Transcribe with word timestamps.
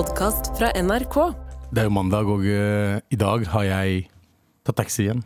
podkast 0.00 0.54
fra 0.56 0.70
NRK. 0.80 1.16
Det 1.74 1.82
er 1.82 1.88
jo 1.90 1.92
mandag, 1.92 2.28
og 2.32 2.40
uh, 2.40 2.96
i 3.12 3.16
dag 3.20 3.42
har 3.52 3.64
jeg 3.66 4.04
tatt 4.64 4.78
taxi 4.78 5.02
igjen. 5.04 5.18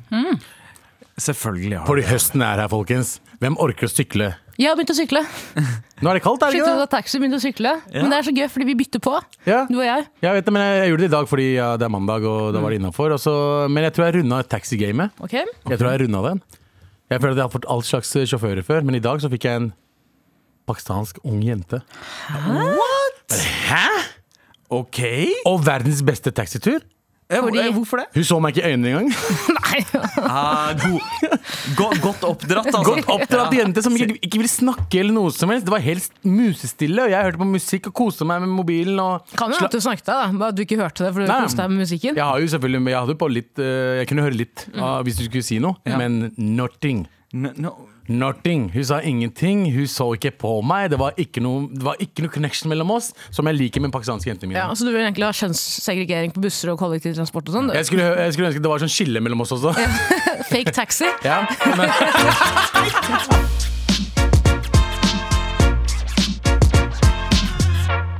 Selvfølgelig 1.14 1.76
har 1.78 1.86
Fordi 1.86 2.02
høsten 2.08 2.42
er 2.42 2.58
her, 2.58 2.70
folkens. 2.72 3.12
Hvem 3.38 3.54
orker 3.62 3.86
å 3.86 3.92
sykle? 3.92 4.32
Jeg 4.58 4.66
har 4.66 4.78
begynt 4.78 4.90
å 4.90 4.96
sykle. 4.98 5.20
Nå 6.02 6.10
er 6.10 6.18
det 6.18 6.24
kaldt, 6.24 6.42
er 6.42 6.56
det 6.56 6.58
ikke 6.58 6.72
det? 6.72 6.88
ta 6.88 6.96
taxi, 6.96 7.20
begynte 7.22 7.38
å 7.38 7.44
sykle. 7.44 7.76
Men 7.92 8.10
det 8.10 8.18
er 8.18 8.26
så 8.26 8.34
gøy, 8.34 8.48
fordi 8.50 8.66
vi 8.72 8.74
bytter 8.80 9.02
på, 9.04 9.12
Ja, 9.46 9.60
du 9.68 9.76
og 9.76 9.84
jeg. 9.86 10.08
jeg 10.26 10.38
vet 10.38 10.48
det, 10.48 10.54
men 10.56 10.66
jeg, 10.66 10.80
jeg 10.80 10.90
gjorde 10.90 11.04
det 11.04 11.10
i 11.10 11.14
dag 11.14 11.30
fordi 11.30 11.46
ja, 11.52 11.68
det 11.78 11.86
er 11.86 11.94
mandag, 11.94 12.26
og 12.32 12.50
da 12.56 12.64
var 12.64 12.74
det 12.74 12.80
innafor. 12.80 13.14
Men 13.70 13.86
jeg 13.86 13.94
tror 13.94 14.08
jeg 14.08 14.16
runda 14.18 14.40
taxigamet. 14.56 15.22
Okay. 15.28 15.46
Jeg 15.70 15.82
tror 15.84 15.92
jeg 15.92 16.02
runda 16.02 16.24
den. 16.32 16.42
Jeg 17.14 17.22
føler 17.22 17.36
at 17.36 17.44
jeg 17.44 17.46
har 17.46 17.54
fått 17.54 17.70
all 17.70 17.86
slags 17.86 18.10
sjåfører 18.32 18.66
før, 18.66 18.82
men 18.82 18.98
i 18.98 19.04
dag 19.06 19.22
så 19.22 19.30
fikk 19.30 19.46
jeg 19.46 19.62
en 19.62 19.70
pakistansk 20.66 21.22
ung 21.22 21.38
jente. 21.46 21.84
Hæ? 23.70 23.86
OK? 24.70 25.00
Og 25.46 25.60
verdens 25.66 26.02
beste 26.06 26.30
taxitur. 26.34 26.80
Eh, 27.30 27.40
Fordi- 27.40 27.58
eh, 27.58 27.72
Hvorfor 27.72 27.96
det? 28.02 28.06
Hun 28.14 28.22
så 28.28 28.36
meg 28.40 28.52
ikke 28.54 28.66
i 28.68 28.72
øynene 28.74 28.90
engang. 28.90 29.08
Nei. 29.56 29.78
Ah, 30.28 30.74
god, 30.76 31.00
go, 31.78 31.86
godt 32.04 32.24
oppdratt, 32.28 32.66
altså. 32.68 32.82
Godt 32.84 33.08
oppdratt 33.08 33.54
jente 33.56 33.82
som 33.82 33.96
ikke, 33.96 34.18
ikke 34.20 34.38
ville 34.42 34.50
snakke 34.52 35.00
eller 35.00 35.16
noe 35.16 35.32
som 35.32 35.48
helst. 35.50 35.64
Det 35.64 35.72
var 35.72 35.80
helt 35.80 36.10
musestille, 36.28 37.00
og 37.06 37.10
jeg 37.14 37.24
hørte 37.24 37.40
på 37.40 37.48
musikk 37.48 37.88
og 37.90 37.94
koste 37.96 38.28
meg 38.28 38.44
med 38.44 38.52
mobilen. 38.52 39.00
Og 39.00 39.24
Kan 39.40 39.50
jo 39.56 39.64
at 39.64 39.72
du 39.72 39.80
snakket 39.80 40.04
deg, 40.04 40.20
da. 40.20 40.28
Bare 40.42 40.52
at 40.52 40.60
du 40.60 40.62
ikke 40.66 40.78
hørte 40.82 41.00
det 41.08 41.14
for 41.16 41.24
du 41.24 41.32
Nei. 41.32 41.40
koste 41.48 41.64
deg 41.64 41.72
med 41.72 41.80
musikken. 41.86 42.20
Jeg 42.20 42.24
har 42.28 42.44
jo 42.44 42.52
selvfølgelig 42.54 42.82
men 42.84 42.92
Jeg 42.92 43.00
hadde 43.06 43.16
på 43.24 43.30
litt 43.32 43.58
eh, 43.64 43.96
Jeg 44.02 44.08
kunne 44.12 44.26
høre 44.28 44.38
litt 44.44 44.66
ah, 44.76 45.00
hvis 45.02 45.16
du 45.16 45.24
skulle 45.24 45.42
si 45.48 45.58
noe, 45.64 45.80
Ja. 45.88 45.96
men 45.96 46.34
nothing. 46.36 47.06
No, 47.32 47.50
no. 47.56 47.74
Nothing. 48.08 48.68
Hun 48.74 48.84
sa 48.84 49.00
ingenting. 49.00 49.64
Hun 49.72 49.86
så 49.90 50.10
ikke 50.16 50.34
på 50.44 50.54
meg. 50.66 50.90
Det 50.92 50.98
var 51.00 51.16
ikke 51.20 51.42
noe, 51.44 51.68
det 51.72 51.84
var 51.86 52.00
ikke 52.02 52.26
noe 52.26 52.32
connection 52.34 52.72
mellom 52.72 52.92
oss, 52.96 53.12
som 53.34 53.48
jeg 53.48 53.58
liker 53.58 53.84
med 53.84 53.94
pakistanske 53.94 54.30
jenter. 54.30 54.50
mine. 54.50 54.60
Ja, 54.60 54.68
så 54.74 54.84
du 54.84 54.92
vil 54.92 55.02
egentlig 55.02 55.26
ha 55.28 55.32
kjønnssegregering 55.32 56.34
på 56.34 56.44
busser 56.44 56.74
og 56.74 56.80
kollektivtransport 56.82 57.48
og 57.48 57.58
sånn? 57.58 57.72
Jeg 57.74 57.88
skulle, 57.88 58.10
jeg 58.26 58.36
skulle 58.36 58.52
ønske 58.52 58.64
det 58.64 58.74
var 58.74 58.84
sånn 58.84 58.92
skille 58.92 59.24
mellom 59.24 59.44
oss 59.46 59.54
også. 59.56 59.74
Fake 60.52 60.74
taxi? 60.76 61.08
Ja, 61.24 61.44
men, 61.78 61.88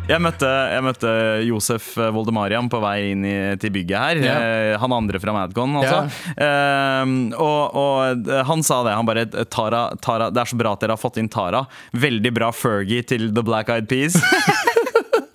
Jeg 0.04 0.20
møtte, 0.20 0.48
jeg 0.68 0.84
møtte 0.84 1.10
Josef 1.46 1.94
Voldemariam 1.96 2.66
på 2.68 2.76
vei 2.82 3.14
inn 3.14 3.22
i, 3.24 3.36
til 3.60 3.72
bygget 3.72 3.96
her. 3.96 4.20
Eh, 4.20 4.72
han 4.80 4.92
andre 4.92 5.20
fra 5.22 5.32
Madcon, 5.32 5.78
altså. 5.80 6.02
Eh, 6.36 7.14
og, 7.40 7.78
og 7.80 8.28
han 8.50 8.64
sa 8.66 8.82
det. 8.84 8.98
Han 8.98 9.08
bare 9.08 9.24
Tara, 9.48 9.86
Tara, 10.04 10.28
Det 10.34 10.44
er 10.44 10.52
så 10.52 10.60
bra 10.60 10.74
at 10.76 10.84
dere 10.84 10.98
har 10.98 11.00
fått 11.00 11.22
inn 11.22 11.32
Tara. 11.32 11.64
Veldig 11.96 12.34
bra 12.36 12.52
Fergie 12.52 13.06
til 13.08 13.30
The 13.32 13.46
Black 13.46 13.72
Eyed 13.72 13.88
Peas. 13.88 14.20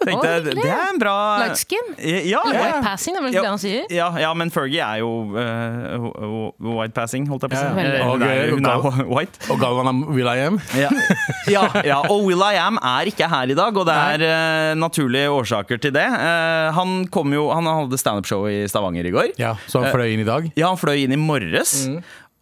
Tenkte, 0.10 0.32
jeg, 0.34 0.56
det 0.60 0.66
er 0.66 0.84
en 0.94 1.00
bra 1.02 1.16
Light 1.44 1.60
skin? 1.62 1.90
Ja, 2.00 2.42
ja. 2.50 2.64
white 2.64 2.82
passing, 2.86 3.16
det 3.16 3.22
er 3.22 3.26
vel 3.28 3.34
Ja, 3.38 3.42
det 3.46 3.52
han 3.54 3.62
sier? 3.62 3.86
Ja, 3.94 4.08
ja, 4.22 4.32
men 4.38 4.52
Fergie 4.54 4.82
er 4.86 5.00
jo 5.04 5.10
uh, 5.34 6.50
white 6.80 6.96
passing, 6.98 7.28
holdt 7.30 7.46
jeg 7.48 7.54
på 7.54 7.58
å 7.58 7.64
si. 7.64 7.72
Hun 7.76 7.86
er, 7.86 7.98
Og- 8.04 8.56
hun 8.58 8.70
er 8.70 9.12
white. 9.16 9.40
og 9.54 9.60
Galvan 9.62 9.92
er 9.92 10.14
Will 10.16 10.30
I 10.32 10.38
Am. 10.48 10.60
Ja. 10.78 10.90
ja, 11.56 11.64
ja, 11.86 12.00
og 12.10 12.26
Will 12.28 12.42
I 12.46 12.56
Am 12.62 12.80
er 12.82 13.10
ikke 13.14 13.30
her 13.32 13.50
i 13.54 13.58
dag, 13.58 13.78
og 13.78 13.88
det 13.90 13.96
er 13.96 14.26
eh, 14.28 14.74
naturlige 14.80 15.30
årsaker 15.34 15.82
til 15.82 15.94
det. 15.96 16.06
Eh, 16.06 16.70
han 16.76 17.04
kom 17.14 17.34
jo, 17.36 17.48
han 17.54 17.68
hadde 17.70 18.00
standup-show 18.02 18.48
i 18.50 18.64
Stavanger 18.70 19.06
i 19.10 19.14
går. 19.16 19.34
Ja, 19.42 19.56
så 19.70 19.84
han 19.86 19.94
fløy 19.94 20.14
inn 20.16 20.24
i 20.26 20.28
dag. 20.28 20.50
Ja, 20.60 20.72
han 20.74 20.80
fløy 20.82 21.04
inn 21.06 21.16
i 21.16 21.20
morges. 21.20 21.86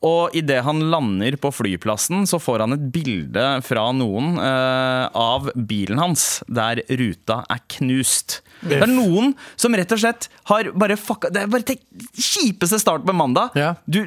Og 0.06 0.36
idet 0.38 0.60
han 0.62 0.84
lander 0.92 1.38
på 1.42 1.50
flyplassen, 1.50 2.28
så 2.30 2.38
får 2.42 2.62
han 2.66 2.76
et 2.76 2.84
bilde 2.94 3.46
fra 3.66 3.88
noen 3.98 4.38
eh, 4.38 5.06
av 5.18 5.50
bilen 5.58 5.98
hans 6.02 6.44
der 6.46 6.84
ruta 7.00 7.40
er 7.50 7.64
knust. 7.78 8.42
Det 8.62 8.78
er 8.78 8.92
noen 8.92 9.34
som 9.58 9.74
rett 9.78 9.92
og 9.94 10.02
slett 10.02 10.30
har 10.50 10.72
bare 10.74 10.96
fucka 10.98 11.30
Det 11.30 11.44
er 11.44 11.50
bare 11.52 11.76
kjipeste 12.18 12.80
start 12.82 13.06
på 13.06 13.14
mandag. 13.14 13.58
Ja. 13.58 13.74
Du, 13.86 14.04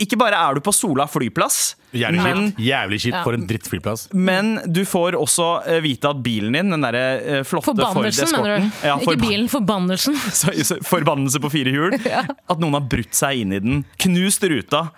ikke 0.00 0.18
bare 0.20 0.40
er 0.40 0.56
du 0.56 0.64
på 0.64 0.72
Sola 0.76 1.06
flyplass, 1.08 1.74
Jævlig 1.94 2.22
men 2.24 2.40
kjipt. 2.48 2.60
Jævlig 2.66 2.98
kjipt 3.04 3.14
Ja. 3.16 3.22
for 3.24 3.36
en 3.38 3.46
drittflyplass. 3.46 4.08
men 4.12 4.48
du 4.66 4.82
får 4.84 5.14
også 5.18 5.48
eh, 5.66 5.80
vite 5.84 6.10
at 6.10 6.22
bilen 6.24 6.52
din, 6.58 6.70
den 6.74 6.80
derre 6.82 7.04
eh, 7.22 7.42
flotte 7.46 7.70
Forbannelsen, 7.72 8.30
mener 8.32 8.60
Ford-eskorten 8.60 8.70
du? 8.82 8.86
ja, 8.88 8.96
Ikke 8.98 9.20
bilen, 9.22 9.48
forbannelsen. 9.48 10.16
så- 10.40 10.54
så- 10.64 10.80
Forbannelse 10.84 11.40
på 11.40 11.50
fire 11.52 11.70
hjul. 11.74 11.94
At 12.50 12.58
noen 12.60 12.74
har 12.76 12.84
brutt 12.90 13.14
seg 13.14 13.40
inn 13.44 13.52
i 13.52 13.60
den. 13.62 13.84
Knust 13.98 14.42
ruta. 14.50 14.88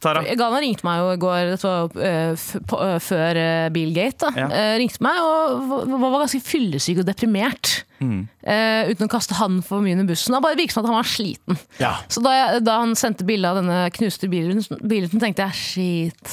Tara. 0.00 0.22
Galvan 0.34 0.60
ringte 0.64 0.84
meg 0.86 0.98
jo 1.02 1.10
i 1.12 1.20
går, 1.20 1.52
dette 1.52 1.68
var 1.68 1.90
eh, 2.00 2.98
før 3.04 3.40
Bilgate. 3.74 4.18
Da. 4.30 4.32
Ja. 4.36 4.74
Ringte 4.80 5.02
meg 5.04 5.20
og 5.20 5.68
var, 5.70 6.10
var 6.10 6.20
ganske 6.24 6.40
fyllesyk 6.44 7.02
og 7.02 7.08
deprimert. 7.08 7.84
Mm. 8.00 8.22
Uh, 8.40 8.88
uten 8.88 9.04
å 9.04 9.10
kaste 9.12 9.36
han 9.36 9.58
for 9.60 9.82
mye 9.84 9.92
under 9.92 10.06
bussen. 10.08 10.32
Det 10.32 10.38
bare 10.40 10.56
virket 10.56 10.72
som 10.72 10.86
at 10.86 10.88
han 10.88 10.96
var 10.96 11.08
sliten. 11.10 11.58
Ja. 11.82 11.90
Så 12.08 12.22
da, 12.24 12.32
jeg, 12.32 12.62
da 12.64 12.78
han 12.80 12.94
sendte 12.96 13.26
bilde 13.28 13.50
av 13.50 13.58
denne 13.60 13.82
knuste 13.92 14.30
bilen, 14.32 14.62
bilen, 14.88 15.20
tenkte 15.20 15.44
jeg 15.50 15.58
shit. 15.60 16.29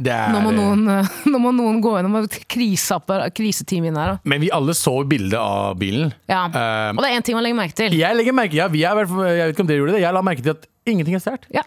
Det 0.00 0.12
er, 0.14 0.30
Nå 0.32 0.40
må 0.44 0.50
eh, 0.52 0.58
noen, 0.58 0.84
eh, 0.94 1.08
nå 1.32 1.40
må 1.42 1.50
noen 1.56 1.80
gå 1.82 1.94
gjennom 1.96 2.18
og 2.20 2.28
kriseteam 3.34 3.88
inn 3.90 3.96
her. 3.98 4.14
da. 4.14 4.20
Men 4.30 4.40
vi 4.44 4.52
alle 4.54 4.74
så 4.78 4.94
bildet 5.08 5.38
av 5.40 5.74
bilen. 5.80 6.12
Ja. 6.30 6.44
Eh, 6.46 6.92
Og 6.94 7.02
det 7.02 7.10
er 7.10 7.18
én 7.18 7.26
ting 7.26 7.34
man 7.38 7.44
legger 7.46 7.58
merke 7.58 7.78
til. 7.80 7.96
Jeg 7.98 8.16
legger 8.20 8.36
merke 8.36 8.54
ja, 8.60 8.68
er, 9.02 9.10
fall- 9.10 9.26
Jeg 9.34 9.48
vet 9.50 9.56
ikke 9.56 9.66
om 9.66 9.72
dere 9.72 9.82
gjorde 9.82 9.96
det. 9.98 10.04
Jeg 10.06 10.14
la 10.18 10.22
merke 10.30 10.46
til 10.46 10.54
at 10.56 10.68
ingenting 10.86 11.14
er 11.16 11.22
stjålet. 11.22 11.46
Ja. 11.54 11.62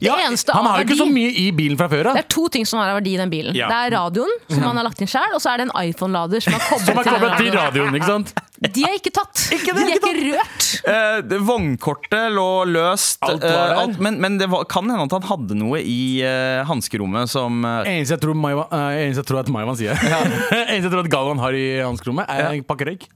Ja, 0.00 0.14
Han 0.16 0.66
har 0.66 0.80
jo 0.80 0.86
ikke 0.86 0.96
så 1.02 1.06
mye 1.10 1.30
i 1.42 1.50
bilen 1.52 1.76
fra 1.80 1.88
før 1.92 2.10
av. 2.12 2.16
det 2.16 2.24
er 2.24 2.28
to 2.32 2.46
ting 2.52 2.64
som 2.68 2.80
har 2.80 2.94
verdi 2.96 3.14
i 3.14 3.18
den 3.20 3.30
bilen. 3.32 3.54
Ja. 3.56 3.68
Det 3.68 3.78
er 3.86 3.94
radioen, 3.98 4.32
som 4.48 4.62
han 4.62 4.80
har 4.80 4.86
lagt 4.86 5.02
inn 5.04 5.10
sjøl, 5.10 5.34
og 5.36 5.42
så 5.44 5.52
er 5.52 5.60
det 5.62 5.68
en 5.68 5.74
iPhone-lader 5.90 6.40
som 6.44 6.56
har 6.56 6.64
koblet 6.70 6.86
Som 6.86 6.98
er 6.98 7.02
til 7.04 7.12
koblet 7.12 7.36
til 7.36 7.52
radioen. 7.52 7.60
radioen, 7.60 8.00
ikke 8.00 8.10
sant? 8.10 8.32
De 8.62 8.84
er 8.86 8.94
ikke 8.94 9.10
tatt. 9.10 9.34
det, 9.50 9.58
De 9.66 9.82
er 9.82 9.96
ikke 9.96 10.10
ikke 10.12 10.36
rørt. 10.38 10.66
Eh, 10.86 11.38
vognkortet 11.48 12.28
lå 12.32 12.46
løst, 12.70 13.18
Alt 13.26 13.42
var 13.42 13.72
eh, 13.72 13.80
alt, 13.82 13.98
men, 13.98 14.20
men 14.22 14.36
det 14.38 14.46
var, 14.52 14.62
kan 14.70 14.86
hende 14.88 15.02
at 15.08 15.16
han 15.18 15.26
hadde 15.26 15.56
noe 15.58 15.80
i 15.82 16.22
eh, 16.22 16.62
hanskerommet 16.68 17.30
som 17.32 17.64
eh, 17.66 17.90
Eneste 17.96 18.14
jeg 18.16 18.22
tror, 18.22 18.38
Maiva, 18.38 18.68
eh, 18.70 19.00
eneste 19.08 19.24
jeg 19.24 19.28
tror 19.32 19.40
at 19.42 19.50
Maivan 19.50 19.78
sier 19.80 19.98
Eneste 19.98 20.78
jeg 20.78 20.92
tror 20.92 21.02
at 21.02 21.10
Galvan 21.12 21.42
har 21.42 21.58
i 21.58 21.66
hanskerommet, 21.82 22.30
er 22.30 22.52
en 22.54 22.62
pakke 22.68 22.86
røyk. 22.92 23.08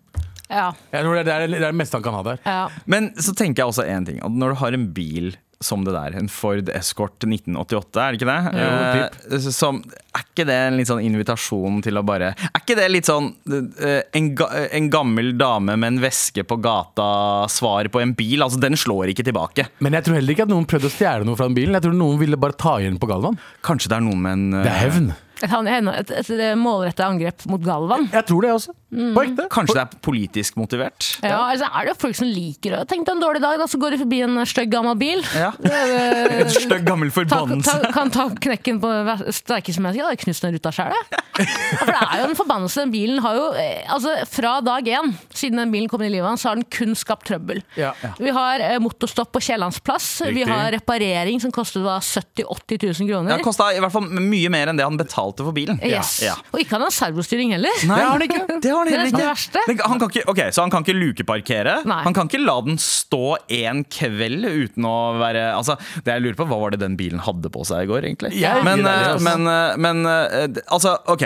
Ja. 0.50 0.68
Jeg 0.94 1.02
tror 1.06 1.14
det 1.16 1.22
er 1.22 1.26
det, 1.26 1.56
er 1.56 1.62
det 1.62 1.68
er 1.70 1.78
meste 1.78 1.98
han 1.98 2.04
kan 2.06 2.14
ha 2.18 2.24
der. 2.26 2.42
ja. 2.46 2.58
Men 2.86 3.08
så 3.18 3.32
tenker 3.34 3.62
jeg 3.64 3.70
også 3.72 3.86
en 3.90 4.04
ting. 4.06 4.18
At 4.26 4.30
når 4.34 4.54
du 4.54 4.58
har 4.62 4.76
en 4.78 4.84
bil 4.94 5.32
som 5.64 5.84
det 5.86 5.94
der, 5.94 6.16
en 6.20 6.28
Ford 6.28 6.68
Escort 6.76 7.24
1988, 7.24 8.02
er 8.02 8.12
det 8.12 8.20
ikke 8.20 8.28
det? 8.28 8.60
Jo, 8.60 9.06
Eh, 9.36 9.46
som, 9.52 9.78
er 10.16 10.24
ikke 10.24 10.44
det 10.48 10.56
en 10.66 10.76
litt 10.78 10.88
sånn 10.90 11.02
invitasjon 11.04 11.80
til 11.84 11.96
å 11.98 12.02
bare 12.06 12.32
Er 12.36 12.60
ikke 12.60 12.76
det 12.78 12.86
litt 12.90 13.08
sånn 13.08 13.30
eh, 13.48 14.02
en, 14.16 14.30
ga, 14.36 14.48
en 14.76 14.88
gammel 14.92 15.32
dame 15.38 15.76
med 15.80 15.94
en 15.94 16.00
veske 16.04 16.44
på 16.46 16.58
gata-svar 16.62 17.90
på 17.92 18.02
en 18.02 18.14
bil? 18.16 18.44
Altså, 18.44 18.60
den 18.62 18.76
slår 18.78 19.12
ikke 19.12 19.26
tilbake. 19.26 19.68
Men 19.84 19.96
jeg 19.96 20.06
tror 20.06 20.18
heller 20.20 20.36
ikke 20.36 20.46
at 20.46 20.52
noen 20.52 20.68
prøvde 20.68 20.90
å 20.90 20.94
stjele 20.94 21.26
noe 21.28 21.38
fra 21.38 21.48
den 21.48 21.56
bilen. 21.58 21.76
Jeg 21.76 21.86
tror 21.86 21.96
noen 21.96 22.20
ville 22.20 22.40
bare 22.40 22.56
ta 22.58 22.76
igjen 22.82 23.00
på 23.00 23.08
Galvan. 23.10 23.38
Kanskje 23.66 23.92
det 23.92 23.98
er 24.00 24.06
noen 24.06 24.22
med 24.24 24.36
en 24.38 24.58
eh, 24.60 24.66
Det 24.66 24.72
er 24.74 24.82
hevn. 24.86 25.08
Et, 25.42 25.52
et, 25.52 26.10
et, 26.16 26.30
et 26.30 26.58
målrettet 26.58 27.04
angrep 27.06 27.44
mot 27.50 27.62
Galvan. 27.62 28.08
Jeg 28.12 28.24
tror 28.28 28.44
det 28.46 28.52
også. 28.56 28.74
På 28.96 29.22
ekte. 29.26 29.44
Kanskje 29.52 29.74
det 29.76 29.82
er 29.82 29.98
politisk 30.06 30.56
motivert? 30.56 31.06
Ja, 31.20 31.40
altså 31.50 31.66
er 31.66 31.84
det 31.88 31.90
jo 31.90 31.96
folk 32.04 32.16
som 32.16 32.28
liker 32.30 32.72
det. 32.76 32.82
tenke 32.88 33.12
en 33.12 33.20
dårlig 33.20 33.42
dag, 33.42 33.58
da, 33.60 33.66
så 33.68 33.80
går 33.82 33.96
de 33.96 33.98
forbi 34.04 34.20
en 34.24 34.38
stygg 34.48 34.70
gammel 34.72 34.94
bil. 35.00 35.24
Ja. 35.36 35.50
et 35.66 36.46
En 36.46 36.52
stygg 36.54 36.86
gammel 36.86 37.10
forbannelse. 37.12 37.74
ta, 37.82 37.90
kan 37.92 38.12
ta 38.14 38.28
knekken 38.30 38.78
på 38.80 38.92
sterkeste 39.34 39.82
menneske. 39.82 40.00
Da 40.00 40.08
har 40.08 40.16
jeg 40.16 40.22
knust 40.22 40.46
den 40.46 40.54
ruta 40.56 40.72
sjæl, 40.72 40.94
jeg. 40.96 41.50
For 41.82 41.90
det 41.90 41.98
er 41.98 42.22
jo 42.22 42.28
en 42.30 42.38
forbannelse. 42.38 42.86
Den 42.86 42.94
bilen 42.94 43.20
har 43.26 43.36
jo 43.36 43.48
eh, 43.60 43.82
Altså, 43.92 44.14
fra 44.30 44.54
dag 44.64 44.86
én, 44.88 45.12
siden 45.34 45.60
den 45.60 45.74
bilen 45.74 45.90
kom 45.90 46.00
inn 46.06 46.12
i 46.12 46.14
livet 46.14 46.30
hans, 46.30 46.46
så 46.46 46.52
har 46.52 46.60
den 46.60 46.68
kun 46.72 46.94
skapt 46.96 47.26
trøbbel. 47.28 47.60
Ja. 47.76 47.90
Vi 48.22 48.32
har 48.32 48.62
eh, 48.64 48.78
motorstopp 48.82 49.34
på 49.34 49.42
Kiellandsplass. 49.48 50.08
Vi 50.32 50.46
har 50.46 50.70
reparering 50.78 51.42
som 51.42 51.52
kostet 51.52 51.82
70 51.82 52.46
000-80 52.46 53.02
000 53.02 53.10
kroner. 53.10 53.36
Det 53.36 53.44
kosta 53.44 53.68
i 53.74 53.82
hvert 53.82 53.92
fall 53.92 54.06
mye 54.14 54.50
mer 54.52 54.70
enn 54.70 54.78
det 54.78 54.86
han 54.86 54.96
betalte 55.00 55.25
for 55.34 55.52
bilen. 55.56 55.80
Yes. 55.82 56.22
Ja. 56.22 56.34
Og 56.52 56.60
ikke 56.62 56.76
hadde 56.76 56.86
han 56.88 56.94
servostyring 56.94 57.52
heller. 57.56 57.74
Nei, 57.86 57.96
Det 57.96 58.04
har 58.04 58.12
han 58.12 58.22
ikke. 58.26 58.60
Det 58.62 58.70
har 58.70 58.78
han 58.78 58.88
er 58.88 58.96
heller 58.96 59.06
ikke. 59.06 59.18
det. 59.66 59.80
Han 59.86 59.98
kan 59.98 60.08
ikke, 60.10 60.24
ok, 60.30 60.40
Så 60.52 60.62
han 60.62 60.70
kan 60.70 60.84
ikke 60.86 60.96
lukeparkere? 60.96 61.74
Nei. 61.88 62.02
Han 62.06 62.14
kan 62.16 62.30
ikke 62.30 62.42
la 62.44 62.56
den 62.66 62.78
stå 62.80 63.36
en 63.48 63.84
kveld 63.84 64.46
uten 64.46 64.86
å 64.86 64.96
være 65.20 65.44
Altså, 65.56 65.76
det 66.04 66.12
jeg 66.14 66.22
lurer 66.24 66.36
på, 66.38 66.46
Hva 66.50 66.58
var 66.60 66.74
det 66.74 66.80
den 66.82 66.96
bilen 66.98 67.20
hadde 67.24 67.50
på 67.52 67.64
seg 67.66 67.86
i 67.86 67.90
går, 67.90 68.06
egentlig? 68.08 68.32
Ja, 68.38 68.56
men, 68.64 68.84
eh, 68.86 69.02
altså. 69.12 69.24
men, 69.26 69.46
eh, 69.50 69.76
men 69.82 70.06
eh, 70.06 70.62
altså, 70.72 70.96
OK. 71.12 71.24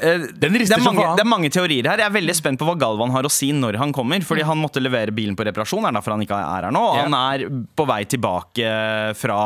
Den 0.00 0.28
Det 0.36 0.50
er, 0.50 0.82
mange, 0.84 1.06
det 1.16 1.24
er 1.24 1.28
mange 1.28 1.50
teorier 1.52 1.86
her. 1.90 2.02
Jeg 2.02 2.08
er 2.10 2.14
veldig 2.14 2.36
spent 2.36 2.60
på 2.60 2.68
hva 2.68 2.76
Galvan 2.80 3.12
har 3.14 3.26
å 3.26 3.32
si 3.32 3.50
når 3.56 3.78
han 3.80 3.94
kommer. 3.96 4.22
Fordi 4.26 4.44
han 4.46 4.58
måtte 4.60 4.82
levere 4.82 5.14
bilen 5.14 5.36
på 5.38 5.46
reparasjon, 5.46 5.86
er 5.88 5.94
derfor 5.96 6.14
han 6.16 6.24
ikke 6.24 6.36
er 6.38 6.66
her 6.66 6.74
nå. 6.74 6.82
Og 6.92 6.98
han 7.00 7.16
er 7.18 7.46
på 7.76 7.86
vei 7.88 8.02
tilbake 8.10 8.70
fra, 9.18 9.38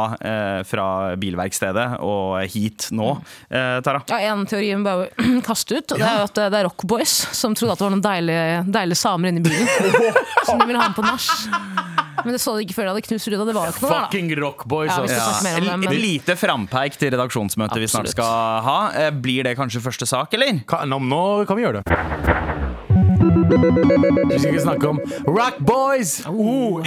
fra 0.69 0.87
bilverkstedet 1.21 1.87
og 2.05 2.41
hit 2.53 2.89
nå. 2.95 3.11
Eh, 3.85 3.91
Tara? 3.91 4.01
Ja, 4.09 4.33
En 4.33 4.47
teori 4.49 4.71
vi 4.75 4.83
bare 4.85 5.09
kaste 5.49 5.77
ut, 5.77 5.93
og 5.93 6.01
det 6.01 6.07
er 6.09 6.23
jo 6.23 6.29
at 6.31 6.41
det 6.41 6.61
er 6.61 6.65
Rock 6.69 6.87
Boys 6.89 7.13
som 7.37 7.55
trodde 7.55 7.77
at 7.77 7.83
det 7.83 7.87
var 7.87 7.93
noen 7.95 8.05
deilige, 8.05 8.65
deilige 8.73 8.97
samer 9.01 9.29
inni 9.35 9.45
bilen. 9.45 9.69
Som 10.49 10.59
de 10.63 10.69
ville 10.71 10.81
ha 10.81 10.89
med 10.89 10.97
på 10.97 11.05
nach. 11.05 11.29
Men 12.25 12.33
det 12.33 12.41
så 12.41 12.55
de 12.57 12.65
ikke 12.65 12.77
før 12.79 12.87
de 12.89 12.93
hadde 12.95 13.05
knust 13.05 13.29
ruta. 13.29 13.45
Det 13.45 13.55
var 13.57 13.67
jo 13.69 13.75
ikke 13.75 13.85
noe 13.85 13.91
der, 13.91 13.99
da. 13.99 14.07
Fucking 14.09 14.31
Rockboys. 14.41 14.89
Ja, 14.95 15.01
vi 15.05 15.11
skal 15.13 15.21
altså. 15.21 15.41
snakke 15.43 15.61
mer 15.61 15.75
om 15.75 15.83
det, 15.83 15.89
Et 15.91 15.93
men 15.93 16.01
lite 16.07 16.37
frampeik 16.41 16.97
til 17.01 17.13
redaksjonsmøtet 17.13 17.83
vi 17.85 17.91
snart 17.91 18.09
Absolutt. 18.09 18.17
skal 18.17 18.65
ha. 18.71 18.79
Eh, 19.05 19.11
Blir 19.27 19.45
det 19.51 19.57
kanskje 19.61 19.85
første 19.85 20.09
sak, 20.09 20.33
eller? 20.39 20.63
Nå 20.89 21.25
kan 21.51 21.61
vi 21.61 21.67
gjøre 21.67 21.83
det. 21.85 22.74
Vi 23.25 24.39
skal 24.39 24.51
ikke 24.53 24.61
snakke 24.61 24.89
om 24.89 25.01
Rock 25.27 25.57
Boys! 25.59 26.21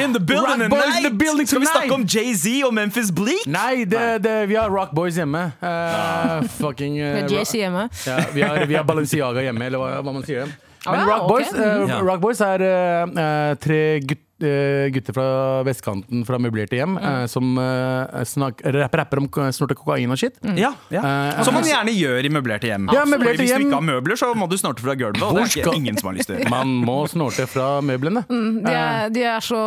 in 0.04 0.14
the 0.14 0.20
building 0.20 0.62
Rock 0.62 0.70
boys 0.70 0.98
in 0.98 1.04
the 1.04 1.18
building 1.18 1.48
Skal 1.48 1.60
vi 1.60 1.66
snakke 1.66 1.94
om 1.94 2.06
Jay-Z 2.16 2.46
og 2.66 2.74
Memphis 2.74 3.12
Bleak? 3.12 3.48
Nei, 3.48 3.86
det, 3.86 4.24
det, 4.24 4.50
vi 4.50 4.56
har 4.56 4.70
Rock 4.70 4.94
Boys 4.96 5.16
hjemme. 5.16 5.52
Uh, 5.62 6.44
fucking 6.60 7.00
uh, 7.02 7.26
Jay-Z 7.32 7.58
hjemme. 7.58 7.90
Ja, 8.06 8.22
vi, 8.34 8.42
har, 8.42 8.66
vi 8.66 8.78
har 8.78 8.84
Balenciaga 8.84 9.42
hjemme, 9.42 9.66
eller 9.66 9.82
hva, 9.82 10.02
hva 10.06 10.14
man 10.14 10.26
sier. 10.28 10.52
Men 10.86 11.00
ja, 11.00 11.06
Rock. 11.06 11.28
Boys, 11.30 11.52
uh, 11.54 12.06
Rock 12.06 12.22
Boys 12.22 12.42
er 12.42 12.64
eh, 12.64 13.04
eh, 13.24 13.58
tre 13.60 13.82
gut, 14.00 14.18
eh, 14.18 14.27
gutter 14.38 15.14
fra 15.16 15.64
vestkanten 15.66 16.22
fra 16.28 16.38
møblerte 16.42 16.78
hjem 16.78 16.98
eh, 17.02 17.26
som 17.32 17.58
uh, 17.58 18.24
snak, 18.28 18.62
rapp, 18.76 18.94
rapper 19.00 19.22
om 19.24 19.30
snorte 19.56 19.76
kokain 19.78 20.12
og 20.14 20.20
shit. 20.20 20.38
Ja, 20.58 20.74
ja. 20.94 21.02
Eh, 21.02 21.44
Som 21.48 21.58
man 21.58 21.66
gjerne 21.66 21.94
gjør 21.96 22.28
i 22.28 22.32
møblerte 22.34 22.70
hjem. 22.70 22.90
Ja, 22.94 23.06
møblerte 23.10 23.34
Fordi 23.34 23.48
Hvis 23.48 23.56
du 23.56 23.66
ikke 23.66 23.80
har 23.80 23.88
møbler, 23.90 24.20
så 24.20 24.34
må 24.38 24.48
du 24.50 24.58
snorte 24.60 24.86
fra 24.86 24.94
gulvet. 25.00 25.24
Og 25.26 25.36
det 25.40 25.44
er 25.48 25.64
ikke 25.64 25.76
ingen 25.80 25.98
som 25.98 26.12
har 26.12 26.18
lyst 26.20 26.30
til. 26.32 26.44
Man 26.54 26.68
må 26.86 27.00
snorte 27.10 27.48
fra 27.50 27.82
møblene. 27.82 28.26
De, 28.30 28.74
er, 28.74 29.10
de, 29.14 29.26
er 29.26 29.42
så, 29.44 29.62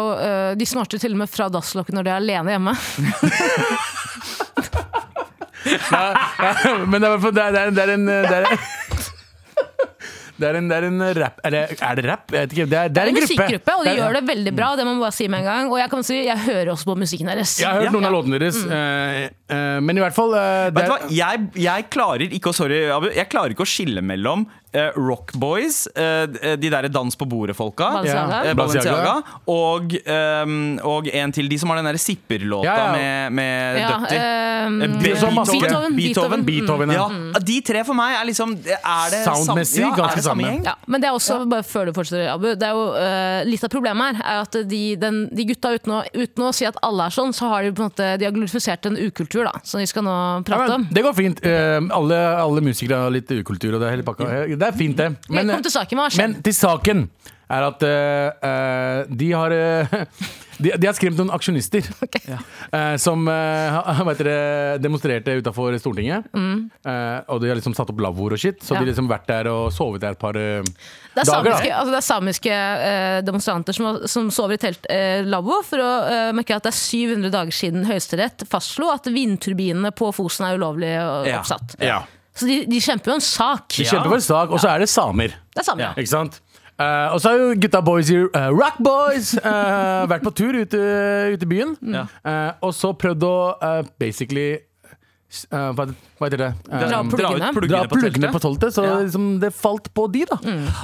de 0.58 0.66
snorter 0.68 1.02
til 1.02 1.16
og 1.16 1.24
med 1.24 1.30
fra 1.30 1.50
dasslokket 1.52 1.96
når 1.96 2.06
de 2.06 2.10
er 2.14 2.20
alene 2.22 2.50
hjemme. 2.54 2.74
Men 6.90 7.02
det 7.02 7.08
er, 7.08 7.18
det 7.20 7.42
er, 7.42 7.50
det 7.50 7.60
er, 7.60 7.70
det 7.74 7.82
er 7.82 7.90
en 7.98 8.58
det 10.40 10.48
er, 10.50 10.56
en, 10.58 10.68
det 10.70 10.76
er 10.80 10.86
en 10.88 11.02
rap 11.20 11.40
Er 11.44 11.54
det, 11.54 11.60
er 11.78 11.98
det 12.00 12.04
rap? 12.08 12.24
Jeg 12.32 12.46
vet 12.48 12.54
ikke. 12.56 12.66
Det 12.72 12.78
er, 12.80 12.88
det 12.88 13.02
er 13.02 13.10
en 13.10 13.18
gruppe. 13.18 13.28
musikkgruppe, 13.28 13.74
og 13.76 13.84
de 13.84 13.88
Det 13.90 13.92
er- 13.92 14.00
gjør 14.02 14.16
det 14.18 14.22
veldig 14.30 14.54
bra. 14.56 14.68
Det 14.80 14.84
må 14.88 14.94
man 14.96 15.02
bare 15.04 15.16
si 15.16 15.28
med 15.28 15.38
en 15.42 15.48
gang 15.50 15.70
Og 15.70 15.78
jeg 15.82 15.90
kan 15.92 16.02
si, 16.08 16.16
jeg 16.26 16.38
hører 16.46 16.72
også 16.74 16.88
på 16.90 16.96
musikken 16.98 17.30
deres. 17.30 17.52
Jeg 17.60 17.68
har 17.68 17.78
hørt 17.80 17.88
Ja, 17.90 17.94
noen 17.96 18.08
av 18.10 18.16
låtene 18.18 18.40
deres, 18.42 18.58
Mm. 18.64 18.72
Uh, 18.72 19.54
uh, 19.54 19.80
men 19.80 19.96
i 19.96 20.00
hvert 20.04 20.14
fall 20.16 20.34
uh, 20.34 20.70
det 20.70 20.74
Vet 20.80 20.88
du 20.88 20.92
hva? 20.94 21.10
Jeg, 21.20 21.46
jeg 21.68 21.88
klarer 21.90 22.26
ikke 22.30 22.50
å 22.50 22.54
sorry, 22.56 22.80
Abu, 22.90 23.08
jeg 23.14 23.28
klarer 23.32 23.54
ikke 23.54 23.66
å 23.66 23.70
skille 23.70 24.02
mellom 24.02 24.46
eh, 24.72 24.90
Rock 24.96 25.32
Boys, 25.34 25.86
eh, 25.96 26.26
de 26.56 26.70
derre 26.70 26.88
Dans 26.92 27.14
på 27.16 27.26
bordet-folka, 27.28 27.90
Balenciaga. 28.00 28.44
eh, 28.50 28.54
Balenciaga. 28.54 29.14
Og, 29.48 29.94
ehm, 30.06 30.78
og 30.86 31.08
en 31.12 31.32
til, 31.32 31.48
de 31.48 31.58
som 31.58 31.68
har 31.72 31.76
den 31.80 31.88
derre 31.90 31.98
Sipper-låta 32.02 32.64
Ja, 32.64 32.76
ja. 32.76 32.92
med, 32.92 33.32
med 33.32 33.80
Ja, 33.80 33.88
Dutty. 33.98 34.14
ehm, 34.14 34.46
Eh, 34.60 34.88
Be- 34.88 34.98
Beethoven. 35.00 35.34
Beethoven. 35.46 35.96
Beethoven. 35.96 36.42
Beethoven, 36.44 36.90
ja. 36.92 37.08
Ja, 37.32 37.38
De 37.40 37.60
tre 37.64 37.82
for 37.82 37.94
meg 37.96 38.12
er 38.20 38.26
liksom 38.28 38.50
Er 38.60 39.10
det 39.10 39.24
sam- 39.24 39.40
Soundmessig 39.46 39.80
ja, 39.80 39.90
ganske 39.96 40.16
det 40.20 40.24
samme 40.24 40.42
gjeng? 40.44 40.64
Ja, 40.66 40.74
men 40.86 41.00
det 41.00 41.08
er 41.08 41.14
også, 41.16 41.48
bare 41.48 41.62
før 41.64 41.86
du 41.86 41.92
fortsetter, 41.96 42.28
Abu 42.34 42.50
det 42.54 42.62
er 42.68 42.74
jo, 42.76 42.84
øh, 42.92 43.44
Litt 43.50 43.64
av 43.64 43.70
problemet 43.72 44.16
her 44.16 44.22
er 44.22 44.40
at 44.42 44.52
de, 44.68 44.96
den, 45.00 45.28
de 45.34 45.44
gutta, 45.48 45.72
uten 45.74 45.92
å, 45.96 46.02
uten 46.14 46.44
å 46.44 46.52
si 46.54 46.66
at 46.68 46.76
alle 46.82 47.06
er 47.08 47.10
sånn, 47.16 47.32
så 47.32 47.48
har 47.48 47.62
de 47.62 47.72
på 47.72 47.80
en 47.82 47.88
måte 47.90 48.18
De 48.20 48.24
har 48.28 48.32
glorifisert 48.36 48.84
en 48.86 48.96
ukultur, 49.00 49.44
da, 49.48 49.52
som 49.64 49.80
vi 49.80 49.86
skal 49.86 50.02
nå 50.04 50.10
Ja, 50.12 50.42
prate 50.44 50.68
men, 50.68 50.72
om. 50.72 50.88
det 50.92 51.02
går 51.08 51.14
fint. 51.16 51.40
Eh, 51.42 51.80
alle, 51.96 52.20
alle 52.36 52.60
musikere 52.60 53.00
har 53.00 53.10
litt 53.10 53.28
ukultur, 53.32 53.74
og 53.74 53.80
det 53.80 53.88
er 53.88 53.96
hele 53.96 54.02
pakka. 54.04 54.28
Det 54.60 54.68
er 54.68 54.76
fint, 54.76 54.96
det. 55.00 55.10
Men, 55.32 55.54
kom 55.56 55.64
til 55.66 55.72
saken, 55.78 55.98
hva 56.00 56.08
har 56.10 56.14
skjedd? 56.16 56.26
Men 56.36 56.42
til 56.46 56.56
saken 56.60 57.06
er 57.50 57.64
at 57.66 57.82
eh, 57.82 58.46
eh, 58.46 59.08
de 59.18 59.28
har 59.34 59.50
eh, 59.50 59.94
de, 60.62 60.70
de 60.78 60.86
har 60.86 60.94
skremt 60.94 61.16
noen 61.18 61.32
aksjonister 61.34 61.82
eh, 62.76 62.92
som 63.02 63.24
uh, 63.26 64.02
vet 64.06 64.20
dere, 64.22 64.76
demonstrerte 64.78 65.34
utafor 65.40 65.74
Stortinget. 65.82 66.28
Eh, 66.36 67.16
og 67.26 67.40
de 67.42 67.50
har 67.50 67.58
liksom 67.58 67.74
satt 67.74 67.90
opp 67.90 68.04
lavvoer 68.04 68.36
og 68.36 68.42
shit, 68.42 68.60
så 68.62 68.76
Mm. 68.76 68.76
Ja. 68.76 68.78
de 68.78 68.84
har 68.84 68.90
liksom 68.92 69.08
vært 69.10 69.26
der 69.32 69.48
og 69.50 69.72
sovet 69.74 70.04
der 70.04 70.14
et 70.14 70.20
par 70.22 70.38
eh, 70.38 70.60
Det 70.62 71.24
er 71.24 71.26
dager. 71.26 71.32
samiske, 71.32 71.66
da. 71.72 71.80
altså 71.80 71.90
det 71.90 71.98
er 71.98 72.06
samiske 72.06 72.60
demonstranter 73.26 73.78
som, 73.80 73.98
som 74.14 74.30
sover 74.30 74.54
i 74.54 74.62
telt 74.68 74.86
uh, 74.86 75.24
lavvo 75.26 75.58
for 75.66 75.82
å 75.82 75.90
merke 76.36 76.54
at 76.60 76.68
det 76.68 76.70
er 76.70 76.78
700 76.78 77.34
dager 77.34 77.56
siden 77.56 77.88
Høyesterett 77.90 78.46
fastslo 78.46 78.92
at 78.94 79.10
vindturbinene 79.10 79.90
på 79.96 80.12
Fosen 80.14 80.46
er 80.52 80.60
ulovlig 80.60 80.94
og 81.02 81.26
Ja. 81.32 81.40
oppsatt. 81.42 81.74
Ja. 81.82 82.04
Så 82.40 82.48
de, 82.48 82.60
de 82.70 82.78
kjemper 82.80 83.12
jo 83.12 83.18
en 83.20 83.24
sak. 83.24 83.66
De 83.76 83.84
kjemper 83.84 84.08
for 84.14 84.20
en 84.20 84.24
sak, 84.24 84.54
og 84.54 84.62
så 84.62 84.70
er 84.72 84.82
det 84.84 84.88
samer. 84.92 85.34
Det 85.52 85.60
er 85.62 85.66
samer, 85.66 85.84
Ja. 85.90 85.92
Ikke 86.00 86.12
sant? 86.14 86.40
Eh, 86.80 87.12
og 87.12 87.18
så 87.20 87.28
har 87.34 87.36
jo 87.42 87.48
gutta 87.60 87.82
boys 87.84 88.08
i 88.08 88.16
eh, 88.16 88.46
Rock 88.56 88.78
Boys 88.80 89.34
eh, 89.36 90.06
vært 90.12 90.24
på 90.24 90.32
tur 90.38 90.56
ute, 90.56 90.80
ute 91.34 91.44
i 91.44 91.50
byen. 91.50 91.74
Ja. 91.92 92.06
Eh, 92.24 92.52
og 92.64 92.72
så 92.72 92.94
prøvd 92.96 93.26
å 93.28 93.34
eh, 93.60 93.82
basically 94.00 94.46
eh, 95.52 95.70
hva, 95.76 95.84
hva 96.18 96.26
heter 96.28 96.40
det? 96.42 96.48
Eh, 96.70 96.82
Dra 96.88 97.00
opp 97.00 97.10
pluggene. 97.14 97.50
dra 97.70 97.82
pluggene 97.90 98.30
på 98.34 98.40
teltet. 98.42 98.74
så 98.74 98.84
Ja. 98.84 98.96
liksom, 99.04 99.26
det 99.40 99.50
falt 99.54 99.88
på 99.94 100.06
de, 100.12 100.24
da. 100.30 100.38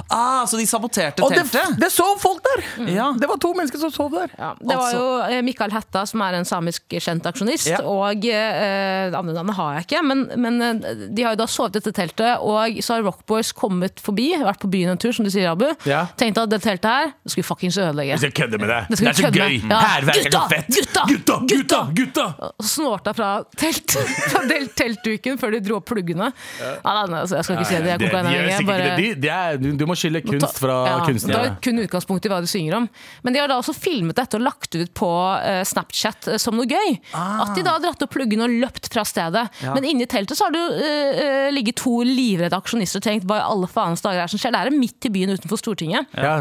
Ah, 0.09 0.45
så 0.45 0.57
de 0.57 0.65
saboterte 0.65 1.21
Og 1.23 1.31
det, 1.33 1.43
teltet? 1.51 1.77
det 1.79 1.91
sov 1.91 2.17
folk 2.21 2.41
der! 2.45 2.63
Ja. 2.93 3.11
Det 3.17 3.27
var 3.29 3.37
to 3.43 3.53
mennesker 3.53 3.79
som 3.79 3.91
sov 3.91 4.11
der. 4.15 4.29
Ja, 4.37 4.53
det 4.59 4.67
var 4.75 4.83
Altså- 4.87 4.97
jo 4.97 5.37
eh, 5.37 5.41
Mikael 5.41 5.71
Hætta, 5.71 6.05
som 6.07 6.21
er 6.21 6.33
en 6.39 6.45
samisk 6.45 6.83
kjent 6.89 7.25
aksjonist, 7.25 7.67
Ja. 7.67 7.81
og 7.83 8.23
uh, 8.23 9.17
andre 9.19 9.33
navnet 9.33 9.55
har 9.55 9.73
jeg 9.77 9.85
ikke, 9.87 10.03
men, 10.07 10.23
men 10.37 10.61
eh, 10.61 11.07
de 11.11 11.21
har 11.23 11.35
jo 11.35 11.41
da 11.43 11.45
sovet 11.47 11.75
i 11.75 11.79
dette 11.79 11.93
teltet, 11.93 12.37
og 12.41 12.79
så 12.83 12.95
har 12.97 13.03
Rockboys 13.03 13.51
kommet 13.53 13.99
forbi, 13.99 14.31
vært 14.39 14.59
på 14.63 14.69
byen 14.71 14.89
en 14.95 14.97
tur, 14.97 15.11
som 15.13 15.25
du 15.25 15.31
sier, 15.33 15.51
Abu. 15.51 15.67
Ja. 15.85 16.05
Tenkte 16.17 16.43
at 16.47 16.49
det 16.49 16.61
teltet 16.63 16.85
her 16.87 17.11
det 17.23 17.31
skulle 17.31 17.43
fuckings 17.47 17.77
ødelegge. 17.77 18.15
Jeg 18.15 18.19
skal 18.19 18.31
kødde 18.43 18.57
med 18.61 18.69
det. 18.69 18.81
Det 18.89 18.97
Det 18.99 19.07
er 19.07 19.13
så 19.13 19.31
gøy! 19.31 19.59
Hærverk 19.67 20.15
er 20.17 20.23
så 20.23 20.29
Gutta! 20.29 20.63
Gutta! 20.67 21.05
Gutta! 21.07 21.37
Gutta! 21.47 21.47
Gutta! 21.47 21.79
gutta! 21.93 22.51
Og 22.59 22.65
snorta 22.65 23.13
fra 23.13 23.29
telt 23.57 23.95
Del- 24.51 24.69
teltduken 24.77 25.37
før 25.41 25.51
de 25.55 25.59
dro 25.65 25.77
opp 25.79 25.87
pluggene. 25.89 26.29
Ja, 26.61 26.71
nei, 27.07 27.21
altså, 27.23 27.37
jeg 27.39 27.47
skal 27.47 27.57
ikke 27.57 27.67
si 27.69 27.75
det. 27.81 27.91
Jeg 27.93 27.99
Det- 27.99 28.11
de 28.11 28.33
gjør 28.33 28.49
sikkert 28.51 28.67
bare- 28.71 28.87
det. 28.87 28.97
De- 28.97 29.21
de 29.21 29.31
er- 29.33 29.57
du, 29.61 29.67
du 29.77 29.85
må 29.89 29.95
skille 29.97 30.21
kunst 30.25 30.59
fra 30.61 30.77
Ja, 30.87 30.97
Det 31.07 31.35
er 31.35 31.55
kun 31.63 31.79
utgangspunkt 31.83 32.25
i 32.25 32.29
hva 32.31 32.39
du 32.43 32.47
synger 32.47 32.77
om. 32.81 32.89
Men 33.23 33.33
de 33.33 33.39
har 33.39 33.47
da 33.51 33.57
også 33.59 33.75
filmet 33.75 34.15
dette 34.15 34.35
og 34.39 34.43
lagt 34.45 34.75
ut 34.75 34.93
på 34.97 35.09
uh, 35.09 35.63
Snapchat 35.67 36.27
uh, 36.33 36.37
som 36.41 36.55
noe 36.57 36.67
gøy. 36.69 36.99
At 37.13 37.55
de 37.55 37.63
da 37.65 37.75
har 37.77 37.83
dratt 37.83 38.01
opp 38.05 38.13
pluggene 38.13 38.45
og 38.47 38.53
løpt 38.63 38.91
fra 38.93 39.03
stedet. 39.07 39.47
Men 39.73 39.83
inni 39.87 40.05
teltet 40.09 40.37
så 40.37 40.47
har 40.47 40.51
det 40.55 40.61
jo 40.61 40.69
eh, 40.87 41.49
ligget 41.55 41.75
to 41.81 42.01
livredde 42.07 42.55
aksjonister 42.57 43.01
og 43.01 43.05
tenkt 43.07 43.25
hva 43.29 43.39
i 43.41 43.45
alle 43.45 43.67
faens 43.71 44.01
dager 44.03 44.21
er 44.23 44.27
det 44.27 44.33
som 44.35 44.39
skjer. 44.41 44.55
Det 44.55 44.73
er 44.73 44.77
midt 44.77 45.07
i 45.07 45.13
byen 45.13 45.33
utenfor 45.37 45.59
Stortinget. 45.61 46.07
Ja, 46.17 46.39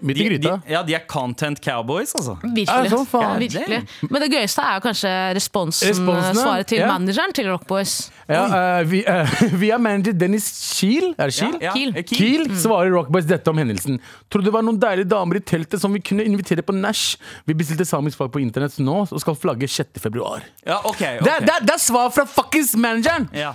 midt 0.00 0.20
i 0.20 0.28
De, 0.34 0.38
de, 0.44 0.52
ja, 0.70 0.82
de 0.86 0.94
er 0.96 1.04
content 1.08 1.60
cowboys, 1.64 2.14
altså. 2.16 2.36
Virkelig. 2.42 2.66
Ja, 2.68 2.90
så 2.90 3.04
faen. 3.08 3.38
Virkelig. 3.42 3.80
Men 4.08 4.24
det 4.24 4.30
gøyeste 4.32 4.64
er 4.64 4.78
jo 4.78 4.84
kanskje 4.84 5.12
responsen, 5.38 5.92
responsen 5.92 6.38
svaret 6.38 6.70
til 6.70 6.82
ja. 6.82 6.90
manageren 6.90 7.34
til 7.36 7.48
Rockboys. 7.50 7.94
Ja, 8.28 8.44
uh, 8.80 8.86
vi, 8.92 9.02
har 9.06 9.56
via 9.60 9.78
manager 9.78 10.16
Dennis 10.16 10.46
Kiel, 10.78 11.10
er 11.18 11.32
det 11.32 11.36
Kiel? 11.38 11.58
Ja, 11.62 11.74
Kiel. 11.76 11.92
eh, 11.96 12.06
Kiel 12.08 12.46
svarer 12.60 12.94
Rockboys 12.94 13.28
dette 13.28 13.52
om 13.52 13.60
hendelsen. 13.60 14.00
Trodde 14.32 14.48
det 14.48 14.54
var 14.56 14.64
noen 14.66 14.80
deilige 14.80 15.10
damer 15.10 15.40
i 15.40 15.44
teltet 15.44 15.82
som 15.82 15.92
vi 15.94 16.02
kunne 16.04 16.24
invitere 16.26 16.64
på 16.64 16.76
nach. 16.76 17.04
Vi 17.48 17.56
bestilte 17.56 17.86
samisk 17.88 18.20
fag 18.20 18.32
på 18.34 18.42
internett 18.42 18.78
nå 18.82 19.02
og 19.04 19.20
skal 19.22 19.36
flagge 19.38 19.68
6. 19.70 20.00
februar. 20.02 20.46
Ja, 20.64 20.80
okay, 20.84 21.18
okay. 21.20 21.26
Det, 21.26 21.36
det, 21.48 21.60
det 21.68 21.76
er 21.76 21.82
svar 21.82 22.10
fra 22.14 22.26
fuckings 22.28 22.74
manageren! 22.78 23.28
Ja. 23.34 23.54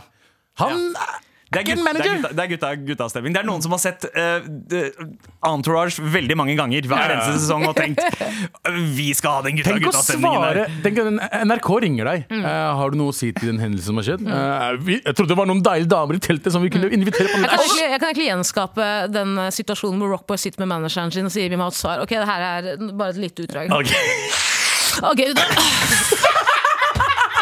Han 0.60 0.94
Det 1.50 1.58
er 1.58 1.62
er, 1.62 1.66
ikke 1.66 1.74
en 1.74 1.82
gut, 1.82 1.96
det 1.98 2.06
er, 2.06 2.10
gutta, 2.14 2.30
det 2.30 2.44
er 2.44 2.50
gutta, 2.52 2.70
guttastemning. 2.92 3.34
Det 3.34 3.42
er 3.42 3.48
noen 3.48 3.64
som 3.66 3.74
har 3.74 3.80
sett 3.82 4.06
uh, 4.06 5.50
Entourage 5.50 6.04
veldig 6.14 6.36
mange 6.38 6.54
ganger 6.60 6.86
hver 6.86 7.00
Ja. 7.00 7.16
eneste 7.16 7.40
sesong 7.42 7.66
og 7.66 7.74
tenkt 7.78 8.04
vi 9.00 9.08
skal 9.18 9.40
ha 9.40 9.42
den 9.48 9.58
gutta, 9.58 9.74
guttastemningen 9.82 10.44
svare 10.44 10.68
der. 10.68 10.76
Tenk 10.86 11.00
at 11.02 11.48
NRK 11.50 11.70
ringer 11.86 12.10
deg. 12.12 12.28
Mm. 12.30 12.44
Eh, 12.46 12.70
har 12.80 12.94
du 12.94 13.00
noe 13.00 13.14
å 13.14 13.16
si 13.16 13.32
til 13.34 13.50
den 13.50 13.62
hendelsen 13.64 13.90
som 13.90 14.02
har 14.02 14.08
skjedd? 14.12 14.28
Uh, 14.30 14.78
vi, 14.86 15.00
jeg 15.00 15.18
trodde 15.18 15.34
det 15.34 15.40
var 15.40 15.50
noen 15.50 15.64
deilige 15.66 15.90
damer 15.96 16.20
i 16.20 16.22
teltet 16.30 16.54
som 16.54 16.62
vi 16.66 16.70
kunne 16.74 16.92
invitere 16.94 17.32
på 17.32 17.40
Mm. 17.40 17.46
Jeg 17.46 17.50
kan, 17.50 17.58
nach. 17.58 17.66
egentlig, 17.66 17.90
jeg 17.90 18.00
kan 18.00 18.10
egentlig 18.10 18.30
gjenskape 18.30 18.88
den 19.14 19.36
situasjonen 19.56 20.02
hvor 20.04 20.14
Rockboy 20.18 20.38
sitter 20.42 20.66
med 20.66 20.70
manageren 20.76 21.14
sin 21.14 21.30
og 21.30 21.34
sier 21.34 21.50
vi 21.50 21.58
må 21.60 21.66
ha 21.70 21.74
et 21.74 21.80
svar. 21.80 22.04
Ok, 22.04 22.14
det 22.14 22.28
her 22.30 22.46
er 22.50 22.72
bare 23.00 23.16
et 23.16 23.22
lite 23.26 23.48
utdrag. 23.48 23.72
Ok. 23.74 23.94
okay 25.14 25.34
gutta. 25.34 26.18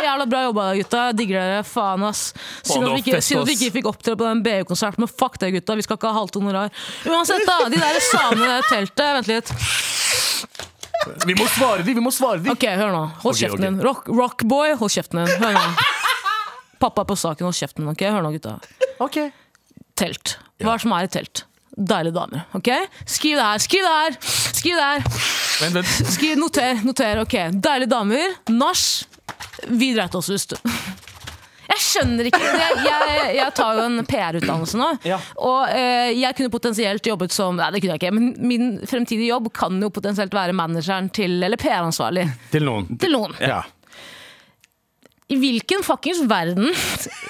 Jævla 0.07 0.25
bra 0.31 0.41
jobba, 0.47 0.65
gutta. 0.79 1.01
Jeg 1.09 1.17
digger 1.21 1.41
dere. 1.41 1.63
Faen, 1.67 2.05
ass. 2.07 2.31
Synd 2.63 2.87
at 2.87 2.93
vi 2.95 3.03
ikke, 3.03 3.21
synd 3.25 3.43
at 3.43 3.49
vi 3.51 3.57
ikke 3.59 3.73
fikk 3.79 3.89
opptre 3.91 4.15
på 4.19 4.27
den 4.27 4.43
BU-konserten, 4.45 5.03
men 5.03 5.11
fuck 5.11 5.37
det, 5.43 5.51
gutta. 5.57 5.75
Vi 5.79 5.85
skal 5.85 5.99
ikke 5.99 6.11
ha 6.13 6.21
halvt 6.21 6.39
honorar. 6.39 6.71
Uansett, 7.07 7.43
da. 7.47 7.57
De 7.73 7.81
der 7.81 7.99
samene 8.07 8.47
i 8.47 8.53
det 8.55 8.69
teltet. 8.71 9.13
Vent 9.19 9.31
litt. 9.33 9.51
Vi 11.27 11.35
må 11.37 11.45
svare 11.53 11.83
de, 11.85 11.93
vi 11.95 12.03
må 12.03 12.11
svare 12.11 12.41
de. 12.43 12.51
Ok, 12.51 12.65
hør 12.79 12.91
nå. 12.91 13.03
Hold 13.23 13.37
kjeften 13.39 13.63
din. 13.67 13.77
Rock, 13.85 14.07
rockboy, 14.11 14.73
hold 14.79 14.91
kjeften 14.91 15.21
din. 15.23 15.35
Hør 15.43 15.55
nå. 15.55 15.67
Pappa 16.81 17.03
er 17.03 17.09
på 17.09 17.17
saken, 17.17 17.47
hold 17.47 17.57
kjeften 17.57 17.85
din. 17.85 17.91
Ok, 17.93 18.03
hør 18.11 18.25
nå, 18.25 18.31
gutta. 18.35 18.57
Ok. 19.03 19.19
Telt. 19.97 20.37
Hva 20.61 20.73
er 20.73 20.81
det 20.81 20.83
som 20.87 20.95
er 20.97 21.07
i 21.07 21.11
telt? 21.13 21.43
Deilige 21.77 22.15
damer. 22.15 22.47
ok? 22.57 22.71
Skriv 23.05 23.37
det 23.37 23.45
her, 23.45 23.61
skriv 23.61 23.85
det 23.85 23.93
her! 23.93 24.15
Skriv 24.57 24.79
det 24.79 24.85
her! 24.87 25.03
Vent, 25.61 25.75
vent. 25.77 25.91
Skriv, 26.15 26.33
noter, 26.41 26.81
noter. 26.85 27.21
ok. 27.21 27.35
Deilige 27.53 27.91
damer. 27.93 28.33
Nach. 28.49 28.83
Vi 29.67 29.93
dreit 29.95 30.15
oss 30.15 30.29
ut. 30.31 30.53
Jeg 31.67 31.81
skjønner 31.83 32.29
ikke 32.29 32.39
Jeg, 32.39 32.75
jeg, 32.87 33.23
jeg 33.35 33.53
tar 33.57 33.75
jo 33.75 33.85
en 33.89 33.99
PR-utdannelse 34.07 34.79
nå. 34.79 34.85
Ja. 35.05 35.17
Og 35.43 35.67
eh, 35.75 36.13
jeg 36.15 36.37
kunne 36.37 36.49
potensielt 36.53 37.05
jobbet 37.09 37.35
som 37.35 37.57
Nei, 37.59 37.67
det 37.75 37.81
kunne 37.83 37.97
jeg 37.97 38.01
ikke. 38.05 38.13
Men 38.15 38.29
min 38.47 38.69
fremtidige 38.87 39.33
jobb 39.33 39.49
kan 39.53 39.75
jo 39.83 39.89
potensielt 39.93 40.33
være 40.33 40.55
manageren 40.57 41.09
til 41.13 41.35
Eller 41.43 41.59
PR-ansvarlig 41.59 42.23
Til 42.53 42.63
noen. 42.69 42.87
til 43.01 43.11
noen. 43.17 43.35
Ja. 43.43 43.59
I 45.27 45.35
hvilken 45.41 45.81
fuckings 45.83 46.21
verden 46.31 46.69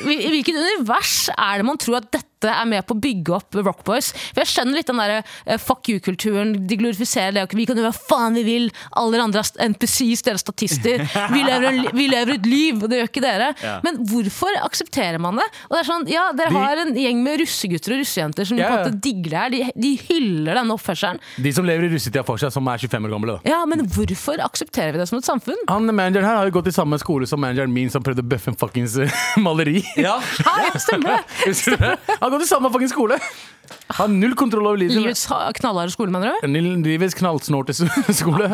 I 0.06 0.30
hvilket 0.30 0.54
univers 0.62 1.16
er 1.34 1.58
det 1.58 1.66
man 1.66 1.80
tror 1.82 1.98
at 2.04 2.12
dette 2.14 2.37
dette 2.38 2.54
er 2.54 2.68
med 2.70 2.86
på 2.86 2.94
å 2.94 3.00
bygge 3.02 3.34
opp 3.34 3.56
Rock 3.66 3.80
Boys. 3.88 4.12
For 4.30 4.44
jeg 4.44 4.52
skjønner 4.52 4.78
litt 4.78 4.90
den 4.92 5.00
der 5.02 5.14
eh, 5.18 5.58
fuck 5.58 5.88
you-kulturen. 5.90 6.52
De 6.70 6.78
glorifiserer 6.78 7.34
det. 7.34 7.46
Vi 7.58 7.66
kan 7.66 7.80
gjøre 7.80 7.90
hva 7.90 7.98
faen 8.12 8.38
vi 8.38 8.44
vil. 8.46 8.68
Alle 9.00 9.18
andre 9.24 9.42
er 9.42 9.72
NPCs, 9.74 10.22
dere 10.28 10.38
er 10.38 10.44
statister. 10.44 11.02
Vi 11.34 11.42
lever, 11.44 11.66
en, 11.72 11.88
vi 11.98 12.06
lever 12.10 12.36
et 12.38 12.46
liv, 12.48 12.78
og 12.84 12.90
det 12.92 13.00
gjør 13.02 13.10
ikke 13.10 13.22
dere. 13.24 13.48
Ja. 13.64 13.74
Men 13.86 13.98
hvorfor 14.10 14.54
aksepterer 14.64 15.20
man 15.22 15.38
det? 15.40 15.46
Og 15.68 15.74
det 15.76 15.80
er 15.82 15.88
sånn, 15.90 16.06
ja, 16.12 16.28
Dere 16.38 16.52
De- 16.54 16.62
har 16.62 16.82
en 16.84 16.94
gjeng 16.98 17.20
med 17.26 17.40
russegutter 17.42 17.94
og 17.96 18.02
russejenter 18.02 18.48
som 18.48 18.58
Ja, 18.60 18.70
på 18.70 18.78
en 18.78 18.84
måte 18.86 19.02
digger 19.04 19.34
det 19.34 19.40
her. 19.42 19.54
De, 19.54 19.82
de 19.88 19.92
hyller 20.08 20.60
denne 20.62 20.76
oppførselen. 20.78 21.20
De 21.44 21.52
som 21.56 21.66
lever 21.68 21.88
i 21.88 21.92
russetida 21.96 22.24
fortsatt, 22.28 22.54
som 22.56 22.68
er 22.72 22.82
25 22.86 23.08
år 23.10 23.14
gamle. 23.16 23.36
da 23.42 23.52
Ja, 23.54 23.60
Men 23.70 23.84
hvorfor 23.94 24.42
aksepterer 24.46 24.94
vi 24.96 25.02
det 25.02 25.08
som 25.10 25.20
et 25.20 25.28
samfunn? 25.28 25.60
Han 25.72 25.88
Manageren 25.98 26.28
her 26.28 26.38
har 26.42 26.50
jo 26.52 26.56
gått 26.60 26.70
i 26.70 26.76
samme 26.76 27.00
skole 27.02 27.28
som 27.30 27.42
manageren 27.42 27.74
min 27.74 27.90
som 27.94 28.04
prøvde 28.06 28.22
å 28.26 28.30
bøffe 28.30 28.52
en 28.54 28.58
fuckings 28.60 28.98
maleri. 29.46 29.82
Ja. 30.00 30.18
ja 30.46 30.72
stemmer 30.82 31.18
det? 31.18 31.92
Han 32.28 32.36
går 32.36 32.44
til 32.44 32.50
samme 32.52 32.72
fucking 32.74 32.92
skole! 32.92 33.18
Har 33.98 34.08
null 34.12 34.34
kontroll 34.40 34.68
over 34.68 34.80
livet. 34.80 34.96
Livets 35.00 35.26
ha- 35.32 35.52
knallharde 35.56 35.92
skole, 35.96 36.12
mener 36.12 36.36
du? 36.44 36.48
Livets 36.84 37.16
knallsnorte 37.20 37.76
skole. 38.22 38.50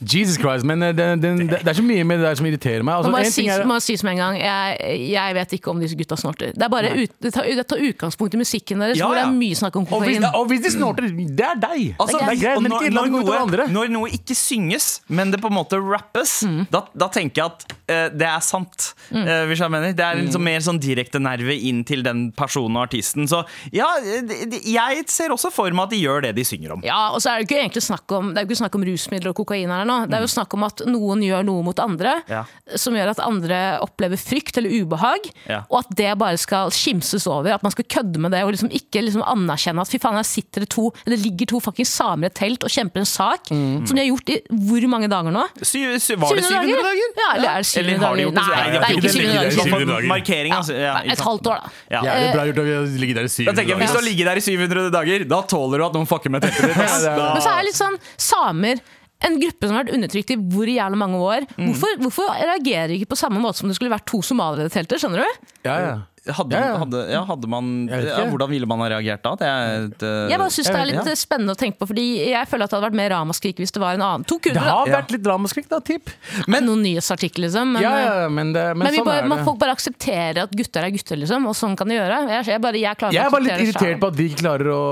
Jesus 0.00 0.36
Christ, 0.36 0.64
men 0.68 0.82
eh, 0.82 0.92
det, 0.92 1.06
det, 1.22 1.30
det, 1.38 1.60
det 1.64 1.68
er 1.72 1.76
så 1.78 1.82
mye 1.82 2.04
med 2.04 2.18
det 2.20 2.26
der 2.28 2.34
som 2.36 2.46
irriterer 2.46 2.82
meg. 2.84 2.98
Altså, 2.98 3.10
man 3.10 3.24
må 3.24 3.78
si, 3.80 3.94
er, 3.94 4.00
som 4.02 4.10
en 4.12 4.18
gang 4.20 4.36
jeg, 4.36 4.76
jeg 5.10 5.34
vet 5.38 5.54
ikke 5.56 5.70
om 5.72 5.80
disse 5.80 5.96
gutta 5.96 6.18
snorter. 6.20 6.52
Det, 6.52 6.62
er 6.66 6.68
bare 6.68 6.90
ut, 6.98 7.14
det, 7.24 7.32
tar, 7.32 7.48
det 7.48 7.64
tar 7.70 7.80
utgangspunkt 7.80 8.34
i 8.36 8.40
musikken 8.42 8.82
deres, 8.84 8.98
Ja, 9.00 9.06
hvor 9.08 9.16
det 9.16 9.22
er 9.24 9.32
mye 9.32 9.56
snakk 9.56 9.76
om 9.80 9.86
og 9.88 10.02
hvis, 10.04 10.18
kokain. 10.18 10.28
og 10.36 10.46
hvis 10.50 10.60
de 10.66 10.72
snorter, 10.74 11.08
det 11.08 11.46
er 11.48 11.56
deg! 11.62 11.94
Altså, 11.98 12.18
det 12.20 12.28
er 12.34 12.42
greit, 12.42 12.60
men 12.62 12.70
når, 12.74 12.84
ikke 12.84 12.92
la 12.92 13.00
når, 13.00 13.06
det 13.06 13.12
gå 13.12 13.20
ut 13.20 13.24
over 13.24 13.38
noe, 13.38 13.46
andre. 13.46 13.68
når 13.72 13.92
noe 13.96 14.10
ikke 14.18 14.36
synges, 14.36 14.88
men 15.08 15.32
det 15.32 15.40
på 15.40 15.48
en 15.52 15.56
måte 15.62 15.80
rappes, 15.80 16.36
Mm. 16.46 16.66
da, 16.70 16.82
da 16.94 17.06
tenker 17.08 17.40
jeg 17.40 17.46
at 17.54 17.64
uh, 17.72 18.18
det 18.18 18.26
er 18.28 18.42
sant. 18.44 18.90
Uh, 19.08 19.46
hvis 19.48 19.60
jeg 19.62 19.70
mener. 19.72 19.92
Det 19.96 20.04
er 20.04 20.18
liksom 20.20 20.42
Mm. 20.42 20.48
mer 20.50 20.60
sånn 20.60 20.78
direkte 20.82 21.18
nerve 21.22 21.54
inn 21.56 21.80
til 21.88 22.02
den 22.04 22.26
personen 22.36 22.76
og 22.76 22.84
artisten. 22.90 23.24
Så 23.30 23.40
ja, 23.72 23.86
det- 24.04 24.50
det- 24.52 24.60
jeg 24.68 25.04
ser 25.08 25.32
også 25.32 25.50
for 25.54 25.70
meg 25.70 25.84
at 25.88 25.90
de 25.94 26.02
gjør 26.02 26.22
det 26.26 26.34
de 26.36 26.44
synger 26.44 26.72
om. 26.76 26.82
Ja, 26.84 27.10
og 27.14 27.20
så 27.24 27.30
er 27.32 27.38
det 27.40 27.48
ikke 27.48 27.60
egentlig 27.62 27.82
snakk 27.86 28.12
om 28.12 28.34
Det 28.34 28.42
er 28.42 28.44
jo 28.46 28.50
ikke 28.52 28.60
snakk 28.60 28.74
om 28.76 28.84
rusmidler 28.84 29.32
og 29.32 29.36
kokain 29.40 29.70
her 29.72 29.85
nå. 29.86 29.96
Det 30.10 30.18
er 30.18 30.24
jo 30.26 30.30
snakk 30.32 30.54
om 30.54 30.64
at 30.66 30.82
noen 30.86 31.22
gjør 31.24 31.44
noe 31.46 31.62
mot 31.66 31.78
andre 31.82 32.16
Ja. 32.28 32.44
som 32.76 32.94
gjør 32.94 33.10
at 33.14 33.20
andre 33.20 33.78
opplever 33.82 34.16
frykt 34.20 34.58
eller 34.58 34.70
ubehag, 34.70 35.30
Ja. 35.48 35.62
og 35.70 35.78
at 35.84 35.94
det 35.96 36.12
bare 36.18 36.36
skal 36.38 36.70
skimses 36.70 37.26
over. 37.26 37.54
At 37.54 37.62
man 37.62 37.72
skal 37.72 37.84
kødde 37.84 38.18
med 38.18 38.32
det 38.32 38.42
og 38.44 38.52
liksom 38.52 38.70
ikke 38.70 39.02
liksom 39.04 39.22
anerkjenne 39.22 39.80
at 39.80 39.88
fy 39.88 39.98
faen, 39.98 40.16
her 40.16 40.22
sitter 40.26 40.60
det 40.66 40.68
to 40.70 40.90
Eller 41.06 41.16
ligger 41.16 41.46
to 41.46 41.60
fucking 41.60 41.86
samer 41.86 42.24
i 42.24 42.30
et 42.30 42.34
telt 42.34 42.64
og 42.64 42.70
kjemper 42.70 42.98
en 43.00 43.06
sak 43.08 43.46
som 43.48 43.94
de 43.94 44.00
har 44.02 44.10
gjort 44.10 44.28
i 44.34 44.40
hvor 44.50 44.88
mange 44.88 45.08
dager 45.08 45.30
nå? 45.32 45.44
Sy, 45.62 45.84
sy, 45.98 46.14
var 46.16 46.34
det 46.34 46.44
700 46.44 46.82
dager? 46.82 47.08
Ja, 47.16 47.28
eller 47.36 47.48
er 47.48 47.62
det 47.62 47.66
700 47.66 47.98
har 48.00 48.16
de 48.16 48.22
dager? 48.22 48.24
gjort 48.26 48.34
det? 48.34 48.46
Nei, 48.46 48.66
det 48.66 48.80
er 48.80 48.96
ikke 48.96 49.12
700 49.12 49.16
ligger 49.16 49.36
der 49.36 49.46
i 49.46 49.56
dager. 49.56 49.64
700 49.66 49.86
dager. 49.92 50.08
Markering, 50.08 50.52
altså. 50.56 50.72
Ja, 50.76 50.94
Et 51.06 51.20
halvt 51.20 51.46
år, 51.46 51.60
da. 51.62 51.70
Ja. 51.90 52.00
Jævlig 52.06 52.32
bra 52.34 52.42
gjort 52.46 52.58
å 52.58 52.98
ligge 53.00 53.14
der 53.14 53.24
i 53.24 53.32
700 53.32 53.46
Da 53.46 53.52
tenker 53.60 53.70
jeg, 53.72 53.78
Hvis 53.78 53.90
du 53.90 53.94
dager. 53.94 54.00
har 54.00 54.08
ligget 54.10 54.26
der 54.26 54.36
i 54.36 54.44
700 54.46 54.90
dager, 54.96 55.24
da 55.28 55.40
tåler 55.42 55.78
du 55.78 55.84
at 55.86 55.92
noen 55.94 56.06
fucker 56.06 56.30
med 56.30 56.42
teltet 56.44 56.62
ditt. 56.66 56.76
Det 56.76 57.10
er- 57.10 57.32
Men 57.36 57.42
så 57.42 57.50
er 57.52 57.56
det 57.62 57.66
litt 57.70 57.80
sånn 57.80 57.96
samer 58.16 58.80
en 59.24 59.38
gruppe 59.40 59.66
som 59.68 59.76
har 59.76 59.84
vært 59.86 59.94
undertrykt 59.96 60.30
i 60.30 60.36
hvor 60.36 60.68
jævlig 60.68 60.98
mange 61.00 61.16
år. 61.24 61.46
Mm. 61.56 61.70
Hvorfor, 61.70 61.96
hvorfor 62.04 62.34
reagerer 62.36 62.88
de 62.92 62.98
ikke 63.00 63.14
på 63.14 63.16
samme 63.22 63.40
måte 63.40 63.58
som 63.62 63.68
det 63.70 63.76
skulle 63.78 63.90
vært 63.94 64.04
to 64.10 64.20
somaliere 64.22 64.66
i 64.66 64.68
det 64.68 64.74
teltet? 64.76 65.00
Skjønner 65.00 65.24
du? 65.24 65.48
Ja, 65.64 65.78
ja. 65.80 65.96
Hadde, 66.26 66.56
Ja, 66.58 66.72
ja. 66.72 66.78
hadde, 66.82 67.00
ja, 67.06 67.20
hadde 67.22 67.46
man 67.46 67.66
ja. 67.86 68.24
Hvordan 68.26 68.48
ville 68.50 68.66
man 68.66 68.80
ha 68.82 68.88
reagert 68.90 69.22
da? 69.22 69.36
Det 69.38 69.46
er 69.46 69.84
et, 69.86 70.00
eh, 70.02 70.24
Jeg 70.32 70.40
bare 70.42 70.50
synes 70.50 70.66
det 70.74 70.80
er 70.80 70.88
litt 70.90 71.18
spennende 71.20 71.54
å 71.54 71.58
tenke 71.60 71.78
på, 71.78 71.86
fordi 71.86 72.06
jeg 72.32 72.48
føler 72.50 72.66
at 72.66 72.72
det 72.72 72.76
hadde 72.80 72.88
vært 72.88 72.98
mer 72.98 73.10
ramaskrik 73.14 73.60
hvis 73.62 73.70
det 73.70 73.78
var 73.78 73.94
en 73.94 74.02
annen. 74.02 74.24
To 74.26 74.40
kunder, 74.42 74.58
Det 74.58 74.72
har 74.74 74.90
vært 74.90 75.12
litt 75.14 75.22
ramaskrik, 75.30 75.68
da, 75.70 75.78
tipp. 75.86 76.10
men, 76.50 76.66
noen 76.66 76.82
nyhetsartikler, 76.82 77.46
liksom. 77.46 77.72
Men, 77.76 77.82
Ja, 77.86 77.92
ja, 78.02 78.28
men, 78.28 78.50
det, 78.52 78.64
men, 78.74 78.88
men 78.88 78.94
sånn 78.98 79.06
bare, 79.06 79.22
er 79.22 79.28
man 79.30 79.38
det. 79.38 79.44
folk 79.46 79.58
bare 79.62 79.76
aksepterer 79.78 80.42
at 80.42 80.50
gutter 80.50 80.82
er 80.82 80.90
gutter, 80.98 81.16
liksom. 81.22 81.46
Og 81.46 81.54
sånn 81.54 81.76
kan 81.78 81.86
de 81.86 81.94
gjøre. 81.94 82.18
Jeg, 82.28 82.44
jeg, 82.50 82.60
bare, 82.60 82.74
jeg 82.74 83.14
Jeg 83.14 83.22
er 83.22 83.30
bare 83.30 83.42
litt 83.46 83.60
irritert 83.62 83.86
selv. 83.86 84.00
på 84.02 84.10
at 84.10 84.16
de 84.18 84.28
klarer 84.34 84.72
å 84.74 84.82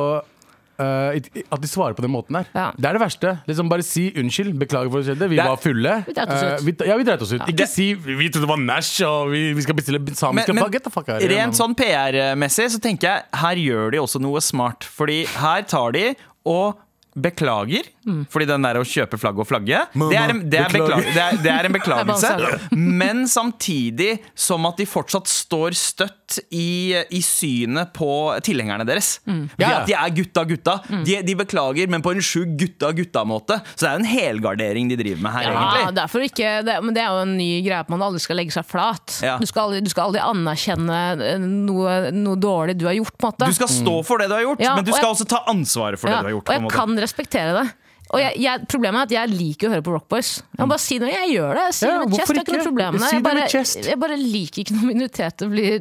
it- 1.16 1.44
At 1.52 1.60
de 1.62 1.68
svarer 1.68 1.94
på 1.94 2.02
den 2.02 2.10
måten 2.10 2.34
her. 2.36 2.46
Ja. 2.54 2.72
Det 2.76 2.84
er 2.84 2.92
det 2.98 3.00
verste. 3.02 3.38
Liksom 3.46 3.68
Bare 3.68 3.82
si 3.82 4.10
unnskyld, 4.16 4.54
beklager 4.58 4.90
for 4.90 5.02
det 5.02 5.06
skjedde. 5.16 5.28
Vi 5.30 5.36
Det 5.36 5.44
er- 5.44 5.48
var 5.48 5.56
fulle. 5.56 6.04
Vi 6.06 6.12
dreit 6.12 6.28
oss 6.28 6.42
ut. 6.42 6.60
Uh, 6.60 6.64
vi, 6.66 6.74
ja, 6.88 6.96
vi 6.96 7.04
dreit 7.04 7.22
oss 7.22 7.32
ut. 7.32 7.40
Ikke 7.42 7.56
Det- 7.56 7.68
si 7.68 7.94
vi 7.94 8.28
trodde 8.28 8.46
det 8.46 8.48
var 8.48 8.56
Nash 8.58 9.02
og 9.06 9.30
vi, 9.30 9.52
vi 9.54 9.62
skal 9.62 9.74
bestille 9.74 10.00
samiske 10.14 10.52
Men- 10.54 10.62
men 10.70 10.72
the 10.72 10.90
fuck 10.90 11.06
her, 11.06 11.20
Rent 11.20 11.54
sånn 11.54 11.74
PR-messig 11.76 12.70
så 12.70 12.80
tenker 12.80 13.02
jeg 13.08 13.22
her 13.34 13.54
gjør 13.56 13.90
de 13.92 13.98
også 13.98 14.20
noe 14.20 14.40
smart. 14.40 14.80
Fordi 14.84 15.24
her 15.26 15.62
tar 15.62 15.92
de 15.92 16.14
og 16.44 16.76
beklager. 17.16 17.84
Fordi 18.30 18.46
den 18.48 18.62
der 18.66 18.78
å 18.80 18.84
kjøpe 18.86 19.18
flagg 19.20 19.38
og 19.40 19.46
flagge, 19.48 19.84
det 19.94 20.18
er, 20.18 20.32
en, 20.34 20.42
det, 20.50 20.58
er 20.60 20.72
beklager. 20.74 21.08
det, 21.14 21.22
er, 21.24 21.38
det 21.44 21.52
er 21.54 21.68
en 21.70 21.76
beklagelse. 21.78 22.32
Men 22.76 23.24
samtidig 23.30 24.18
som 24.34 24.66
at 24.68 24.76
de 24.80 24.86
fortsatt 24.88 25.28
står 25.30 25.76
støtt 25.78 26.38
i, 26.50 26.94
i 27.14 27.20
synet 27.22 27.92
på 27.94 28.08
tilhengerne 28.44 28.86
deres. 28.88 29.18
Mm. 29.28 29.44
Ja. 29.60 29.70
At 29.82 29.88
de 29.90 29.94
er 29.96 30.14
gutta 30.16 30.44
gutta. 30.48 30.78
De, 31.04 31.18
de 31.26 31.34
beklager, 31.38 31.88
men 31.92 32.02
på 32.04 32.14
en 32.14 32.22
sjuk 32.24 32.54
gutta 32.60 32.90
gutta-måte. 32.96 33.60
Så 33.74 33.84
det 33.84 33.90
er 33.90 33.96
jo 33.98 34.02
en 34.02 34.10
helgardering 34.12 34.88
de 34.90 34.98
driver 35.00 35.22
med 35.26 35.34
her, 35.36 35.48
Ja, 35.50 35.64
egentlig. 35.84 36.30
ikke, 36.30 36.52
det, 36.66 36.78
men 36.84 36.96
det 36.96 37.02
er 37.04 37.12
jo 37.12 37.22
en 37.26 37.36
ny 37.38 37.48
greie 37.66 37.80
at 37.84 37.92
man 37.92 38.02
aldri 38.04 38.22
skal 38.24 38.40
legge 38.40 38.54
seg 38.56 38.66
flat. 38.68 39.18
Ja. 39.24 39.36
Du, 39.40 39.46
skal 39.50 39.68
aldri, 39.68 39.82
du 39.84 39.90
skal 39.92 40.08
aldri 40.08 40.22
anerkjenne 40.24 40.98
eh, 41.20 41.38
noe, 41.44 41.96
noe 42.14 42.40
dårlig 42.40 42.76
du 42.80 42.86
har 42.88 42.96
gjort. 42.98 43.14
på 43.18 43.28
en 43.28 43.34
måte 43.34 43.50
Du 43.52 43.56
skal 43.60 43.70
stå 43.72 43.96
for 44.08 44.22
det 44.22 44.30
du 44.32 44.36
har 44.38 44.44
gjort, 44.46 44.64
Ja, 44.64 44.74
men 44.78 44.84
du 44.86 44.92
skal 44.92 45.04
jeg- 45.08 45.14
også 45.16 45.28
ta 45.30 45.42
ansvaret 45.50 46.00
for 46.00 46.10
Ja, 46.10 46.18
det 46.18 46.22
du 46.24 46.30
har 46.32 46.36
gjort. 46.38 46.48
og 46.48 46.54
jeg 46.58 46.64
måte. 46.66 46.74
kan 46.80 46.98
respektere 47.04 47.52
det. 47.60 47.66
Og 48.14 48.20
jeg, 48.22 48.36
jeg, 48.44 48.66
problemet 48.70 49.00
er 49.00 49.08
at 49.08 49.12
jeg 49.16 49.30
liker 49.34 49.68
å 49.68 49.72
høre 49.74 49.84
på 49.86 49.94
Rock 49.96 50.04
Boys. 50.12 50.30
Jeg 50.54 50.60
må 50.62 50.68
bare 50.70 50.82
si 50.84 50.98
noe, 51.02 51.10
jeg 51.10 51.30
gjør 51.34 51.58
det. 51.58 51.64
Jeg 51.64 51.76
sier 51.78 51.90
Ja, 51.90 51.94
det 51.98 52.04
med 52.04 52.20
chest, 52.20 52.34
ikke 52.38 52.54
noe 52.54 52.66
problem 52.68 52.98
med 53.00 53.14
Jeg 53.14 53.24
bare, 53.26 53.46
chest. 53.50 53.80
jeg 53.90 54.00
bare 54.04 54.18
liker 54.20 54.62
ikke 54.62 54.76
når 54.76 54.86
minoriteter 54.92 55.50
blir 55.50 55.80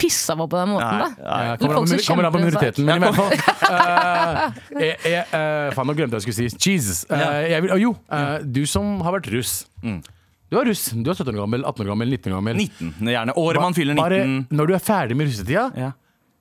pissa 0.00 0.36
på 0.40 0.48
på 0.50 0.60
den 0.60 0.72
måten. 0.74 0.98
Nei, 0.98 1.04
Da. 1.04 1.28
nei. 1.30 1.44
Ja, 1.46 1.56
kommer, 1.62 1.78
an, 1.78 2.02
kommer 2.08 2.28
an 2.28 2.34
på 2.34 2.42
minoriteten, 2.42 2.88
men 2.88 2.98
i 2.98 3.06
hvert 3.06 3.20
fall 3.20 3.32
eh, 4.82 4.96
jeg, 5.06 5.24
eh, 5.30 5.70
Faen, 5.76 5.88
nå 5.88 5.96
glemte 5.96 6.18
jeg 6.18 6.24
å 6.24 6.26
skulle 6.26 6.38
si. 6.42 6.70
Jesus. 6.74 7.04
Uh, 7.10 7.22
jeg 7.48 7.64
vil, 7.64 7.74
oh, 7.76 7.80
jo, 7.86 7.94
uh, 8.10 8.38
du 8.42 8.64
som 8.70 8.96
har 9.06 9.16
vært 9.20 9.30
russ. 9.34 9.56
Du 10.50 10.58
er 10.60 10.68
russ. 10.68 10.88
Du 10.92 11.10
er 11.10 11.16
17 11.16 11.30
år 11.32 11.44
gammel, 11.44 11.64
18 11.66 11.84
år 11.86 11.92
gammel, 11.94 12.10
19 12.18 12.32
år 12.32 12.40
gammel. 12.42 12.64
19, 12.66 13.12
gjerne. 13.14 13.34
Året 13.40 13.62
man 13.64 13.76
fyller 13.76 13.96
19. 13.96 14.02
Bare 14.02 14.58
når 14.58 14.70
du 14.70 14.74
er 14.76 14.82
ferdig 14.84 15.16
med 15.18 15.30
russetida, 15.30 15.68
Ja. 15.78 15.92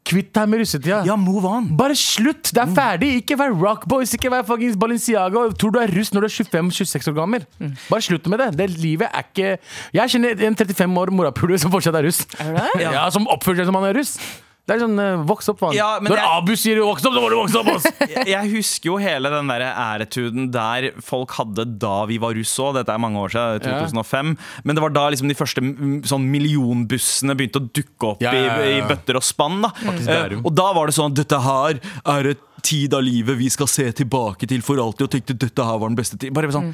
Kvitt 0.04 0.34
deg 0.36 0.50
med 0.52 0.60
russetida. 0.64 1.02
ja, 1.08 1.16
move 1.16 1.46
on. 1.48 1.68
Bare 1.80 1.96
slutt! 1.96 2.52
Det 2.54 2.58
er 2.62 2.68
Mm. 2.68 2.76
ferdig! 2.76 3.10
Ikke 3.22 3.38
vær 3.40 3.54
rockboys, 3.56 4.14
ikke 4.18 4.30
vær 4.32 4.44
fuckings 4.46 4.76
Balenciaga. 4.78 5.46
Tror 5.58 5.72
du 5.72 5.80
er 5.80 5.88
russ 5.96 6.12
når 6.12 6.22
du 6.22 6.28
er 6.28 6.36
25-26 6.44 7.08
år 7.08 7.16
gammel. 7.16 7.46
Mm. 7.60 7.74
Bare 7.90 8.02
slutt 8.02 8.28
med 8.28 8.40
det. 8.40 8.50
det. 8.58 8.70
Livet 8.80 9.08
er 9.14 9.24
ikke 9.24 9.58
Jeg 9.94 10.10
kjenner 10.10 10.44
en 10.44 10.56
35 10.56 10.98
år 10.98 11.08
morapuler 11.12 11.58
som 11.60 11.72
fortsatt 11.72 11.96
er 11.96 12.04
russ. 12.04 12.26
Er 12.40 12.54
det? 12.54 12.70
Ja. 12.82 12.92
Ja, 13.00 13.10
Som 13.10 13.28
oppfører 13.28 13.58
seg 13.64 13.66
som 13.72 13.76
han 13.76 13.86
er 13.90 13.94
russ. 14.00 14.18
Det 14.64 14.78
er 14.78 14.80
sånn, 14.80 14.96
uh, 14.96 15.24
Voks 15.28 15.50
opp, 15.52 15.60
mann. 15.60 15.74
Ja, 15.76 15.98
Når 16.00 16.16
jeg- 16.16 16.32
Abu 16.38 16.54
sier 16.56 16.78
'voks 16.80 17.04
opp', 17.04 17.16
så 17.18 17.20
må 17.20 17.30
du 17.30 17.36
vokse 17.36 17.60
opp! 17.60 17.68
ass! 17.68 17.84
Jeg 18.16 18.28
jeg 18.32 18.52
husker 18.54 18.88
jo 18.94 18.98
hele 18.98 19.30
den 19.30 19.48
der 19.52 19.60
æretuden 19.76 20.52
der 20.54 20.92
folk 21.04 21.32
hadde 21.36 21.66
da 21.80 22.06
vi 22.08 22.18
var 22.18 22.32
russ 22.34 22.54
òg. 22.64 22.76
Dette 22.76 22.94
er 22.94 22.98
mange 22.98 23.20
år 23.20 23.30
siden, 23.36 23.60
2005. 23.60 24.38
Men 24.64 24.76
det 24.76 24.82
var 24.86 24.90
da 24.96 25.10
liksom 25.12 25.28
de 25.28 25.36
første 25.36 25.60
mm, 25.60 26.04
sånn 26.08 26.30
millionbussene 26.32 27.36
begynte 27.36 27.60
å 27.60 27.68
dukke 27.76 28.08
opp 28.14 28.22
Ja, 28.24 28.32
ja, 28.32 28.46
ja, 28.46 28.56
I, 28.64 28.78
ja. 28.80 28.86
i 28.86 28.88
bøtter 28.88 29.20
og 29.20 29.24
spann. 29.28 29.62
da 29.64 29.72
eh, 29.84 30.40
Og 30.40 30.56
da 30.56 30.72
var 30.74 30.88
det 30.88 30.96
sånn 30.96 31.14
Dette 31.14 31.40
her 31.44 31.80
er 32.06 32.32
et 32.32 32.40
tid 32.64 32.94
av 32.96 33.04
livet 33.04 33.36
vi 33.38 33.50
skal 33.52 33.68
se 33.68 33.92
tilbake 33.92 34.48
til 34.48 34.62
for 34.64 34.80
alltid. 34.80 35.04
Og 35.10 35.12
tenkte 35.12 35.36
dette 35.38 35.60
her 35.68 35.78
var 35.78 35.90
den 35.92 35.98
beste 36.00 36.18
tid. 36.18 36.32
Bare 36.34 36.48
sånn 36.56 36.72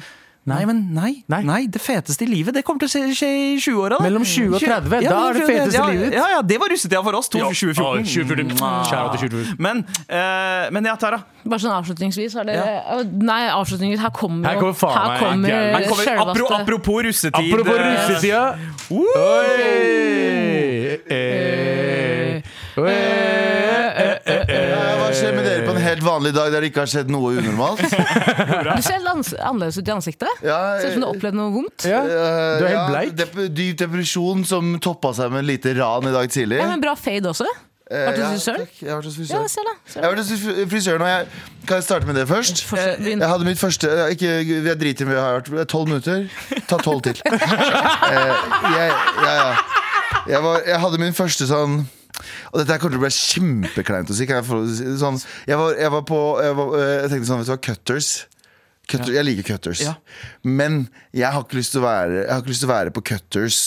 Nei, 0.48 0.64
men 0.64 0.78
nei, 0.96 1.22
Nei. 1.28 1.42
nei. 1.44 1.66
Det 1.68 1.82
feteste 1.84 2.24
i 2.24 2.28
livet 2.30 2.54
Det 2.56 2.62
kommer 2.64 2.80
til 2.80 2.88
å 2.88 3.12
skje, 3.12 3.28
i 3.28 3.58
20-åra. 3.60 3.98
Mellom 4.00 4.24
20 4.24 4.54
og 4.56 4.62
30, 4.62 4.88
da 5.04 5.18
er 5.28 5.36
det 5.36 5.42
feteste 5.44 5.76
ja, 5.76 5.84
i 5.84 5.98
livet. 5.98 6.14
Ja, 6.16 6.28
ja, 6.32 6.40
det 6.42 6.56
var 6.62 6.72
russetida 6.72 7.02
for 7.04 7.18
oss. 7.18 7.28
To- 7.28 7.42
2014. 7.44 8.08
2014. 8.08 8.56
Shout 8.88 9.12
til 9.18 9.28
2014. 9.28 9.60
Men, 9.60 9.84
uh, 10.08 10.64
men 10.72 10.88
ja, 10.88 10.94
Tara. 11.00 11.20
Bare 11.44 11.60
sånn 11.60 11.76
avslutningsvis 11.76 12.38
det, 12.48 12.56
ja. 12.56 12.64
Nei, 13.04 13.42
avslutningsvis, 13.52 14.00
her 14.00 14.12
kommer 14.16 14.48
Her 14.48 14.56
kommer 14.60 14.76
faen 14.80 14.96
her 14.96 15.20
kommer. 15.20 15.48
Her 15.76 15.86
kommer, 15.92 16.24
apro, 16.24 16.48
apropos 16.56 17.04
russetid. 17.04 17.52
Apropos 17.52 17.76
russetida. 17.84 18.42
Uh. 18.88 18.96
Oi! 19.20 20.40
Eh, 21.10 21.59
vanlig 26.10 26.32
dag 26.36 26.50
der 26.52 26.60
det 26.66 26.70
ikke 26.72 26.82
har 26.84 26.90
skjedd 26.92 27.10
noe 27.14 27.32
unormalt? 27.40 27.80
Du 28.76 28.82
ser 28.82 28.98
helt 28.98 29.08
ans 29.14 29.32
annerledes 29.38 29.78
ut 29.80 29.88
i 29.88 29.94
ansiktet. 29.94 30.44
Ja, 30.44 30.58
Ser 30.82 30.90
ut 30.90 30.98
som 30.98 31.02
du 31.02 31.08
har 31.08 31.14
opplevd 31.16 31.38
noe 31.40 31.50
vondt. 31.56 31.86
Ja, 31.88 32.02
Eh, 32.04 32.52
du 32.60 32.64
er 32.66 32.68
helt 32.68 32.76
ja, 32.76 32.84
bleik. 32.90 33.16
dep 33.18 33.34
dyp 33.56 33.80
depresjon 33.86 34.44
som 34.48 34.74
toppa 34.82 35.14
seg 35.16 35.32
med 35.32 35.44
en 35.44 35.50
lite 35.54 35.74
ran 35.78 36.06
i 36.10 36.14
dag 36.14 36.30
tidlig. 36.32 36.60
Ja, 36.62 36.68
men 36.74 36.80
Bra 36.84 36.94
fade 36.98 37.30
også. 37.32 37.46
Eh, 37.90 38.04
Vært 38.06 38.20
hos 38.20 38.22
ja, 38.22 38.30
frisøren? 38.36 38.60
takk. 38.66 38.74
Jeg 38.84 38.90
har 38.92 39.00
vært 39.00 39.08
hos 39.10 39.16
Ja, 39.18 39.22
frisøren. 39.24 39.48
se 39.50 39.62
da. 39.66 39.72
Se 39.84 39.94
Jeg 39.98 40.02
da. 40.02 40.06
har 40.06 40.14
vært 40.14 40.20
hos 40.22 40.42
fri- 40.44 40.66
frisøren, 40.70 41.02
og 41.02 41.08
jeg 41.10 41.66
kan 41.66 41.80
jeg 41.80 41.86
starte 41.88 42.06
med 42.06 42.14
det 42.20 42.26
først. 42.30 42.62
Fortsett, 42.70 43.00
begynn. 43.02 43.24
Jeg 43.24 43.32
hadde 43.32 43.48
mitt 43.48 43.58
første 43.58 43.90
eh, 43.90 44.12
ikke, 44.14 44.30
Jeg 44.68 44.78
driter 44.78 45.02
i 45.02 45.08
om 45.08 45.10
vi 45.10 45.18
har 45.18 45.40
vært. 45.40 45.68
Tolv 45.72 45.88
minutter. 45.90 46.28
Ta 46.70 46.78
tolv 46.78 47.02
til. 47.08 47.18
Eh, 48.10 48.30
jeg, 48.76 48.92
ja, 49.24 49.32
ja. 49.34 49.50
Jeg, 50.28 50.42
var, 50.44 50.62
jeg 50.66 50.78
hadde 50.82 50.98
min 51.02 51.14
første 51.16 51.46
sånn 51.50 51.80
og 52.50 52.60
dette 52.60 52.78
kommer 52.80 52.96
til 52.96 53.00
å 53.00 53.04
bli 53.04 53.12
kjempekleint 53.16 54.10
å 54.12 54.16
si. 54.16 54.26
Jeg, 54.28 54.46
sånn, 55.00 55.20
jeg, 55.48 55.58
var, 55.60 55.76
jeg 55.78 55.94
var 55.96 56.04
på 56.08 56.20
jeg, 56.44 56.56
var, 56.58 56.74
eh, 56.78 56.94
jeg 57.04 57.12
tenkte 57.14 57.30
sånn, 57.30 57.42
vet 57.42 57.50
du 57.50 57.54
hva, 57.54 57.60
cutters. 57.68 58.10
Cutter, 58.90 59.14
Jeg 59.14 59.26
liker 59.28 59.46
cutters. 59.52 59.84
Ja. 59.84 59.94
Men 60.42 60.82
jeg 61.14 61.30
har 61.30 61.44
ikke 61.44 61.60
lyst 61.60 61.76
til 61.76 61.82
å 61.82 61.86
være 61.86 62.24
Jeg 62.24 62.32
har 62.32 62.40
ikke 62.42 62.50
lyst 62.50 62.64
til 62.64 62.70
å 62.70 62.72
være 62.72 62.94
på 62.96 63.04
cutters 63.12 63.60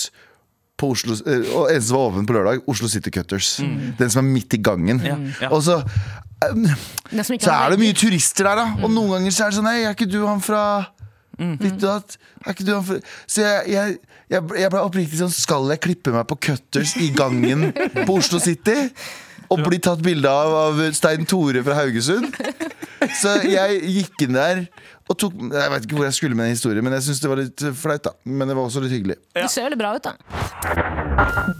på 0.79 0.89
Oslo, 0.95 1.15
eh, 1.29 1.45
og 1.53 1.69
eneste 1.69 1.91
som 1.91 1.99
var 1.99 2.09
åpen 2.09 2.25
på 2.27 2.35
lørdag, 2.35 2.63
Oslo 2.67 2.89
City 2.91 3.11
Cutters. 3.13 3.55
Den 3.99 4.09
som 4.11 4.23
er 4.23 4.33
midt 4.33 4.55
i 4.57 4.59
gangen. 4.59 4.99
Ja, 5.05 5.15
ja. 5.45 5.51
Og 5.53 5.61
så, 5.63 5.77
ikke 6.41 7.45
så 7.45 7.53
er 7.53 7.71
det 7.71 7.79
mye 7.79 7.95
turister 7.95 8.49
der, 8.49 8.59
da. 8.59 8.65
Og 8.81 8.91
noen 8.91 9.13
ganger 9.17 9.35
så 9.35 9.45
er 9.45 9.53
det 9.53 9.59
sånn 9.59 9.69
Hei, 9.69 9.77
er 9.85 9.95
ikke 9.95 10.09
du 10.11 10.19
han 10.27 10.43
fra 10.43 10.63
og 11.39 11.77
datt? 11.81 12.17
Er 12.43 12.53
ikke 12.53 12.65
du 12.67 12.73
han 12.75 12.83
fra 12.85 12.99
Så 13.25 13.45
jeg, 13.69 13.97
jeg, 14.33 14.41
jeg, 14.63 14.69
ble- 14.73 14.83
oppriktig 14.87 15.19
sånn 15.21 15.33
Skal 15.33 15.69
jeg 15.73 15.81
klippe 15.85 16.13
meg 16.15 16.25
på 16.29 16.37
Cutters 16.49 16.95
i 17.01 17.09
gangen 17.15 17.69
på 18.03 18.17
Oslo 18.19 18.39
City? 18.43 18.75
Og 19.53 19.59
bli 19.67 19.77
tatt 19.83 19.99
bilde 20.01 20.29
av 20.31 20.53
av 20.57 20.79
Stein 20.97 21.27
Tore 21.29 21.61
fra 21.65 21.75
Haugesund? 21.83 22.31
Så 23.19 23.35
jeg 23.45 23.81
gikk 23.83 24.23
inn 24.25 24.37
der 24.37 24.61
og 25.11 25.17
tok 25.19 25.33
Jeg 25.51 25.71
vet 25.73 25.83
ikke 25.85 25.97
hvor 25.97 26.05
jeg 26.07 26.15
skulle 26.15 26.37
med 26.39 26.47
den 26.47 26.53
historien, 26.55 26.85
men 26.87 26.93
jeg 26.95 27.03
syns 27.09 27.19
det 27.21 27.29
var 27.29 27.41
litt 27.41 27.63
flaut, 27.75 28.05
da. 28.07 28.13
Men 28.23 28.47
det 28.49 28.55
var 28.55 28.63
også 28.69 28.79
litt 28.85 28.93
hyggelig. 28.95 29.17
Du 29.35 29.43
ser 29.51 29.65
veldig 29.67 29.79
bra 29.81 29.89
ut, 29.97 30.07
da. 30.07 30.13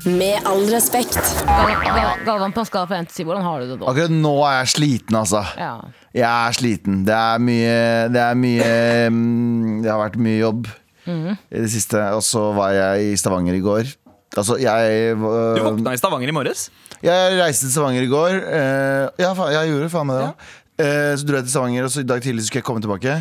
Med 0.08 0.48
all 0.48 0.64
respekt. 0.72 1.20
Gal- 1.46 1.76
Gal- 1.84 2.24
Galvan 2.26 2.56
på 2.56 2.64
en 2.64 2.70
fra 2.72 2.86
1 3.02 3.10
til 3.12 3.20
10, 3.20 3.28
hvordan 3.28 3.44
har 3.46 3.60
du 3.60 3.74
det 3.74 3.78
da? 3.82 3.90
Akkurat 3.92 4.16
nå 4.16 4.32
er 4.48 4.56
jeg 4.62 4.72
sliten, 4.78 5.18
altså. 5.20 5.44
Ja. 5.60 5.74
Jeg 6.16 6.30
er 6.30 6.56
sliten. 6.56 7.02
Det 7.08 7.14
er 7.20 7.44
mye 7.44 7.76
Det 8.16 8.22
er 8.24 8.40
mye 8.40 8.72
mm, 9.12 9.82
Det 9.84 9.92
har 9.92 10.00
vært 10.06 10.18
mye 10.24 10.40
jobb 10.40 10.72
i 11.08 11.60
det 11.60 11.70
siste. 11.74 12.00
Og 12.16 12.24
så 12.26 12.48
var 12.56 12.74
jeg 12.76 13.12
i 13.12 13.20
Stavanger 13.20 13.58
i 13.58 13.64
går. 13.64 13.94
Altså, 14.34 14.58
jeg 14.58 15.14
Du 15.14 15.62
våkna 15.62 15.94
i 15.94 16.02
Stavanger 16.02 16.32
i 16.32 16.36
morges. 16.36 16.68
Jeg 17.04 17.38
reiste 17.38 17.68
til 17.68 17.76
Stavanger 17.76 18.06
i 18.06 18.12
går. 18.12 18.42
Uh, 18.48 19.08
ja, 19.20 19.32
jeg 19.58 19.74
gjorde 19.74 19.90
faen 19.94 20.10
meg 20.10 20.22
det 20.22 20.28
Ja. 20.28 20.36
Uh, 20.74 21.14
så 21.14 21.28
dro 21.30 21.38
jeg 21.38 21.46
til 21.46 21.54
Stavanger, 21.54 21.86
og 21.86 21.92
så 21.94 22.02
i 22.02 22.08
dag 22.10 22.22
tidlig 22.24 22.48
skulle 22.48 22.64
jeg 22.64 22.66
komme 22.66 22.82
tilbake. 22.82 23.18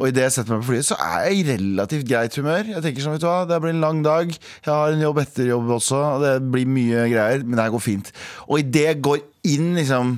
Og 0.00 0.08
idet 0.08 0.24
jeg 0.24 0.32
setter 0.34 0.56
meg 0.56 0.64
på 0.64 0.72
flyet, 0.72 0.88
så 0.88 0.96
er 0.98 1.28
jeg 1.28 1.36
i 1.38 1.44
relativt 1.52 2.08
greit 2.08 2.34
humør. 2.34 2.72
Jeg 2.72 2.82
tenker 2.82 3.04
sånn, 3.04 3.14
vet 3.14 3.22
du 3.22 3.28
hva, 3.28 3.44
Det 3.46 3.60
blir 3.62 3.76
en 3.76 3.84
lang 3.84 4.00
dag. 4.02 4.32
Jeg 4.32 4.72
har 4.72 4.96
en 4.96 5.04
jobb 5.04 5.20
etter 5.22 5.52
jobb 5.52 5.70
også, 5.78 6.00
og 6.16 6.24
det 6.24 6.34
blir 6.50 6.66
mye 6.66 7.06
greier. 7.12 7.44
Men 7.44 7.54
det 7.54 7.68
her 7.68 7.76
går 7.76 7.84
fint. 7.84 8.10
Og 8.48 8.58
idet 8.64 8.88
jeg 8.88 9.02
går 9.06 9.22
inn 9.52 9.70
liksom 9.78 10.16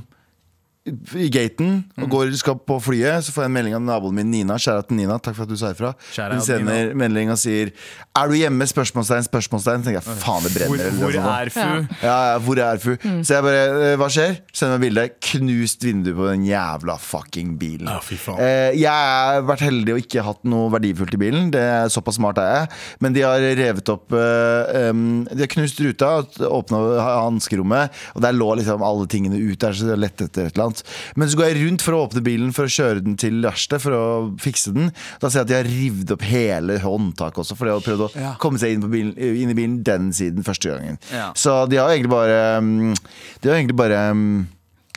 i 1.18 1.28
gaten 1.32 1.82
og 1.98 2.10
går, 2.12 2.32
skal 2.40 2.58
på 2.68 2.78
flyet, 2.82 3.24
så 3.24 3.34
får 3.34 3.46
jeg 3.46 3.52
en 3.52 3.56
melding 3.58 3.76
av 3.78 3.84
naboen 3.84 4.18
min 4.18 4.30
Nina. 4.32 4.58
Kjære 4.60 4.88
til 4.88 4.98
Nina, 5.00 5.18
takk 5.22 5.36
for 5.38 5.46
at 5.46 5.52
du 5.52 5.58
sa 5.60 5.72
ifra. 5.74 5.94
Hun 6.18 6.42
sender 6.44 6.94
melding 6.98 7.32
og 7.32 7.38
sier 7.40 7.72
'Er 8.18 8.28
du 8.28 8.34
hjemme?' 8.34 8.66
spørsmålstegn, 8.66 9.26
spørsmålstegn. 9.28 9.82
Så 9.82 9.84
tenker 9.84 10.00
jeg 10.00 10.18
faen, 10.18 10.42
det 10.42 10.52
Hvor, 10.66 10.76
brenner. 10.76 10.98
Hvor, 10.98 11.12
hvor 11.12 11.30
er 11.38 11.48
fu? 11.50 11.86
Ja, 12.02 12.32
ja, 12.32 12.38
hvor 12.38 12.58
er 12.58 12.78
Fu? 12.78 12.96
Så 13.22 13.34
jeg 13.34 13.42
bare, 13.42 13.92
eh, 13.92 13.96
hva 13.96 14.08
skjer? 14.10 14.38
Send 14.52 14.74
meg 14.74 14.80
bilde. 14.86 15.08
Knust 15.20 15.84
vindu 15.84 16.14
på 16.14 16.28
den 16.30 16.44
jævla 16.46 16.98
fucking 16.98 17.58
bilen. 17.58 17.88
Ja, 17.88 17.98
fy 18.00 18.16
faen. 18.16 18.40
Eh, 18.40 18.78
jeg 18.78 18.90
har 18.90 19.42
vært 19.42 19.64
heldig 19.66 19.94
og 19.94 20.02
ikke 20.02 20.24
hatt 20.24 20.44
noe 20.44 20.70
verdifullt 20.70 21.14
i 21.14 21.20
bilen. 21.20 21.50
Det 21.54 21.60
er 21.60 21.88
Såpass 21.88 22.18
smart 22.18 22.38
er 22.38 22.48
jeg. 22.54 22.68
Men 23.00 23.14
de 23.16 23.24
har 23.26 23.38
revet 23.38 23.88
opp 23.92 24.12
eh, 24.12 24.90
um, 24.90 25.24
De 25.24 25.40
har 25.44 25.50
knust 25.52 25.80
ruta, 25.80 26.10
åpna 26.48 26.80
hanskerommet, 27.02 27.94
og 28.14 28.22
der 28.24 28.36
lå 28.36 28.50
liksom 28.58 28.82
alle 28.84 29.06
tingene 29.10 29.38
ut 29.38 29.58
der, 29.58 29.72
så 29.72 29.86
de 29.86 29.94
har 29.94 30.02
lett 30.02 30.20
etter 30.24 30.48
et 30.48 30.56
eller 30.56 30.68
annet. 30.68 30.77
Men 31.18 31.30
så 31.30 31.38
går 31.40 31.50
jeg 31.50 31.60
rundt 31.62 31.84
for 31.84 31.96
å 31.96 32.02
åpne 32.06 32.24
bilen 32.26 32.52
for 32.56 32.68
å 32.68 32.72
kjøre 32.72 33.04
den 33.04 33.16
til 33.20 33.40
verkstedet 33.44 33.82
for 33.84 33.96
å 33.96 34.04
fikse 34.42 34.74
den. 34.76 34.92
Da 35.22 35.30
ser 35.30 35.42
jeg 35.42 35.46
at 35.46 35.52
de 35.52 35.58
har 35.58 35.70
revet 35.70 36.12
opp 36.14 36.26
hele 36.28 36.78
håndtaket 36.82 37.42
også, 37.44 37.56
for 37.58 37.68
de 37.68 37.76
har 37.76 37.84
prøvd 37.84 38.06
å 38.08 38.10
Ja. 38.18 38.34
komme 38.42 38.58
seg 38.58 38.76
inn, 38.76 38.82
på 38.84 38.92
bilen, 38.92 39.14
inn 39.16 39.50
i 39.50 39.58
bilen 39.58 39.82
den 39.82 40.12
siden 40.12 40.44
første 40.46 40.70
gangen. 40.74 40.98
Ja. 41.12 41.32
Så 41.34 41.68
de 41.68 41.76
har 41.80 41.90
egentlig 41.90 42.10
bare 42.10 42.60
mm, 42.60 42.94
De 43.42 43.48
har 43.50 43.56
egentlig 43.58 43.76
bare 43.76 44.10
mm, 44.14 44.46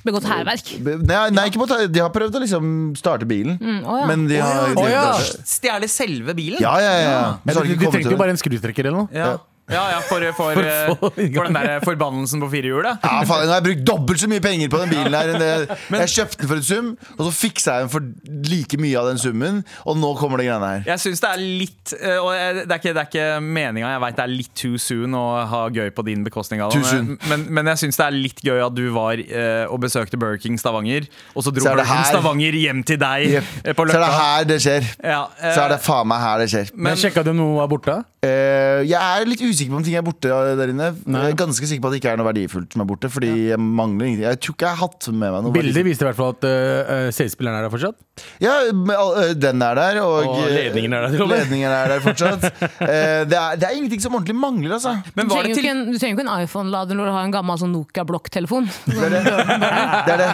Begått 0.01 0.25
hærverk. 0.25 0.71
Nei, 0.81 1.29
nei 1.29 1.43
ikke 1.51 1.61
på, 1.61 1.67
de 1.93 2.01
har 2.01 2.09
prøvd 2.09 2.39
å 2.39 2.41
liksom 2.41 2.69
starte 2.97 3.27
bilen, 3.29 3.59
å 3.85 3.99
ja. 3.99 4.07
men 4.09 4.25
de 4.31 4.39
har 4.41 4.73
oh, 4.73 4.87
ja. 4.89 5.03
Stjele 5.45 5.85
selve 5.91 6.33
bilen? 6.33 6.57
ja, 6.63 6.73
ja, 6.81 6.93
ja. 6.97 7.11
Ja, 7.45 7.53
de 7.53 7.53
ikke 7.69 7.83
kommet 7.83 7.99
trengte 7.99 8.15
jo 8.15 8.17
bare 8.17 8.33
en 8.33 8.41
skrutrekker 8.41 8.89
eller 8.89 9.03
noe. 9.03 9.13
Ja, 9.13 9.35
ja, 9.71 9.83
ja 9.95 9.99
for, 10.05 10.23
for, 10.37 10.57
for, 10.57 11.01
få 11.01 11.09
for 11.35 11.47
den 11.47 11.57
der 11.57 11.83
forbannelsen 11.85 12.41
på 12.43 12.49
firehjulet. 12.51 13.01
Ja, 13.03 13.21
faen, 13.27 13.45
Nå 13.47 13.53
har 13.53 13.61
jeg 13.61 13.67
brukt 13.69 13.85
dobbelt 13.87 14.21
så 14.21 14.29
mye 14.31 14.43
penger 14.43 14.71
på 14.71 14.81
den 14.83 14.93
bilen 14.93 15.17
her 15.17 15.33
enn 15.33 15.41
det. 15.41 15.77
Jeg 16.03 16.13
kjøpte 16.15 16.41
den 16.41 16.51
for 16.51 16.61
en 16.61 16.67
sum, 16.67 16.89
og 17.17 17.23
så 17.27 17.31
fiksa 17.35 17.77
jeg 17.77 17.87
den 17.87 17.93
for 17.93 18.07
like 18.51 18.79
mye 18.81 18.99
av 18.99 19.09
den 19.11 19.21
summen, 19.21 19.61
og 19.85 19.99
nå 19.99 20.11
kommer 20.19 20.41
det 20.41 20.49
greiene 20.49 20.71
her. 20.73 20.85
Jeg 20.93 21.03
syns 21.05 21.23
det 21.23 21.31
er 21.31 21.41
litt 21.41 21.93
eh, 21.97 22.17
Og 22.21 22.31
det 22.33 22.65
er 22.67 22.81
ikke, 22.81 22.93
det 22.93 23.03
er 23.03 23.09
ikke 23.09 23.27
meninga, 23.41 23.93
jeg 23.95 24.03
veit 24.05 24.19
det 24.19 24.25
er 24.25 24.33
litt 24.33 24.53
too 24.57 24.81
soon 24.81 25.17
å 25.17 25.25
ha 25.51 25.63
gøy 25.73 25.91
på 25.95 26.05
din 26.07 26.25
bekostning. 26.27 26.63
Too. 26.71 27.17
Men, 27.29 27.47
men 27.49 27.71
jeg 27.73 27.85
syns 27.85 27.99
det 27.99 28.07
er 28.07 28.17
litt 28.17 28.43
gøy 28.45 28.61
at 28.65 28.75
du 28.77 28.83
var 28.95 29.21
eh, 29.21 29.65
og 29.71 29.81
besøkte 29.85 30.19
Burger 30.21 30.41
King 30.41 30.59
Stavanger, 30.61 31.07
og 31.35 31.45
så 31.45 31.53
dro 31.53 31.65
Så 31.65 31.71
er 31.71 31.81
Burger 31.81 31.91
King 31.91 32.07
Stavanger 32.11 32.59
hjem 32.61 32.83
til 32.87 32.99
deg 33.01 33.27
yep. 33.37 33.51
på 33.77 33.87
Løkka. 33.87 33.97
Så 33.97 34.01
er 34.01 34.07
det 34.07 34.21
her 34.21 34.49
det 34.51 34.59
skjer. 34.65 34.89
Ja, 35.01 35.21
eh, 35.39 35.53
Så 35.55 35.65
er 35.65 35.75
det 35.75 35.81
faen 35.85 36.09
meg 36.11 36.23
her 36.25 36.41
det 36.43 36.49
skjer. 36.53 36.73
Men 36.75 36.99
Sjekka 36.99 37.23
du 37.25 37.33
noe 37.37 37.61
av 37.63 37.71
borte? 37.71 38.01
Eh, 38.21 38.83
jeg 38.85 38.97
er 38.97 39.25
litt 39.25 39.41
usikker 39.41 39.60
på 39.69 39.77
om 39.77 39.83
ting 39.85 39.95
er 39.99 40.01
borte 40.05 40.29
der 40.57 40.71
inne. 40.73 40.87
Nei. 41.05 41.21
Jeg 41.27 41.35
er 41.35 41.37
ganske 41.43 41.67
sikker 41.69 41.83
på 41.83 41.91
at 41.91 41.93
det 41.93 41.99
ikke 42.01 42.13
er 42.15 42.17
noe 42.17 42.27
verdifullt 42.31 42.73
som 42.73 42.81
er 42.81 42.87
borte. 42.89 43.09
Fordi 43.11 43.29
jeg 43.51 43.59
mangler 43.61 44.07
ingenting 44.07 44.25
Jeg 44.25 44.39
tror 44.41 44.55
ikke 44.55 44.65
jeg 44.65 44.75
har 44.77 44.81
hatt 44.81 45.09
med 45.11 45.21
meg 45.35 45.45
noe. 45.45 45.53
Bildet 45.53 45.85
viste 45.85 46.05
i 46.05 46.07
hvert 46.09 46.17
fall 46.17 46.33
at 46.33 46.47
uh, 46.47 47.09
CD-spilleren 47.13 47.59
er 47.59 47.67
der 47.67 47.73
fortsatt. 47.73 47.97
Ja, 48.41 48.55
eh, 48.69 49.33
den 49.37 49.61
er 49.65 49.77
der, 49.77 49.99
og, 50.01 50.27
Og 50.31 50.49
ledningen 50.51 50.93
er 50.97 51.07
der, 51.07 51.25
ledningen 51.31 51.69
er 51.71 51.93
der 51.93 52.03
fortsatt. 52.03 52.43
uh, 52.49 52.81
det, 53.31 53.37
er, 53.37 53.59
det 53.61 53.69
er 53.69 53.77
ingenting 53.77 54.01
som 54.03 54.17
ordentlig 54.17 54.35
mangler, 54.37 54.75
altså. 54.79 54.95
Men 55.15 55.29
Du 55.29 55.35
trenger, 55.35 55.43
det 55.43 55.53
jo 55.53 55.59
til 55.59 55.65
ikke 55.65 55.75
en, 55.75 55.83
du 55.91 55.97
trenger 55.99 56.15
jo 56.15 56.19
ikke 56.19 56.27
en 56.27 56.43
iPhone-lader 56.47 56.99
når 56.99 57.11
du 57.11 57.13
har 57.17 57.27
en 57.29 57.35
gammel 57.37 57.61
sånn 57.61 57.73
Nokia-blokktelefon. 57.75 58.69
Det 58.91 59.05
er 59.05 59.13
det. 59.15 59.21
det, 59.25 60.13
er 60.13 60.19
det. 60.21 60.29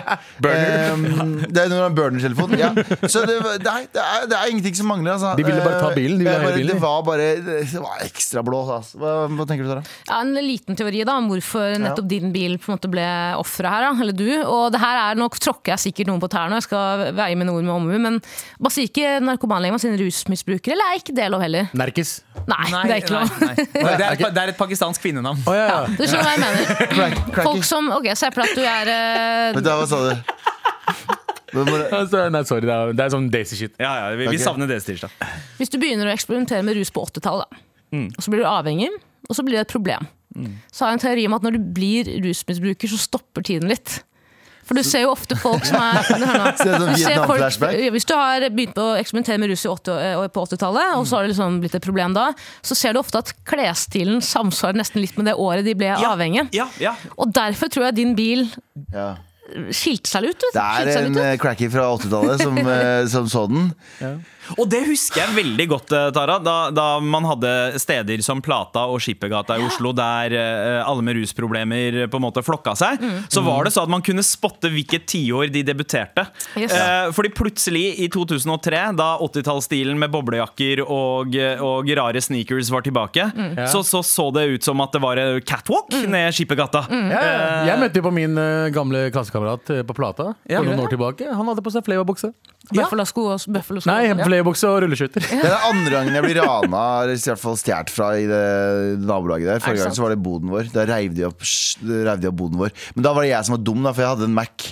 Eh, 0.47 1.05
det 1.51 1.61
er 1.61 1.69
når 1.69 1.75
du 1.75 1.81
har 1.81 1.89
en 1.89 1.97
burner-telefon. 1.97 2.55
Ja. 2.59 2.69
Så 3.09 3.23
det, 3.27 3.37
det, 3.63 3.69
er, 3.71 3.85
det, 3.93 4.03
er, 4.03 4.25
det 4.31 4.37
er 4.37 4.51
ingenting 4.51 4.75
som 4.77 4.89
mangler, 4.91 5.15
altså. 5.17 5.33
De 5.37 5.45
ville 5.45 5.61
bare 5.63 5.79
ta 5.81 5.91
bilen, 5.95 6.17
de 6.19 6.25
ville 6.25 6.37
Eh, 6.37 6.41
ha 6.41 6.45
bare, 6.47 6.57
bilen, 6.57 6.75
Det 6.75 6.81
var 6.81 7.03
bare 7.07 7.27
Det 7.73 7.81
var 7.81 8.03
ekstra 8.05 8.43
blå. 8.45 8.61
Altså. 8.77 8.97
Hva, 9.31 9.45
tenker 9.49 9.65
du, 9.65 9.69
Sara? 9.71 9.81
Ja, 10.09 10.19
en 10.21 10.33
liten 10.45 10.77
teori 10.79 11.01
da 11.07 11.15
om 11.19 11.27
hvorfor 11.31 11.75
nettopp 11.81 12.07
din 12.11 12.31
bil 12.35 12.57
på 12.61 12.71
en 12.71 12.77
måte 12.77 12.91
ble 12.91 13.05
offeret 13.39 13.73
her, 13.73 13.85
da, 13.87 13.91
eller 14.05 14.15
du. 14.17 14.27
Og 14.45 14.67
det 14.75 14.81
her 14.83 14.99
er 15.05 15.19
nok 15.19 15.37
tråkker 15.43 15.73
jeg 15.73 15.83
sikkert 15.87 16.11
noen 16.11 16.21
på 16.23 16.29
tærne, 16.31 16.59
jeg 16.61 16.67
skal 16.67 17.07
veie 17.17 17.37
mine 17.39 17.53
ord 17.55 17.65
med 17.67 17.73
omhu, 17.75 17.97
men 18.05 18.19
bare 18.59 18.75
sier 18.77 18.89
ikke 18.91 19.15
narkoman 19.25 19.63
lenger, 19.65 19.77
man 19.77 19.83
sier 19.83 19.97
rusmisbruker, 20.01 20.75
eller 20.77 20.93
er 20.93 21.01
ikke 21.01 21.15
det 21.17 21.27
lov 21.33 21.43
heller? 21.45 21.69
Nerkis. 21.77 22.17
Nei, 22.47 22.63
det 22.73 22.97
er 22.97 23.01
ikke 23.01 23.15
lov. 23.17 23.33
nei, 23.41 23.53
nei. 23.57 23.67
Det, 23.97 24.07
er 24.07 24.07
et, 24.13 24.25
det 24.37 24.43
er 24.45 24.53
et 24.53 24.59
pakistansk 24.61 25.01
kvinnenavn. 25.03 25.41
Oh, 25.47 25.55
ja, 25.57 25.67
ja. 25.71 25.79
Du 25.97 26.03
skjønner 26.05 26.27
hva 26.29 26.35
jeg 26.37 26.43
mener. 26.45 26.81
Crack. 26.97 27.43
Folk 27.47 27.65
som, 27.67 27.91
ok, 27.97 28.11
Se 28.17 28.29
for 28.33 28.43
deg 28.43 28.53
at 28.53 28.57
du 28.57 28.65
er 28.67 28.91
eh, 28.93 29.55
Vet 29.57 29.65
du, 29.65 29.71
hva 29.73 29.87
sa 29.89 30.03
du? 30.05 30.11
Det- 30.13 30.35
Altså, 31.57 32.25
Nei, 32.29 32.41
sorry, 32.45 32.65
det 32.67 32.73
er, 32.73 32.91
det 32.93 33.03
er 33.05 33.11
sånn 33.13 33.29
daisy 33.33 33.55
shit. 33.57 33.73
Ja, 33.81 33.93
ja, 34.03 34.09
vi, 34.19 34.27
vi 34.29 34.39
savner 34.41 34.67
Daisy-tirsdag. 34.69 35.13
Hvis 35.57 35.71
du 35.73 35.77
begynner 35.81 36.09
å 36.09 36.13
eksperimentere 36.13 36.61
med 36.67 36.75
rus 36.77 36.91
på 36.93 37.01
80-tallet, 37.07 37.47
da, 37.47 37.61
Mm. 37.93 38.09
og 38.17 38.23
så 38.23 38.31
blir 38.33 38.43
du 38.43 38.49
avhengig, 38.49 38.89
og 39.29 39.35
så 39.37 39.43
blir 39.47 39.55
det 39.59 39.65
et 39.67 39.71
problem, 39.71 40.07
så 40.71 40.83
har 40.85 40.91
jeg 40.91 40.97
en 40.99 41.05
teori 41.07 41.23
om 41.29 41.33
at 41.37 41.45
når 41.47 41.55
du 41.55 41.63
blir 41.73 42.09
rusmisbruker, 42.25 42.91
så 42.91 42.97
stopper 42.99 43.41
tiden 43.47 43.71
litt. 43.71 44.03
For 44.67 44.75
du 44.75 44.83
ser 44.83 45.05
jo 45.05 45.13
ofte 45.13 45.37
folk 45.39 45.63
som 45.63 45.77
er 45.79 46.01
ser 46.09 46.73
folk- 46.75 46.97
Vietnam-flashback. 46.99 47.77
Hvis 47.95 48.05
du 48.05 48.11
har 48.19 48.43
begynt 48.51 48.75
å 48.83 48.89
eksperimentere 48.99 49.39
med 49.39 49.49
rus 49.53 49.63
i 49.63 49.69
80, 49.71 50.27
på 50.35 50.43
80-tallet, 50.43 50.97
og 50.99 51.07
så 51.07 51.15
har 51.15 51.23
det 51.23 51.31
liksom 51.31 51.61
blitt 51.63 51.77
et 51.79 51.85
problem 51.87 52.11
da, 52.17 52.25
så 52.61 52.75
ser 52.75 52.91
du 52.93 52.99
ofte 52.99 53.21
at 53.23 53.31
klesstilen 53.47 54.19
samsvarer 54.19 54.75
nesten 54.81 54.99
litt 55.01 55.15
med 55.15 55.29
det 55.31 55.37
året 55.39 55.63
de 55.65 55.73
ble 55.79 55.93
avhengige. 55.95 56.49
Ja, 56.59 56.67
ja. 56.83 56.93
Og 57.15 57.31
derfor 57.33 57.71
tror 57.71 57.87
jeg 57.87 57.97
din 58.03 58.11
bil 58.19 58.43
Ja. 58.91 59.13
skilte 59.71 60.11
seg 60.11 60.27
litt 60.27 60.43
ut. 60.43 60.51
Det 60.53 60.59
er 60.83 61.05
en 61.05 61.15
eh, 61.23 61.37
cracky 61.39 61.69
fra 61.71 61.87
80-tallet 61.95 62.43
som, 62.43 62.57
eh, 62.75 63.05
som 63.07 63.29
så 63.31 63.45
den. 63.47 63.71
Og 64.57 64.65
det 64.71 64.83
husker 64.87 65.23
jeg 65.23 65.35
veldig 65.37 65.67
godt, 65.73 65.93
eh, 65.97 66.07
Tara. 66.15 66.37
Da, 66.43 66.55
da 66.73 66.87
man 67.03 67.27
hadde 67.27 67.51
steder 67.81 68.23
som 68.25 68.41
Plata 68.43 68.85
og 68.89 69.01
Skippergata 69.03 69.57
i 69.59 69.65
Oslo, 69.67 69.93
der 69.97 70.35
uh, 70.37 70.87
alle 70.87 71.05
med 71.05 71.19
rusproblemer 71.19 71.99
på 72.11 72.19
en 72.19 72.25
måte 72.25 72.43
flokka 72.45 72.75
seg, 72.79 73.03
så 73.31 73.43
var 73.45 73.67
det 73.67 73.73
så 73.75 73.85
at 73.85 73.91
man 73.91 74.03
kunne 74.05 74.25
spotte 74.25 74.71
hvilket 74.73 75.07
tiår 75.11 75.51
de 75.53 75.63
debuterte. 75.67 76.27
Yes. 76.59 76.73
Uh, 76.73 77.11
fordi 77.15 77.33
plutselig, 77.35 77.85
i 78.03 78.09
2003, 78.13 78.83
da 78.97 79.09
80-tallsstilen 79.23 79.99
med 79.99 80.11
boblejakker 80.13 80.83
og, 80.85 81.35
og 81.63 81.93
rare 81.99 82.21
sneakers 82.23 82.71
var 82.73 82.85
tilbake, 82.85 83.29
så, 83.69 83.83
så 83.85 84.03
så 84.05 84.29
det 84.35 84.47
ut 84.57 84.67
som 84.67 84.81
at 84.83 84.95
det 84.95 85.03
var 85.03 85.21
catwalk 85.47 85.67
catwalk 85.67 86.09
ned 86.09 86.33
Skippergata. 86.33 86.85
Mm. 86.89 87.09
Uh, 87.11 87.67
Jeg 87.67 87.79
møtte 87.81 87.99
jo 87.99 88.05
på 88.05 88.13
min 88.15 88.37
eh, 88.39 88.69
gamle 88.73 89.07
klassekamerat 89.13 89.69
eh, 89.73 89.83
på 89.87 89.95
Plata 89.97 90.33
Ja. 90.47 90.59
for 90.59 90.67
noen 90.67 90.83
år 90.85 90.91
tilbake. 90.93 91.27
Han 91.27 91.47
hadde 91.49 91.63
på 91.65 91.73
seg 91.73 91.85
Flava-bukse. 91.85 92.31
Buffalo-sko 92.71 93.25
og 93.33 93.45
Buffalo-sko. 93.53 93.91
Nei, 93.91 94.13
Flava-bukse 94.37 94.69
og 94.69 94.81
rulleskøyter. 94.83 95.25
Det 95.27 95.37
er 95.37 95.53
den 95.53 95.65
andre 95.71 95.93
gangen 95.93 96.17
jeg 96.17 96.25
blir 96.25 96.39
rana, 96.43 96.83
eller 97.03 97.17
i 97.17 97.21
hvert 97.29 97.41
fall 97.41 97.57
stjålet 97.59 97.93
fra 97.93 98.09
i 98.19 98.25
det 98.29 98.41
nabolaget 99.03 99.49
der. 99.49 99.59
Er 99.59 99.63
Forrige 99.65 99.85
gang 99.87 99.95
så 99.97 100.05
var 100.05 100.13
det 100.13 100.19
boden 100.23 100.51
vår. 100.53 100.69
Da 100.73 100.85
reiv 100.89 101.15
de 101.17 101.25
opp, 101.27 101.45
reiv 101.83 102.23
de 102.23 102.29
opp 102.29 102.39
boden 102.41 102.61
vår. 102.61 102.73
Men 102.95 103.07
da 103.07 103.13
var 103.17 103.25
det 103.25 103.31
jeg 103.31 103.47
som 103.47 103.57
var 103.57 103.63
dum, 103.69 103.81
da, 103.85 103.93
for 103.95 104.05
jeg 104.05 104.13
hadde 104.15 104.27
en 104.29 104.37
Mac 104.37 104.67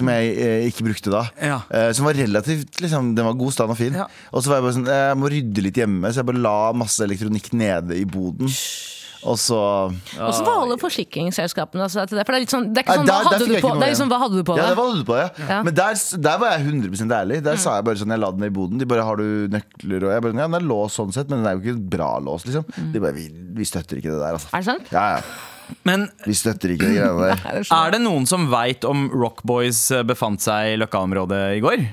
som 0.00 0.12
jeg 0.12 0.30
eh, 0.36 0.68
ikke 0.70 0.86
brukte 0.88 1.12
da. 1.12 1.24
Ja. 1.40 1.58
Eh, 1.68 1.90
som 1.96 2.08
var 2.08 2.18
relativt 2.18 2.80
liksom, 2.82 3.12
Den 3.18 3.28
var 3.28 3.36
god 3.40 3.56
stand 3.56 3.74
og 3.74 3.80
fin. 3.80 3.98
Ja. 4.00 4.08
Og 4.32 4.44
så 4.44 4.52
var 4.52 4.60
jeg 4.60 4.68
bare 4.68 4.78
sånn 4.78 4.88
Jeg 4.90 5.18
må 5.20 5.32
rydde 5.32 5.66
litt 5.66 5.82
hjemme, 5.82 6.10
så 6.10 6.22
jeg 6.22 6.30
bare 6.30 6.46
la 6.46 6.56
masse 6.76 7.04
elektronikk 7.04 7.52
nede 7.56 7.98
i 7.98 8.06
boden. 8.08 8.50
Og 9.28 9.36
så 9.36 9.56
Åssen 10.16 10.46
var 10.46 10.62
alle 10.62 10.76
forsikringsselskapene 10.80 11.84
Altså, 11.84 12.06
til 12.08 12.16
det? 12.16 12.24
For 12.24 12.32
det 12.32 12.38
er 12.38 12.44
litt 12.46 12.54
sånn, 12.54 12.68
det 12.72 12.80
er 12.80 12.86
ikke 12.86 12.94
Nei, 12.94 13.00
sånn, 13.00 13.06
der- 13.10 13.12
hva 13.12 13.30
hadde 13.30 13.38
der, 13.38 13.50
du 13.50 13.60
på 13.66 13.72
det? 13.74 13.82
er 13.84 13.92
liksom, 13.92 14.08
hva 14.12 14.18
hadde 14.22 14.38
du 14.40 14.44
på 14.48 14.56
Ja, 14.56 14.66
det? 14.70 14.76
var 14.78 14.94
du 14.96 15.04
på, 15.04 15.16
ja. 15.20 15.28
Ja. 15.50 15.58
Men 15.66 15.74
der, 15.74 16.00
der 16.28 16.38
var 16.40 16.54
jeg 16.54 16.66
100 16.70 17.14
ærlig. 17.20 17.42
Der 17.44 17.56
sa 17.60 17.76
jeg 17.76 17.84
bare 17.84 18.00
sånn, 18.00 18.14
jeg 18.16 18.22
la 18.22 18.30
den 18.30 18.44
i 18.48 18.48
boden. 18.48 18.78
De 18.80 18.86
bare 18.86 19.04
'har 19.04 19.16
du 19.20 19.48
nøkler?' 19.52 20.04
Og 20.04 20.10
jeg 20.14 20.22
bare 20.22 20.32
'ja, 20.32 20.48
den 20.48 20.54
er 20.54 20.66
låst 20.66 20.96
sånn 20.96 21.12
sett, 21.12 21.28
men 21.28 21.42
den 21.44 21.46
er 21.46 21.58
jo 21.58 21.60
ikke 21.60 21.76
en 21.76 21.88
bra 21.88 22.10
lås', 22.20 22.46
liksom. 22.48 22.64
De 22.92 22.98
bare 23.00 23.12
vi, 23.12 23.28
'vi 23.28 23.64
støtter 23.64 23.96
ikke 24.00 24.10
det 24.10 24.20
der', 24.24 24.34
altså. 24.38 24.48
Er 24.54 24.58
det 24.58 24.64
sant? 24.64 24.86
Ja, 24.92 25.16
ja. 25.16 25.22
Men 25.84 26.08
Vi 26.26 26.32
støtter 26.34 26.70
ikke 26.74 26.88
de 26.88 26.96
greiene 26.98 27.36
der. 27.36 27.66
er 27.86 27.90
det 27.92 28.00
noen 28.00 28.26
som 28.26 28.48
veit 28.50 28.84
om 28.84 29.08
Rockboys 29.10 29.90
eh, 29.92 30.02
befant 30.02 30.40
seg 30.40 30.74
i 30.74 30.76
Løkka-området 30.80 31.58
i 31.58 31.60
går? 31.60 31.84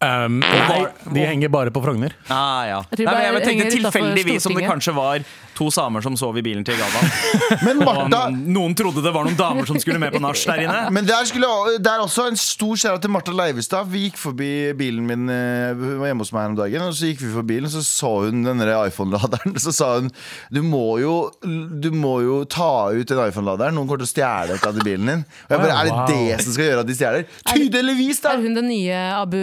Um, 0.00 0.38
nei, 0.38 0.86
de 1.12 1.24
henger 1.26 1.50
bare 1.50 1.72
på 1.74 1.82
Frogner. 1.82 2.12
Ah, 2.30 2.62
ja. 2.68 2.82
Jeg 2.94 3.04
men 3.04 3.18
jeg 3.18 3.42
tenkte 3.42 3.70
tilfeldigvis 3.74 4.46
om 4.46 4.54
det 4.54 4.62
kanskje 4.68 4.94
var 4.94 5.24
to 5.58 5.68
samer 5.74 6.04
som 6.04 6.16
sov 6.18 6.38
i 6.38 6.44
bilen 6.46 6.64
til 6.66 6.78
Galvan. 6.78 7.10
Men 7.66 7.82
Og 7.82 8.38
noen 8.38 8.76
trodde 8.78 9.02
det 9.04 9.12
var 9.14 9.26
noen 9.26 9.38
damer 9.38 9.68
som 9.68 9.80
skulle 9.82 10.00
med 10.00 10.14
på 10.14 10.22
nach 10.22 10.38
der 10.46 10.64
inne. 10.64 10.80
Men 10.94 11.08
der, 11.08 11.26
skulle, 11.28 11.50
det 11.82 11.90
er 11.90 12.04
også 12.04 12.28
en 12.30 12.38
stor 12.38 12.78
skjæra 12.78 13.02
til 13.02 13.12
Martha 13.12 13.34
Leivestad. 13.34 13.90
Vi 13.90 14.06
gikk 14.06 14.20
forbi 14.20 14.52
bilen 14.78 15.06
min 15.08 15.28
eh, 15.32 15.74
Hun 15.74 15.98
var 16.02 16.12
hjemme 16.12 16.24
hos 16.24 16.32
meg 16.34 16.46
her 16.46 16.54
om 16.54 16.58
dagen. 16.62 16.86
Og 16.86 16.94
så 16.96 17.10
gikk 17.10 17.24
vi 17.24 17.34
forbi 17.34 17.48
bilen, 17.48 17.70
så 17.72 17.82
så 17.84 18.10
hun 18.26 18.44
den 18.46 18.62
iPhone-laderen. 18.62 19.56
Så 19.64 19.72
sa 19.74 19.94
hun 19.98 20.10
du 20.54 20.60
må 20.64 20.98
jo, 21.02 21.14
du 21.42 21.90
må 21.94 22.18
jo 22.24 22.42
ta 22.50 22.90
ut 22.94 23.08
den 23.08 23.22
iPhone-laderen. 23.24 23.76
Noen 23.76 23.88
kommer 23.88 24.04
til 24.04 24.10
å 24.10 24.12
stjele 24.12 24.58
et 24.58 24.66
av 24.68 24.78
i 24.78 24.84
bilen 24.86 25.12
din. 25.12 25.24
Og 25.48 25.54
jeg 25.54 25.62
bare, 25.64 25.78
Er 25.78 25.92
wow. 25.92 26.02
det 26.08 26.18
det 26.18 26.42
som 26.44 26.56
skal 26.56 26.70
gjøre 26.70 26.84
at 26.84 26.90
de 26.90 26.98
stjeler? 26.98 27.28
Tydeligvis, 27.52 28.20
da! 28.24 28.34
Er 28.36 28.44
hun 28.44 28.58
den 28.58 28.68
nye 28.70 29.00
Abu 29.18 29.38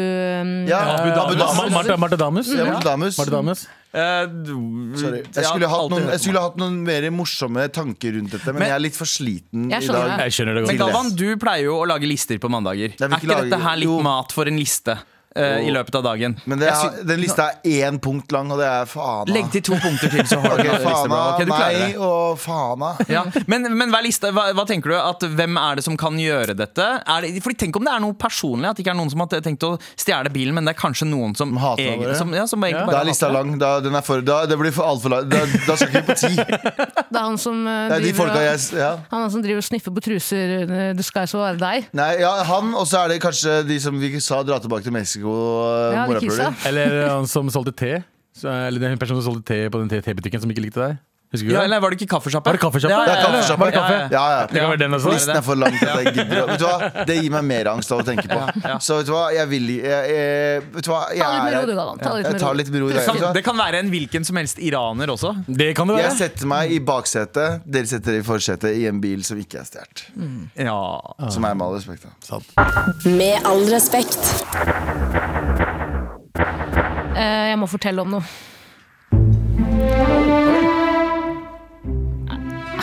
Ja, 0.69 0.83
Abu 0.97 1.09
Damus. 1.15 1.73
Martha, 1.73 1.97
Martha 1.97 2.21
Damus. 2.21 2.51
Ja, 2.53 2.69
Martha 2.75 3.31
Damus. 3.39 3.65
Eh, 3.95 4.25
Sorry. 4.99 5.21
Jeg 5.23 5.39
ja, 5.39 5.47
skulle, 5.47 5.69
hatt 5.71 5.89
noen, 5.93 6.07
jeg 6.11 6.19
skulle 6.25 6.41
hatt 6.43 6.57
noen 6.59 6.81
mer 6.83 7.05
morsomme 7.15 7.63
tanker 7.71 8.11
rundt 8.17 8.31
dette, 8.35 8.45
men, 8.51 8.59
Men- 8.59 8.67
jeg 8.73 8.75
er 8.75 8.83
litt 8.83 8.95
for 8.97 9.07
sliten 9.07 9.69
Jeg 9.71 9.81
i 9.83 9.87
skjønner 9.87 10.09
dag. 10.09 10.17
det. 10.19 10.25
Jeg 10.27 10.35
skjønner 10.35 10.53
det 10.59 10.63
Men 10.67 10.77
godt. 10.77 10.91
Galvan, 10.91 11.15
du 11.15 11.27
pleier 11.37 11.63
jo 11.69 11.75
å 11.79 11.87
lage 11.87 12.07
lister 12.09 12.37
på 12.43 12.49
mandager. 12.51 12.91
vil 12.91 13.05
Er 13.05 13.07
ikke 13.09 13.21
ikke 13.23 13.31
lage- 13.31 13.49
dette 13.49 13.61
her 13.63 13.75
litt 13.77 13.87
jo. 13.89 14.01
mat 14.03 14.31
for 14.35 14.45
en 14.51 14.57
liste 14.59 14.97
eh, 15.35 15.67
i 15.67 15.71
løpet 15.73 15.95
av 15.99 16.03
dagen? 16.07 16.35
Men 16.45 16.61
det 16.61 16.69
er, 16.71 16.75
sy- 16.79 17.05
den 17.07 17.21
lista 17.21 17.49
er 17.63 17.89
én 17.89 17.99
punkt 18.01 18.31
lang, 18.35 18.51
og 18.51 18.59
det 18.61 18.67
er 18.69 18.89
faen 18.89 19.31
Legg 19.35 19.51
til 19.53 19.63
to 19.69 19.77
punkter 19.83 20.11
til, 20.13 20.23
så 20.29 20.39
har 20.43 20.57
du 20.57 20.63
en 20.63 20.71
liste. 20.71 20.83
faen 20.85 21.09
bro. 21.11 21.19
av 21.19 21.33
Ok, 21.35 21.45
du 21.45 21.53
meg 21.53 21.99
og 22.05 22.39
Fana. 22.39 22.91
Ja, 23.11 23.23
men, 23.51 23.67
men 23.77 23.93
hver 23.93 24.05
liste, 24.05 24.31
hva, 24.35 24.47
hva 24.55 24.65
tenker 24.67 24.93
du? 24.93 24.97
At 24.99 25.23
Hvem 25.35 25.57
er 25.59 25.79
det 25.79 25.83
som 25.85 25.97
kan 25.99 26.17
gjøre 26.19 26.55
dette? 26.57 26.85
Er 27.05 27.25
det, 27.25 27.33
fordi 27.43 27.57
Tenk 27.65 27.77
om 27.79 27.85
det 27.87 27.93
er 27.95 28.01
noe 28.03 28.13
personlig. 28.19 28.69
At 28.69 28.77
det 28.77 28.83
ikke 28.85 28.93
er 28.93 28.99
noen 28.99 29.11
som 29.11 29.23
har 29.23 29.31
tenkt 29.45 29.63
å 29.65 29.71
stjele 29.95 30.29
bilen, 30.33 30.53
men 30.55 30.67
det 30.67 30.75
er 30.75 30.79
kanskje 30.79 31.07
noen 31.09 31.33
som, 31.37 31.53
hater 31.61 32.13
som, 32.19 32.33
ja, 32.35 32.45
som 32.49 32.63
Ja. 32.65 32.83
Da 32.89 32.99
er 33.01 33.07
lista 33.09 33.29
lang. 33.31 33.55
Da, 33.61 33.79
den 33.83 33.95
er 33.95 34.03
for, 34.05 34.21
da, 34.25 34.41
det 34.49 34.57
blir 34.59 34.73
for 34.75 34.87
altfor 34.89 35.13
lang. 35.13 35.29
Da, 35.31 35.43
da 35.67 35.75
skal 35.77 35.91
ikke 35.91 36.01
vi 36.01 36.07
på 36.09 36.17
ti. 36.19 36.33
Det 37.15 37.21
er 37.21 37.23
han 37.29 37.37
som, 37.39 37.61
de 37.63 37.97
driver, 38.01 38.15
folka 38.17 38.39
og, 38.41 38.63
ja. 38.75 38.89
han 39.11 39.29
som 39.31 39.43
driver 39.43 39.61
og 39.61 39.65
sniffer 39.67 39.93
på 39.95 40.01
truser. 40.03 40.53
uh, 40.67 40.89
Det 40.97 41.05
skal 41.07 41.29
jo 41.31 41.39
være 41.39 41.59
deg. 41.61 41.85
Nei, 41.95 42.09
ja, 42.19 42.31
han, 42.49 42.73
og 42.75 42.83
så 42.89 43.03
er 43.05 43.13
det 43.13 43.19
kanskje 43.23 43.61
de 43.69 43.77
som 43.79 43.95
vi 44.01 44.09
sa 44.23 44.41
dra 44.43 44.57
tilbake 44.59 44.83
til 44.83 44.93
Mexico. 44.95 45.24
Uh, 45.33 45.95
Ja, 45.95 46.05
morapuler. 46.09 46.53
Eller 46.69 46.95
han 47.09 47.27
som 47.29 47.49
solgte 47.53 47.73
te. 47.75 47.93
Så, 48.35 48.51
eller 48.51 48.83
den 48.83 48.99
personen 48.99 49.23
som 49.23 49.33
solgte 49.33 49.53
te 49.53 49.69
på 49.71 49.79
den 49.81 49.91
te-butikken 50.03 50.43
som 50.43 50.51
ikke 50.51 50.65
likte 50.67 50.81
deg. 50.83 50.97
Husker 51.35 51.47
du 51.47 51.53
Ja, 51.53 51.59
det? 51.59 51.65
eller 51.69 51.79
var 51.83 51.93
det 51.93 51.99
ikke 52.01 52.09
kaffesjappa? 52.15 52.49
Var 52.49 52.57
det? 52.57 52.63
Ja, 52.65 52.87
Det 52.87 52.89
ja, 52.89 53.01
er 53.03 53.07
ja, 53.11 53.25
kaffesjappe. 53.27 53.59
Var 53.65 53.71
det 53.71 53.77
kaffe? 53.79 53.97
Ja, 54.15 54.23
ja. 54.35 54.41
Det 54.47 54.59
kan 54.63 54.69
være 54.71 54.81
den 54.85 54.97
også. 54.97 55.11
Listen 55.15 55.35
er 55.35 55.45
for 55.45 55.55
lang 55.59 55.75
til 55.79 55.87
at 55.91 56.03
jeg 56.05 56.13
gidder 56.15 56.41
å- 56.41 56.47
Vet 56.49 56.59
du 56.59 56.65
hva? 56.65 57.05
Det 57.09 57.15
gir 57.21 57.31
meg 57.35 57.43
mer 57.51 57.69
angst 57.75 57.91
av 57.91 57.99
å 58.01 58.05
tenke 58.07 58.27
på. 58.31 58.39
Så 58.81 58.97
vet 59.01 59.05
du 59.05 59.11
hva, 59.13 59.25
jeg 59.35 59.47
vil 59.51 59.67
jeg, 59.75 59.83
jeg, 60.15 60.63
Vet 60.75 60.83
du 60.87 60.91
hva, 60.91 61.01
jeg, 61.11 61.21
Ta 61.25 61.31
det 61.35 61.35
litt 61.35 61.45
med 61.45 61.55
ro, 61.55 61.65
du. 61.65 61.75
Galvan. 61.75 61.99
Ta 61.99 62.13
litt 62.15 62.25
Jeg 62.25 62.31
med 62.33 62.41
tar 62.45 62.53
litt 62.61 62.69
med 62.71 62.81
ro 62.81 62.87
i 62.87 62.93
Det 62.93 62.95
dag. 62.95 63.05
vet 63.05 63.13
du 63.13 63.19
kan, 63.19 63.27
hva? 63.27 63.33
det 63.39 63.43
kan 63.45 63.57
være 63.57 63.79
en 63.83 63.89
hvilken 63.91 64.25
som 64.25 64.35
helst 64.41 64.57
iraner 64.59 65.07
også. 65.15 65.33
Det 65.47 65.69
kan 65.75 65.87
det 65.87 65.97
Jeg 65.99 66.09
være. 66.09 66.17
setter 66.17 66.45
meg 66.47 66.71
i 66.71 66.79
baksetet, 66.79 67.61
dere 67.65 67.85
setter 67.85 68.11
dere 68.15 68.23
i 68.23 68.27
forsetet 68.27 68.75
i 68.79 68.85
en 68.87 69.01
bil 69.01 69.23
som 69.23 69.37
ikke 69.37 69.59
er 69.59 69.65
stjålet. 69.69 70.05
Ja. 70.55 70.79
Som 71.29 71.43
er 71.45 71.53
med 71.53 71.65
all 71.67 71.75
respekt. 71.75 72.03
Da. 72.03 72.09
Sant. 72.21 73.05
Med 73.05 73.41
all 73.45 73.65
respekt. 73.73 74.45
Eh, 77.15 77.45
Jeg 77.51 77.57
må 77.61 77.67
fortelle 77.71 78.01
om 78.03 78.11
noe. 78.17 78.23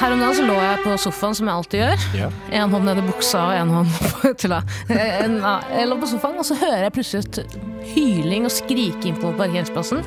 Her 0.03 0.11
om 0.17 0.19
dagen 0.19 0.35
så 0.35 0.43
lå 0.49 0.55
jeg 0.59 0.79
på 0.83 0.95
sofaen, 0.99 1.35
som 1.38 1.47
jeg 1.47 1.55
alltid 1.61 1.79
gjør. 1.85 2.05
Ja. 2.19 2.29
En 2.59 2.73
hånd 2.75 2.88
nede 2.88 3.03
i 3.05 3.07
buksa 3.07 3.43
og 3.47 3.53
en 3.55 3.69
hånd 3.71 3.93
på 4.03 4.33
til 4.43 4.51
da. 4.51 4.59
Jeg 4.91 5.87
lå 5.87 5.99
på 6.03 6.09
sofaen, 6.11 6.41
og 6.43 6.47
så 6.49 6.57
hører 6.59 6.88
jeg 6.88 6.95
plutselig 6.97 7.23
et 7.29 7.55
hyling 7.93 8.49
og 8.49 8.55
skriking 8.55 9.15
på 9.23 9.31
parkeringsplassen. 9.38 10.03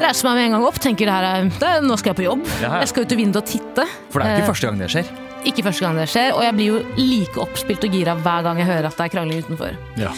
Reiser 0.00 0.30
meg 0.30 0.38
med 0.38 0.46
en 0.46 0.54
gang 0.56 0.64
opp, 0.64 0.78
tenker 0.80 1.10
det 1.10 1.12
her 1.12 1.26
er, 1.28 1.50
det 1.60 1.72
nå 1.84 1.98
skal 2.00 2.14
jeg 2.14 2.18
på 2.22 2.24
jobb. 2.24 2.46
Ja, 2.62 2.70
ja. 2.70 2.78
Jeg 2.80 2.88
skal 2.94 3.04
ut 3.04 3.10
til 3.12 3.20
vinduet 3.20 3.42
og 3.42 3.50
titte. 3.52 3.84
For 4.14 4.22
det 4.24 4.30
er 4.30 4.32
Eh, 4.32 4.40
ikke 4.40 4.48
første 4.54 4.70
gang 4.70 4.80
det 4.80 4.88
skjer. 4.94 5.10
ikke 5.50 5.64
første 5.66 5.84
gang 5.84 6.00
det 6.00 6.08
skjer, 6.14 6.30
og 6.38 6.42
jeg 6.46 6.56
blir 6.56 6.70
jo 6.70 6.80
like 6.96 7.36
oppspilt 7.44 7.84
og 7.84 7.92
gira 7.98 8.14
hver 8.16 8.42
gang 8.48 8.62
jeg 8.62 8.70
hører 8.70 8.88
at 8.88 8.96
det 8.96 9.04
er 9.10 9.12
krangling 9.12 9.44
utenfor. 9.44 9.76
Ja. 10.00 10.14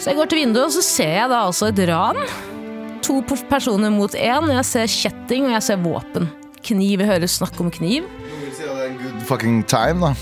Så 0.00 0.10
jeg 0.10 0.18
går 0.18 0.32
til 0.32 0.42
vinduet, 0.42 0.66
og 0.66 0.74
så 0.74 0.82
ser 0.82 1.14
jeg 1.20 1.30
da 1.30 1.44
altså 1.46 1.70
et 1.70 1.78
ran. 1.92 2.18
To 3.06 3.20
personer 3.22 3.90
mot 3.94 4.10
én. 4.18 4.50
Jeg 4.50 4.66
ser 4.66 4.86
kjetting, 4.90 5.46
og 5.46 5.54
jeg 5.60 5.62
ser 5.62 5.78
våpen. 5.86 6.26
Kniv, 6.66 7.00
jeg 7.00 7.08
hører 7.08 7.30
snakk 7.30 7.56
om 7.62 7.70
kniv. 7.72 8.04
Si 8.56 8.62
det 8.66 8.68
er 8.74 8.90
en 8.90 8.98
good 9.00 9.22
fucking 9.28 9.62
time, 9.70 10.10
da. 10.10 10.12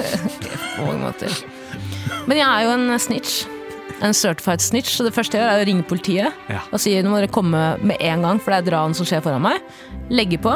På 0.76 0.84
mange 0.86 1.00
måter. 1.06 1.38
Men 2.28 2.36
jeg 2.40 2.46
er 2.48 2.66
jo 2.66 2.74
en 2.76 2.98
snitch. 3.00 3.40
En 4.04 4.14
certified 4.16 4.62
snitch, 4.64 4.94
så 4.96 5.04
det 5.04 5.12
første 5.16 5.36
jeg 5.36 5.44
gjør 5.44 5.58
er 5.58 5.64
å 5.64 5.68
ringe 5.68 5.84
politiet 5.88 6.46
Ja. 6.48 6.62
og 6.72 6.80
si 6.80 6.94
nå 7.04 7.10
må 7.12 7.18
dere 7.20 7.28
komme 7.32 7.60
med 7.84 8.00
en 8.00 8.22
gang, 8.24 8.38
for 8.40 8.52
det 8.52 8.60
er 8.62 8.66
et 8.68 8.72
ran 8.76 8.94
som 8.96 9.08
skjer 9.08 9.20
foran 9.24 9.42
meg. 9.44 9.60
Legge 10.12 10.38
på, 10.40 10.54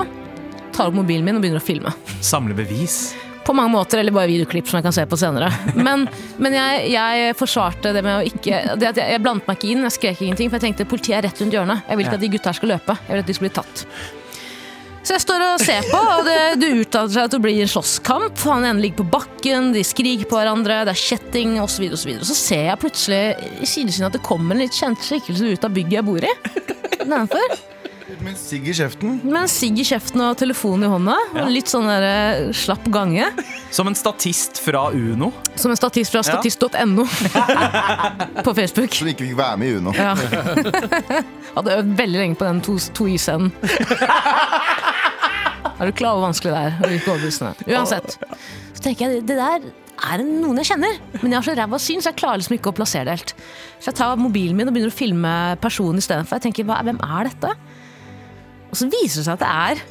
tar 0.75 0.89
opp 0.89 0.97
mobilen 0.97 1.27
min 1.27 1.37
og 1.37 1.45
begynner 1.45 1.61
å 1.61 1.65
filme. 1.65 1.93
Samle 2.25 2.57
bevis. 2.57 3.13
På 3.45 3.53
mange 3.53 3.75
måter, 3.75 4.01
eller 4.01 4.15
bare 4.17 4.31
videoklipp 4.31 4.71
som 4.71 4.79
jeg 4.79 4.87
kan 4.87 4.95
se 4.97 5.05
på 5.05 5.19
senere. 5.21 5.51
Men, 5.77 6.07
men 6.41 6.57
jeg, 6.57 6.87
jeg 6.95 7.35
forsvarte 7.37 7.93
det 7.93 8.01
med 8.07 8.17
å 8.23 8.25
ikke 8.31 8.63
det 8.81 8.89
at 8.95 9.01
jeg, 9.03 9.13
jeg 9.13 9.21
blandet 9.27 9.45
meg 9.51 9.59
ikke 9.61 9.73
inn, 9.75 9.85
jeg 9.85 9.97
skrek 9.99 10.23
ingenting, 10.25 10.49
for 10.49 10.57
jeg 10.57 10.71
tenkte 10.71 10.89
politiet 10.89 11.19
er 11.19 11.27
rett 11.29 11.43
rundt 11.45 11.53
hjørnet. 11.59 11.85
Jeg 11.91 12.01
vil 12.01 12.07
ikke 12.09 12.17
at 12.17 12.25
de 12.25 12.31
gutta 12.39 12.49
her 12.55 12.59
skal 12.63 12.73
løpe. 12.73 12.97
Jeg 13.05 13.13
vil 13.19 13.25
at 13.27 13.29
de 13.29 13.37
skal 13.37 13.45
bli 13.51 13.53
tatt. 13.61 13.85
Så 15.05 15.19
jeg 15.19 15.21
står 15.21 15.43
og 15.45 15.61
ser 15.61 15.85
på, 15.91 15.99
og 16.01 16.25
det, 16.25 16.37
det 16.63 16.71
uttaler 16.81 17.13
seg 17.13 17.29
til 17.29 17.41
å 17.41 17.45
bli 17.45 17.59
en 17.61 17.69
slåsskamp. 17.69 18.41
Han 18.49 18.65
ene 18.65 18.81
ligger 18.81 19.03
på 19.03 19.19
bakken, 19.19 19.69
de 19.75 19.83
skriker 19.85 20.31
på 20.31 20.39
hverandre, 20.39 20.81
det 20.89 20.95
er 20.95 21.03
kjetting 21.03 21.59
osv. 21.61 21.91
Og, 21.91 21.99
så 22.01 22.09
videre. 22.09 22.25
så 22.25 22.39
ser 22.39 22.65
jeg 22.71 22.81
plutselig 22.81 23.21
i 23.61 23.69
sidesynet 23.69 24.09
at 24.09 24.17
det 24.17 24.25
kommer 24.25 24.57
en 24.57 24.65
litt 24.65 24.77
kjent 24.77 25.05
skikkelse 25.05 25.53
ut 25.53 25.69
av 25.69 25.77
bygget 25.77 25.99
jeg 26.01 26.09
bor 26.09 26.25
i. 26.25 26.33
Nedenfor. 27.05 27.57
Med 28.25 28.31
en 28.33 28.37
sigg 28.39 28.67
i 28.69 28.75
kjeften. 28.77 29.19
Med 29.25 29.39
en 29.43 29.51
sigg 29.51 29.79
i 29.81 29.85
kjeften 29.85 30.23
og 30.25 30.37
telefon 30.41 30.85
i 30.85 30.89
hånda. 30.89 31.17
Ja. 31.37 31.45
litt 31.53 31.69
sånn 31.73 31.89
der, 31.89 32.05
eh, 32.09 32.53
slapp 32.57 32.85
gange. 32.93 33.29
Som 33.75 33.89
en 33.89 33.97
statist 33.97 34.61
fra 34.65 34.87
Uno. 34.93 35.33
Som 35.57 35.73
en 35.73 35.81
statist 35.81 36.13
fra 36.13 36.23
statist.no 36.25 37.05
på 38.47 38.57
Facebook. 38.57 38.93
Som 38.97 39.09
ikke 39.13 39.29
fikk 39.29 39.37
være 39.41 39.61
med 39.61 39.69
i 39.69 39.77
Uno. 39.81 39.93
Ja. 39.97 40.17
Hadde 41.57 41.79
øvd 41.81 41.97
veldig 42.01 42.21
lenge 42.21 42.41
på 42.41 42.49
den 42.49 42.65
to, 42.65 42.79
to. 42.97 43.09
Er 45.75 45.91
du 45.91 45.97
klar 45.97 46.15
over 46.15 46.23
hvor 46.23 46.29
vanskelig 46.31 46.53
det 46.55 46.61
er? 46.61 46.77
å 46.79 46.91
virke 46.93 47.11
overbevisende? 47.15 47.55
Uansett. 47.75 48.19
Så 48.75 48.85
tenker 48.85 49.11
jeg, 49.11 49.25
det 49.27 49.39
der 49.41 49.67
er 50.05 50.21
det 50.21 50.27
noen 50.27 50.59
jeg 50.61 50.69
kjenner, 50.73 50.97
men 51.21 51.31
jeg 51.31 51.39
har 51.39 51.47
så 51.47 51.55
ræva 51.57 51.79
syn, 51.81 52.03
så 52.03 52.11
jeg 52.11 52.19
klarer 52.21 52.41
liksom 52.43 52.57
ikke 52.57 52.73
å 52.73 52.77
plassere 52.77 53.07
det 53.09 53.15
helt. 53.17 53.35
Så 53.79 53.91
jeg 53.91 53.99
tar 54.01 54.19
mobilen 54.21 54.59
min 54.59 54.71
og 54.71 54.75
begynner 54.75 54.93
å 54.93 54.97
filme 54.97 55.35
personen 55.63 56.03
istedenfor. 56.03 56.39
Jeg 56.41 56.49
tenker, 56.49 56.67
hva, 56.69 56.81
hvem 56.87 56.99
er 57.03 57.31
dette? 57.31 57.53
Og 58.71 58.79
så 58.81 58.89
viser 58.91 59.23
det 59.23 59.29
seg 59.29 59.37
at 59.37 59.45
det 59.45 59.53
er 59.53 59.85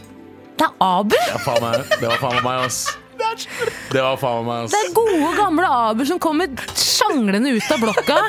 det 0.53 0.67
er 0.67 0.75
Abu! 0.85 1.15
Ja, 1.17 1.39
faen 1.41 1.63
meg. 1.63 1.87
Det 1.97 2.09
var 2.11 2.19
faen 2.21 2.35
meg 2.37 2.45
meg, 2.45 2.67
ass. 2.67 2.83
Det 3.89 4.01
var 4.03 4.19
faen 4.21 4.45
meg 4.45 4.67
ass. 4.67 4.73
Det 4.75 4.81
er 4.83 4.91
gode, 4.95 5.31
gamle 5.39 5.69
Abu 5.89 6.03
som 6.05 6.19
kommer 6.21 6.51
sjanglende 6.77 7.55
ut 7.55 7.71
av 7.73 7.81
blokka. 7.81 8.19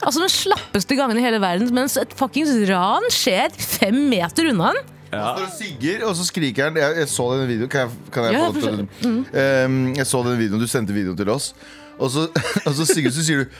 Altså 0.00 0.22
Den 0.22 0.32
slappeste 0.32 0.96
gangen 0.96 1.20
i 1.20 1.24
hele 1.24 1.40
verden, 1.42 1.68
mens 1.76 1.98
et 2.00 2.14
fuckings 2.16 2.54
ran 2.70 3.04
skjer 3.12 3.52
fem 3.60 4.06
meter 4.08 4.52
unna 4.54 4.70
han. 4.72 4.95
Han 5.22 5.38
står 5.38 5.46
og 5.46 5.54
sigger, 5.58 6.04
og 6.08 6.16
så 6.16 6.24
skriker 6.28 6.64
han. 6.70 6.76
Jeg, 6.76 6.96
jeg 7.02 7.08
så 7.08 7.26
den 7.38 7.48
videoen. 7.48 7.68
Kan 7.72 7.80
jeg, 7.80 7.90
kan 8.12 8.24
jeg 8.24 8.32
Ja, 8.32 8.38
få 8.38 8.52
lov 8.52 8.60
til 8.60 8.68
å- 8.68 9.66
Um, 9.66 9.94
Jeg 9.96 10.06
så 10.06 10.22
den 10.24 10.38
videoen, 10.38 10.60
du 10.60 10.66
sendte 10.66 10.92
videoen 10.96 11.16
til 11.16 11.28
oss. 11.30 11.54
Og 11.98 12.10
så, 12.10 12.26
og 12.66 12.72
så, 12.74 12.84
sigger, 12.86 13.10
du, 13.10 13.16
så 13.16 13.24
sier 13.24 13.44
du 13.44 13.50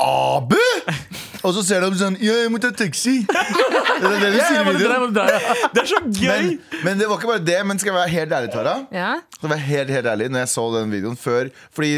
Abu! 0.00 0.56
Og 1.44 1.52
så 1.56 1.62
ser 1.64 1.80
de 1.84 1.96
sånn 2.00 2.14
Ja, 2.24 2.32
jeg 2.44 2.50
må 2.52 2.58
ta 2.62 2.70
taxi. 2.72 3.18
Det 4.00 4.08
er 4.08 4.20
det 4.22 4.30
du 4.32 4.38
sier 4.40 4.60
i 4.62 4.72
videoen. 4.72 5.12
Det 5.12 5.82
er 5.82 5.88
så 5.90 5.98
gøy! 6.06 6.24
Men, 6.24 6.80
men 6.86 6.98
det 7.02 7.08
var 7.10 7.18
ikke 7.20 7.28
bare 7.34 7.44
det. 7.44 7.58
Men 7.68 7.78
skal 7.82 7.92
jeg 7.92 7.98
være 7.98 8.12
helt 8.14 8.32
ærlig, 8.32 8.50
Tara? 8.54 8.74
Ja. 8.96 9.10
Skal 9.36 9.48
jeg 9.48 9.52
være 9.56 9.66
helt, 9.66 9.90
helt 9.90 10.06
ærlig 10.14 10.30
Når 10.32 10.38
jeg 10.46 10.48
så 10.54 10.64
den 10.78 10.90
videoen 10.94 11.16
før 11.20 11.50
Fordi 11.76 11.92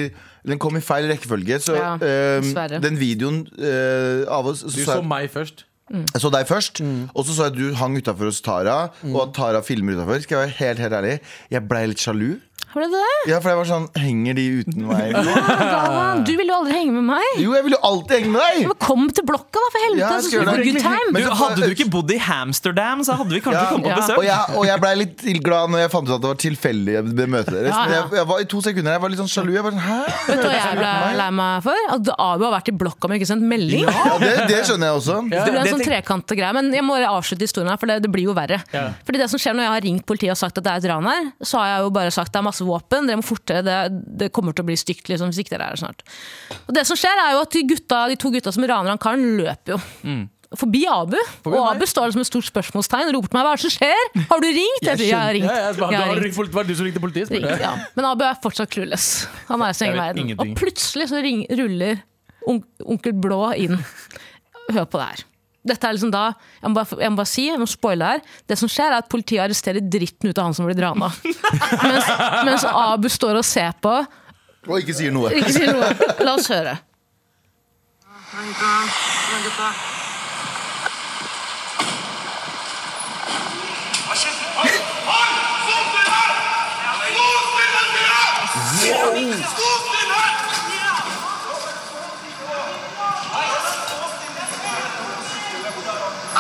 den 0.51 0.59
kom 0.59 0.75
i 0.77 0.83
feil 0.83 1.07
rekkefølge. 1.12 1.61
Så 1.62 1.77
Ja, 1.79 1.92
um, 1.94 2.01
dessverre. 2.03 2.81
den 2.83 2.98
videoen 2.98 3.44
uh, 3.55 4.27
av 4.35 4.46
oss 4.51 4.64
så 4.66 4.72
Du 4.75 4.83
så 4.88 4.98
meg 5.07 5.31
først. 5.31 5.62
Jeg 5.90 6.21
så 6.23 6.31
deg 6.33 6.47
først, 6.49 6.81
og 7.12 7.25
så 7.27 7.35
så 7.35 7.49
jeg 7.51 7.57
du 7.59 7.75
hang 7.77 7.97
utafor 7.99 8.31
hos 8.31 8.40
Tara, 8.40 8.77
og 9.11 9.18
at 9.27 9.35
Tara 9.37 9.61
filmer 9.66 9.99
utafor. 9.99 10.23
Skal 10.23 10.38
jeg 10.38 10.47
være 10.47 10.57
helt 10.61 10.79
helt 10.79 10.95
ærlig 11.01 11.14
Jeg 11.51 11.68
ble 11.68 11.83
litt 11.90 11.99
sjalu. 12.01 12.31
Var 12.73 12.85
det 12.87 12.91
det? 12.95 13.09
Ja, 13.31 13.39
for 13.45 13.53
jeg 13.53 13.59
var 13.61 13.67
sånn 13.69 13.87
Henger 14.01 14.35
de 14.39 14.45
uten 14.63 14.87
meg? 14.89 15.13
Ja, 15.13 16.15
du 16.25 16.31
ville 16.39 16.49
jo 16.53 16.59
aldri 16.63 16.77
henge 16.79 16.95
med 16.97 17.05
meg. 17.11 17.27
Jo, 17.43 17.53
jeg 17.57 17.65
ville 17.67 17.77
jo 17.79 17.83
alltid 17.89 18.15
henge 18.19 18.31
med 18.33 18.43
deg! 18.47 18.61
Men 18.71 18.79
kom 18.83 19.03
til 19.13 19.27
blokka, 19.29 19.61
da, 19.61 19.69
for 19.75 19.85
helvete! 19.87 20.03
Ja, 20.03 20.21
så 20.23 20.31
vi 20.33 20.45
det. 20.47 20.65
good 20.67 20.81
time. 20.83 21.13
Du, 21.23 21.29
hadde 21.43 21.67
du 21.69 21.75
ikke 21.75 21.87
bodd 21.93 22.13
i 22.15 22.19
Hamsterdam, 22.23 23.03
så 23.07 23.17
hadde 23.19 23.35
vi 23.37 23.41
kanskje 23.45 23.63
Ja. 23.63 23.69
kommet 23.73 23.87
på 23.87 23.93
Ja. 23.93 23.99
besøk. 24.01 24.19
Og 24.19 24.25
jeg, 24.25 24.57
og 24.59 24.67
jeg 24.69 24.81
ble 24.85 24.93
litt 25.03 25.25
glad 25.45 25.71
når 25.75 25.83
jeg 25.85 25.93
fant 25.93 26.09
ut 26.09 26.15
at 26.17 26.23
det 26.25 26.31
var 26.33 26.41
tilfeldig 26.45 26.97
å 26.99 27.05
møtet 27.37 27.53
deres. 27.53 27.73
Ja, 27.73 27.83
ja. 27.85 27.93
jeg, 27.99 28.17
jeg 28.21 28.27
var 28.33 28.41
i 28.41 28.49
to 28.53 28.63
sekunder 28.65 28.97
Jeg 28.97 29.03
var 29.05 29.13
litt 29.13 29.21
sånn 29.23 29.33
sjalu. 29.33 29.53
Jeg 29.57 29.67
var 29.67 29.77
sånn, 29.77 29.83
Hæ? 29.83 29.99
Vet 30.29 30.43
du 30.43 30.49
hva 30.49 30.57
jeg 30.57 30.79
ble 30.81 30.93
lei 31.23 31.29
meg 31.43 31.63
for? 31.67 31.85
At 31.97 32.11
Abu 32.17 32.45
har 32.49 32.55
vært 32.57 32.73
i 32.73 32.77
blokka, 32.83 33.09
men 33.13 33.21
ikke 33.21 33.31
sendt 33.33 33.47
melding. 33.53 33.85
Ja, 33.87 34.17
det, 34.23 34.33
det 34.49 34.61
skjønner 34.69 34.91
jeg 34.93 34.97
også. 35.03 35.19
Det 35.29 35.43
ble 35.45 35.61
en 35.63 35.71
sånn 35.73 35.83
tenk- 35.83 35.91
trekantegreie. 35.93 36.53
Men 36.57 36.73
jeg 36.73 36.85
må 36.87 36.97
avslutte 37.03 37.47
historien 37.47 37.71
her, 37.73 37.81
for 37.81 37.91
det, 37.91 38.01
det 38.07 38.11
blir 38.13 38.29
jo 38.31 38.35
verre. 38.37 38.61
Fordi 38.73 39.19
det 39.23 39.29
som 39.33 39.41
skjer 39.43 39.57
når 39.59 39.67
jeg 39.69 39.75
har 39.77 39.85
ringt 39.89 40.07
politiet 40.09 40.35
og 40.35 40.41
sagt 40.41 40.59
at 40.61 40.65
det 40.67 40.73
er 40.73 40.83
et 40.83 40.89
ran 40.93 41.09
her, 41.11 41.31
så 41.43 41.59
har 41.63 41.69
jeg 41.75 41.87
jo 41.87 41.91
bare 41.99 42.11
sagt 42.15 42.33
det 42.33 42.41
er 42.41 42.47
masse 42.47 42.62
våpen, 42.66 43.09
dere 43.11 43.20
må 43.20 43.25
fortere, 43.27 43.62
det, 43.66 43.79
det 44.22 44.31
kommer 44.35 44.55
til 44.57 44.64
å 44.64 44.68
bli 44.70 44.77
stygt 44.81 45.09
liksom, 45.12 45.33
hvis 45.33 45.42
ikke 45.44 45.55
dere 45.57 45.70
er 45.70 45.75
her 45.77 45.83
snart. 45.83 46.05
Og 46.66 46.75
det 46.77 46.85
som 46.88 46.98
skjer 46.98 47.25
er 47.27 47.35
jo 47.37 47.42
at 47.46 47.57
de, 47.57 47.64
gutta, 47.72 48.05
de 48.12 48.18
to 48.20 48.31
gutta 48.35 48.53
som 48.55 48.64
raner 48.68 48.92
han 48.94 49.01
karen, 49.03 49.27
løper 49.40 49.77
jo. 49.77 49.83
Forbi 50.53 50.83
Abu. 50.85 51.16
og 51.48 51.55
Abu 51.70 51.87
står 51.88 52.11
der 52.11 52.12
som 52.12 52.20
et 52.20 52.29
stort 52.29 52.44
spørsmålstegn 52.44 53.09
og 53.09 53.14
roper 53.16 53.31
til 53.33 53.38
meg 53.38 53.46
hva 53.46 53.53
er 53.55 53.61
det 53.62 53.64
som 53.64 53.72
skjer? 53.72 54.03
Har 54.29 54.42
du 54.44 54.48
ringt? 54.53 54.83
Jeg, 54.85 54.98
sier, 55.01 55.07
jeg 55.09 55.16
har 55.16 55.33
ringt. 55.33 55.46
Ja, 55.48 55.55
jeg, 55.57 55.64
Jeg 55.64 55.79
du 55.79 55.85
har 55.87 56.11
ringt. 56.20 56.37
ringt 56.42 56.57
var 56.59 56.66
det 56.68 56.75
du 56.75 56.77
som 56.77 56.88
ringte 56.90 57.01
politiet? 57.01 57.31
Ring, 57.33 57.46
ja. 57.62 57.70
Men 57.96 58.09
Abu 58.11 58.25
er 58.29 58.37
fortsatt 58.44 58.68
clueless. 58.75 59.07
Han 59.48 59.64
er 59.64 59.72
i 59.72 59.79
sin 59.79 59.88
egen 59.88 60.03
verden. 60.03 60.35
Og 60.37 60.53
plutselig 60.61 61.09
så 61.09 61.22
ring, 61.25 61.46
ruller 61.57 62.03
onkel 62.53 63.16
Blå 63.25 63.40
inn. 63.57 63.79
Hør 64.68 64.85
på 64.92 65.01
det 65.01 65.09
her. 65.14 65.25
Dette 65.62 65.87
er 65.87 65.94
liksom 65.94 66.11
da, 66.11 66.25
jeg 66.59 66.70
må, 66.70 66.75
bare, 66.75 66.98
jeg 67.05 67.12
må 67.14 67.20
bare 67.20 67.31
si, 67.31 67.44
jeg 67.46 67.61
må 67.61 67.68
spoile 67.70 68.09
her 68.14 68.22
Det 68.51 68.57
som 68.59 68.70
skjer 68.70 68.88
er 68.90 68.96
at 68.98 69.11
Politiet 69.12 69.44
arresterer 69.44 69.85
dritten 69.85 70.33
ut 70.33 70.40
av 70.40 70.48
han 70.48 70.57
som 70.59 70.66
blir 70.66 70.75
drana. 70.79 71.12
mens, 71.87 72.11
mens 72.48 72.66
Abu 72.66 73.07
står 73.12 73.38
og 73.38 73.46
ser 73.46 73.70
på. 73.83 73.94
Og 74.66 74.79
ikke 74.83 74.96
sier 74.98 75.14
noe. 75.14 75.31
Ikke 75.38 75.55
sier 75.55 75.70
noe. 75.75 75.90
La 76.27 76.35
oss 76.38 76.51
høre. 76.51 76.79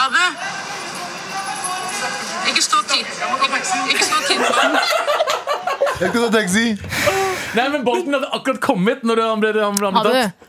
Abu! 0.02 0.24
Ikke 2.50 2.62
stå 2.62 2.76
tid. 2.90 3.06
Ikke 3.90 4.04
stå 4.04 4.18
tid. 4.26 4.40
Jeg 6.00 6.08
skal 6.08 6.22
ta 6.24 6.30
taxi. 6.34 6.64
Nei, 7.54 7.66
men 7.70 7.84
Bolten 7.86 8.16
hadde 8.16 8.30
akkurat 8.34 8.58
kommet 8.64 9.04
når 9.06 9.22
han 9.22 9.42
ble, 9.44 9.52
han 9.60 9.78
ble 9.78 9.92
Abu, 9.92 10.08
tatt. 10.08 10.48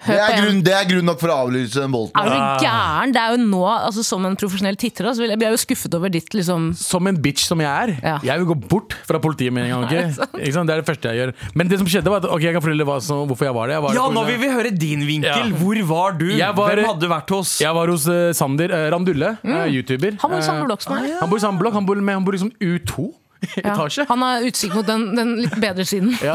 Det 0.00 0.16
er, 0.16 0.32
grunn, 0.40 0.60
det 0.64 0.72
er 0.72 0.86
grunn 0.88 1.04
nok 1.10 1.18
for 1.20 1.28
å 1.32 1.34
avlyse 1.44 1.76
den 1.76 1.92
bolten. 1.92 2.16
er 2.16 2.30
du 2.30 2.64
gæren? 2.64 3.12
Det 3.12 3.20
er 3.20 3.34
jo 3.34 3.40
nå, 3.42 3.60
altså 3.68 4.04
Som 4.06 4.24
en 4.24 4.36
profesjonell 4.40 4.78
titter 4.80 5.10
jeg, 5.10 5.36
blir 5.36 5.44
jeg 5.50 5.56
jo 5.56 5.60
skuffet 5.60 5.96
over 5.98 6.12
ditt 6.12 6.32
liksom 6.36 6.70
Som 6.78 7.10
en 7.10 7.18
bitch 7.20 7.44
som 7.44 7.60
jeg 7.60 7.68
er. 7.68 7.92
Ja. 8.00 8.14
Jeg 8.30 8.42
vil 8.42 8.48
gå 8.52 8.56
bort 8.70 8.96
fra 9.06 9.20
politiet 9.22 9.52
med 9.52 9.68
en 9.68 9.74
gang. 9.76 9.84
Okay? 9.90 10.50
Det 10.50 10.60
er 10.60 10.80
det 10.80 10.86
første 10.86 11.10
jeg 11.12 11.18
gjør. 11.20 11.32
Men 11.58 11.68
det 11.70 11.78
som 11.80 11.88
skjedde 11.90 12.12
var 12.12 12.22
at 12.22 12.28
Ok, 12.30 12.44
jeg 12.46 12.54
kan 12.56 12.62
fortelle 12.64 12.86
hva 12.88 12.98
som, 13.04 13.24
hvorfor 13.28 13.48
jeg 13.48 13.56
var 13.56 13.68
det. 13.70 13.76
Jeg 13.76 13.84
var 13.84 13.96
Ja, 13.96 14.04
det 14.08 14.16
nå 14.16 14.24
vil 14.28 14.38
vi 14.40 14.50
høre 14.52 14.72
din 14.72 15.04
vinkel. 15.08 15.50
Ja. 15.52 15.60
Hvor 15.60 15.80
var 15.90 16.16
du? 16.20 16.26
Var- 16.30 16.74
Hvem 16.74 16.86
hadde 16.86 17.00
du 17.04 17.08
vært 17.10 17.34
hos? 17.34 17.54
Jeg 17.60 17.74
var 17.76 17.92
hos 17.92 18.06
uh, 18.08 18.30
Sander 18.36 18.72
uh, 18.72 18.86
Randulle, 18.94 19.34
eh, 19.44 19.66
YouTuber. 19.76 20.16
Han 20.22 20.32
bor 20.32 20.38
i 20.40 20.46
samme 20.46 20.68
blokk 20.68 20.84
som 20.84 20.96
meg. 20.96 21.10
Han 21.20 21.30
bor 21.32 21.40
i 21.40 21.44
samme 21.44 21.60
blokk, 21.60 21.76
han 21.76 21.88
bor, 21.88 22.00
med, 22.00 22.14
han 22.20 22.26
bor 22.26 22.36
liksom 22.36 22.52
U2 22.56 23.10
Ja. 23.56 23.72
etasje. 23.72 24.04
Han 24.08 24.22
har 24.22 24.44
utsikt 24.46 24.74
mot 24.76 24.86
den, 24.86 25.06
den 25.16 25.30
litt 25.40 25.54
bedre 25.62 25.84
siden. 25.88 26.12
Ja. 26.22 26.34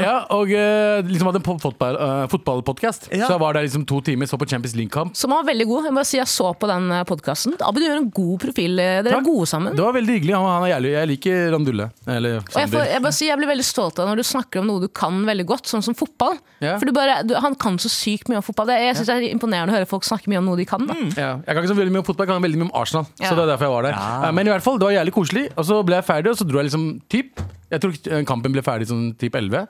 Ja, 0.00 0.14
og 0.34 0.50
uh, 0.50 1.00
liksom 1.06 1.28
hadde 1.30 1.40
en 1.40 1.60
fotball, 1.62 1.96
uh, 1.98 2.24
fotballpodkast. 2.32 3.08
Ja. 3.14 3.26
Så 3.28 3.34
jeg 3.36 3.42
var 3.42 3.56
der 3.56 3.66
liksom 3.66 3.84
to 3.88 4.00
timer, 4.04 4.26
så 4.30 4.38
på 4.40 4.48
Champions 4.50 4.74
League-kamp. 4.78 5.14
Som 5.16 5.34
var 5.34 5.46
veldig 5.46 5.66
god. 5.70 5.88
Jeg 5.88 5.94
må 5.96 6.04
si 6.06 6.18
jeg 6.18 6.30
så 6.30 6.50
på 6.58 6.68
den 6.70 6.90
podkasten. 7.08 7.54
Abu, 7.64 7.80
du 7.80 7.86
gjør 7.86 8.00
en 8.02 8.10
god 8.14 8.34
profil. 8.42 8.76
Dere 8.80 9.04
Takk. 9.06 9.20
er 9.22 9.28
gode 9.28 9.48
sammen. 9.50 9.76
Det 9.78 9.84
var 9.84 9.94
veldig 9.96 10.16
hyggelig. 10.18 10.34
Han, 10.36 10.48
han 10.50 10.66
er 10.66 10.72
jævlig, 10.74 10.92
jeg 10.96 11.10
liker 11.12 11.40
Randulle. 11.54 11.88
Eller 12.06 12.40
Og 12.42 12.58
jeg, 12.60 12.72
får, 12.74 12.86
jeg, 12.90 13.04
bare 13.06 13.16
si, 13.20 13.28
jeg 13.30 13.40
blir 13.40 13.52
veldig 13.54 13.66
stolt 13.68 14.02
av 14.02 14.10
når 14.10 14.22
du 14.22 14.26
snakker 14.28 14.62
om 14.62 14.70
noe 14.72 14.84
du 14.84 14.88
kan 14.94 15.22
veldig 15.28 15.46
godt, 15.54 15.70
sånn 15.70 15.84
som 15.86 15.96
fotball. 15.98 16.36
Ja. 16.64 16.76
For 16.80 16.88
du 16.88 16.94
bare, 16.96 17.20
du, 17.26 17.34
Han 17.44 17.56
kan 17.60 17.78
så 17.82 17.90
sykt 17.92 18.30
mye 18.30 18.40
om 18.40 18.46
fotball. 18.46 18.70
Det, 18.72 18.80
jeg 18.82 18.98
synes 18.98 19.10
det 19.10 19.16
er 19.20 19.28
imponerende 19.30 19.74
å 19.74 19.78
høre 19.78 19.88
folk 19.90 20.06
snakke 20.06 20.30
mye 20.32 20.42
om 20.42 20.50
noe 20.50 20.58
de 20.60 20.66
kan. 20.68 20.84
Da. 20.88 20.98
Ja, 21.14 21.30
jeg 21.44 21.50
kan 21.54 21.62
ikke 21.62 21.72
så 21.72 21.78
veldig 21.78 21.94
mye 21.94 22.02
om 22.04 22.08
fotball, 22.08 22.26
jeg 22.26 22.34
kan 22.34 22.44
veldig 22.48 22.60
mye 22.62 22.68
om 22.70 22.74
Arsenal. 22.80 23.06
Ja. 23.20 23.28
Så 23.30 23.38
det 23.38 23.44
er 23.46 23.52
derfor 23.54 23.68
jeg 23.68 23.74
var 23.76 23.88
der. 23.88 23.98
Eh, 23.98 24.30
Men 24.34 24.48
i 24.48 24.52
hvert 24.54 24.64
fall, 24.66 24.78
det 24.80 24.88
var 24.88 24.94
jævlig 24.96 25.14
koselig. 25.16 25.44
Og 25.54 25.68
så 25.68 25.80
ble 25.86 25.98
jeg 26.00 26.06
ferdig, 26.08 26.23
og 26.30 26.36
så 26.38 26.46
dro 26.48 26.58
jeg 26.62 26.70
liksom 26.70 27.00
typ 27.10 27.40
Jeg 27.70 27.80
tror 27.80 28.24
kampen 28.24 28.52
ble 28.54 28.62
ferdig 28.62 28.86
sånn 28.88 29.14
typ 29.18 29.34
11. 29.34 29.66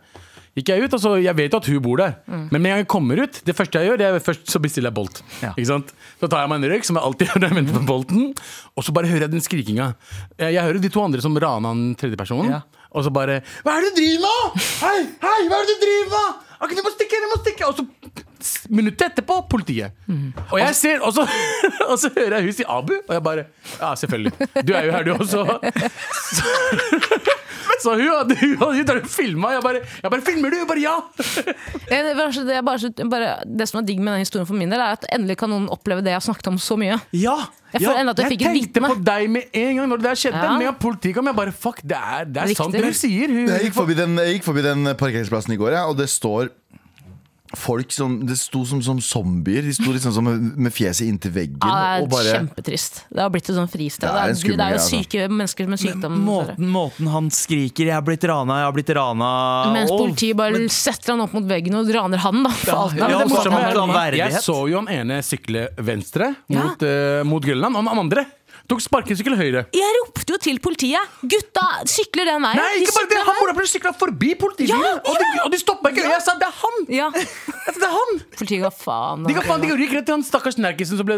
Gikk 0.55 0.69
jeg 0.71 0.85
ut, 0.85 0.93
og 0.95 1.01
så, 1.03 1.11
Jeg 1.23 1.35
vet 1.35 1.51
jo 1.51 1.59
at 1.59 1.67
hun 1.67 1.81
bor 1.83 1.97
der, 1.99 2.13
Mm. 2.31 2.49
men 2.53 2.63
med 2.63 2.71
en 2.71 2.75
gang 2.77 2.83
jeg 2.85 2.89
kommer 2.93 3.19
ut, 3.25 3.41
det 3.45 3.57
første 3.57 3.75
jeg 3.81 3.89
gjør, 3.91 3.99
det 3.99 4.07
er 4.07 4.19
først 4.23 4.47
så 4.47 4.61
bestiller 4.63 4.91
jeg 4.93 4.95
Bolt. 4.95 5.23
Ikke 5.43 5.67
sant? 5.67 5.91
Så 6.21 6.29
tar 6.31 6.45
jeg 6.45 6.49
meg 6.53 6.63
en 6.63 6.71
røyk, 6.71 6.85
som 6.85 6.95
jeg 6.97 7.03
alltid 7.05 7.27
gjør 7.29 7.41
når 7.43 7.49
jeg 7.49 7.57
venter 7.59 7.75
på 7.81 7.87
Bolten, 7.89 8.35
og 8.77 8.85
så 8.87 8.93
bare 8.95 9.07
hører 9.11 9.27
jeg 9.27 9.31
den 9.35 9.41
skrikinga. 9.43 9.95
Jeg, 10.39 10.55
jeg 10.55 10.63
hører 10.63 10.79
de 10.81 10.89
to 10.95 11.03
andre 11.03 11.21
som 11.21 11.35
rana 11.37 11.75
den 11.75 11.95
tredje 11.99 12.17
personen, 12.17 12.51
Ja. 12.55 12.61
og 12.95 13.03
så 13.03 13.11
bare 13.11 13.41
Hva 13.65 13.75
er 13.79 13.81
det 13.83 13.95
du 13.97 14.01
driver 14.03 14.23
med?! 14.55 14.63
Hei, 14.85 14.99
hei, 15.27 15.39
hva 15.51 15.59
er 15.59 15.67
det 15.67 15.75
du 15.75 15.87
driver 15.87 16.15
med?! 16.15 16.41
Ok, 16.65 16.73
du 16.77 16.81
må 16.85 16.91
stikke, 16.95 17.19
du 17.21 17.29
må 17.31 17.41
stikke! 17.43 17.67
Og 17.69 17.77
så 17.77 17.85
minuttet 18.73 19.07
etterpå, 19.11 19.39
politiet. 19.53 19.93
Og 20.51 20.59
jeg 20.61 20.75
ser, 20.77 21.01
og 21.05 21.13
så, 21.17 21.25
og 21.91 21.99
så 22.01 22.11
hører 22.17 22.39
jeg 22.39 22.49
hun 22.49 22.57
si 22.57 22.67
Abu, 22.69 22.95
og 23.07 23.15
jeg 23.17 23.25
bare 23.25 23.45
Ja, 23.81 23.95
selvfølgelig. 24.01 24.33
Du 24.69 24.73
er 24.77 24.89
jo 24.89 24.93
her, 24.97 25.03
du 25.07 25.13
også. 25.15 25.45
Så, 26.37 26.45
så 27.85 27.95
hun 27.99 28.09
hadde 28.09 28.39
hun, 28.41 28.55
hadde- 28.63 28.85
hun, 28.85 29.03
hun 29.05 29.11
filma. 29.15 29.53
Jeg 29.55 29.63
bare, 29.67 29.83
jeg 30.03 30.11
bare 30.15 30.25
'Filmer 30.25 30.51
du?' 30.51 30.61
Jeg 30.63 30.69
bare 30.71 30.83
ja! 30.85 30.97
Eh, 31.89 32.03
Det, 32.05 32.57
er 32.57 32.63
bare, 32.65 33.09
bare, 33.11 33.29
det 33.47 33.69
som 33.69 33.81
er 33.81 33.87
digg 33.87 34.01
med 34.01 34.15
den 34.17 34.25
historien 34.25 34.47
for 34.49 34.57
min 34.59 34.71
del, 34.73 34.81
er 34.81 34.97
at 34.99 35.05
endelig 35.13 35.37
kan 35.41 35.51
noen 35.53 35.69
oppleve 35.73 36.03
det 36.05 36.13
jeg 36.15 36.21
har 36.21 36.27
snakket 36.27 36.49
om 36.53 36.59
så 36.59 36.79
mye. 36.81 36.99
Ja! 37.13 37.37
Jeg 37.75 37.83
føler 37.83 38.01
enda 38.05 38.13
at 38.15 38.21
jeg 38.23 38.31
Jeg 38.31 38.39
fikk 38.39 38.43
et 38.47 38.75
tenkte 38.75 38.81
på 38.87 38.97
deg 39.05 39.31
med 39.35 39.57
en 39.59 39.77
gang 39.81 39.89
når 39.91 39.99
det 40.03 40.07
der 40.07 40.19
skjedde. 40.21 40.43
Ja. 40.47 40.59
Med 40.61 40.77
politiet 40.79 41.15
kom. 41.17 41.27
Jeg 41.27 41.35
bare 41.41 41.53
fuck, 41.53 41.81
det 41.83 41.97
er, 41.99 42.25
det 42.31 42.43
er 42.45 42.55
sant 42.55 42.73
det 42.77 42.85
hun 42.85 42.95
sier. 42.95 43.33
Hun, 43.33 43.49
Jeg 43.51 43.65
gikk 43.67 43.75
forbi 43.75 43.97
den, 43.99 44.15
jeg 44.23 44.37
gikk 44.37 44.47
forbi 44.47 44.63
den 44.63 44.85
parkeringsplassen 44.95 45.57
i 45.57 45.59
går, 45.59 45.75
ja, 45.75 45.83
og 45.91 45.97
det 45.99 46.07
står 46.13 46.53
folk 47.59 47.93
som 47.93 48.17
Det 48.27 48.37
sto 48.39 48.65
som, 48.69 48.81
som 48.83 49.01
zombier. 49.01 49.63
De 49.63 49.75
sto 49.75 49.93
liksom 49.93 50.13
som 50.17 50.25
med, 50.27 50.55
med 50.67 50.73
fjeset 50.75 51.07
inntil 51.09 51.33
veggen. 51.35 51.59
Ja, 51.63 52.01
det 52.01 52.05
er 52.07 52.11
bare, 52.13 52.35
kjempetrist. 52.39 53.03
Det 53.11 53.23
har 53.23 53.33
blitt 53.35 53.49
et 53.51 53.59
sånn 53.59 53.71
fristed. 53.71 54.07
Det 54.07 54.11
er 54.11 54.35
en 54.35 54.41
Det 54.41 54.55
er, 54.55 54.65
er 54.65 54.77
jo 54.77 54.83
syke 54.83 54.85
altså. 54.85 55.03
syke 55.03 55.29
mennesker 55.33 55.71
med 55.71 55.83
sykdom. 55.83 56.15
Men, 56.15 56.25
Måten, 56.25 56.69
måten 56.71 57.11
han 57.13 57.31
skriker 57.31 57.85
'jeg 57.85 57.95
har 57.95 58.03
blitt 58.03 58.25
rana', 58.25 58.59
'jeg 58.61 58.67
har 58.69 58.73
blitt 58.73 58.93
rana' 58.97 59.73
Mens 59.73 59.91
politiet 59.91 60.37
bare 60.37 60.69
setter 60.69 61.13
han 61.13 61.21
opp 61.21 61.33
mot 61.33 61.45
veggen 61.45 61.75
og 61.75 61.89
raner 61.95 62.19
han, 62.19 62.43
da. 62.43 62.51
Ja, 62.67 62.73
ja, 62.73 63.09
ja, 63.09 63.09
det 63.09 63.19
det 63.19 63.29
må 63.29 63.37
morsomme 63.37 63.61
han. 63.61 64.15
Jeg 64.15 64.43
så 64.43 64.69
jo 64.69 64.81
han 64.83 64.89
ene 64.89 65.23
sykle 65.23 65.69
venstre 65.77 66.35
Ja. 66.49 66.63
mot, 66.63 66.83
eh, 66.83 67.23
mot 67.25 67.43
Grønland, 67.43 67.77
og 67.77 67.85
han 67.85 67.99
andre 67.99 68.27
tok 68.71 68.81
sparkesykkel 68.81 69.37
høyre. 69.37 69.65
Jeg 69.77 69.97
ropte 69.99 70.35
jo 70.35 70.39
til 70.41 70.59
politiet! 70.65 71.17
Gutta 71.21 71.65
sykler 71.91 72.31
den 72.33 72.45
veien! 72.47 72.61
Nei, 72.61 72.81
ikke 72.81 72.95
bare 72.97 73.11
det! 73.11 73.21
Han 73.29 73.41
burde 73.51 73.69
sykla 73.69 73.93
forbi 73.99 74.33
politibilen, 74.41 74.81
Ja, 74.81 74.95
og, 75.05 75.19
de, 75.21 75.29
og 75.45 75.51
de 75.53 75.61
stoppa 75.61 75.93
ikke! 75.93 76.07
Jeg 76.09 76.23
sa 76.25 76.37
det 76.41 76.49
er 76.49 76.57
han! 76.63 76.87
Ja. 76.93 77.11
Det 77.75 77.83
er 77.83 77.93
han! 77.93 78.19
Politiet 78.37 78.61
ga 78.63 78.71
faen. 78.71 79.25
De 79.25 79.35
ga 79.35 79.43
faen, 79.45 79.63
de 79.65 79.71
gikk 79.73 79.95
rett 79.97 80.07
til 80.07 80.15
han 80.19 80.25
stakkars 80.25 80.59
nerkisen 80.61 80.99
som 81.01 81.07
ble 81.09 81.17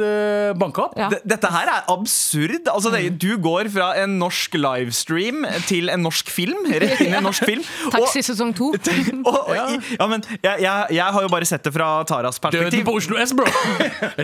banka 0.58 0.84
opp. 0.86 0.94
Ja. 0.98 1.08
Dette 1.26 1.50
her 1.52 1.70
er 1.72 1.88
absurd. 1.90 2.70
Altså, 2.70 2.92
det, 2.94 3.02
du 3.20 3.34
går 3.42 3.68
fra 3.74 3.88
en 4.00 4.14
norsk 4.20 4.54
livestream 4.58 5.42
til 5.66 5.90
en 5.92 6.04
norsk 6.06 6.30
film. 6.32 6.62
Rett 6.70 7.02
inn 7.02 7.12
i 7.12 7.18
en 7.18 7.26
norsk 7.26 7.46
film. 7.50 7.64
Taxi 7.94 8.22
sesong 8.26 8.54
to. 8.56 8.70
ja, 9.58 10.06
men 10.08 10.22
jeg, 10.38 10.62
jeg, 10.62 10.86
jeg 10.96 11.16
har 11.18 11.26
jo 11.26 11.32
bare 11.34 11.48
sett 11.50 11.66
det 11.66 11.74
fra 11.74 11.90
Taras 12.08 12.38
perspektiv. 12.42 12.70
Døden 12.70 12.86
på 12.88 12.96
Oslo 13.00 13.20
S, 13.22 13.34
bro! 13.36 13.46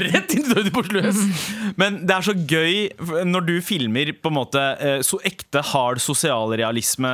Rett 0.06 0.36
inn 0.38 0.46
i 0.46 0.54
døden 0.54 0.72
på 0.74 0.86
Oslo 0.86 1.02
S. 1.10 1.20
Men 1.78 2.02
det 2.06 2.16
er 2.16 2.28
så 2.30 2.36
gøy 2.38 2.86
når 3.28 3.46
du 3.46 3.54
filmer 3.64 4.12
på 4.18 4.32
en 4.32 4.36
måte 4.36 4.62
eh, 4.80 5.00
så 5.06 5.20
ekte 5.26 5.62
hard 5.72 6.00
sosialrealisme, 6.02 7.12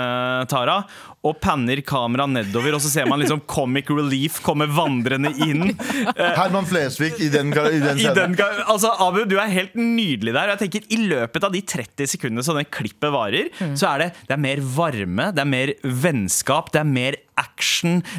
Tara, 0.51 0.81
og 1.27 1.39
panner 1.43 1.81
kameraet 1.83 2.31
nedover, 2.31 2.77
og 2.77 2.83
så 2.83 2.91
ser 2.93 3.09
man 3.11 3.19
liksom 3.23 3.43
comic 3.51 3.91
relief 3.91 4.39
komme 4.47 4.69
vandrende 4.71 5.33
inn. 5.45 5.73
Herman 6.39 6.69
Flesvig 6.69 7.17
i 7.25 7.31
den, 7.33 7.51
i 7.51 7.81
den 7.83 8.03
I 8.03 8.13
den, 8.15 8.37
altså, 8.67 8.93
Abu, 9.03 9.25
du 9.29 9.37
er 9.43 9.51
helt 9.51 9.75
nydelig 9.79 10.35
der. 10.35 10.47
Og 10.47 10.55
jeg 10.55 10.63
tenker 10.65 10.87
I 10.95 11.01
løpet 11.11 11.49
av 11.49 11.55
de 11.55 11.63
30 11.75 12.13
sekundene 12.15 12.47
som 12.47 12.59
det 12.59 12.69
klippet 12.75 13.11
varer, 13.15 13.51
så 13.75 13.93
er 13.95 14.05
det, 14.05 14.11
det 14.29 14.37
er 14.37 14.45
mer 14.47 14.63
varme, 14.63 15.31
det 15.35 15.43
er 15.43 15.51
mer 15.51 15.75
vennskap, 15.83 16.71
det 16.75 16.85
er 16.85 16.89
mer 16.89 17.19
action, 17.39 17.48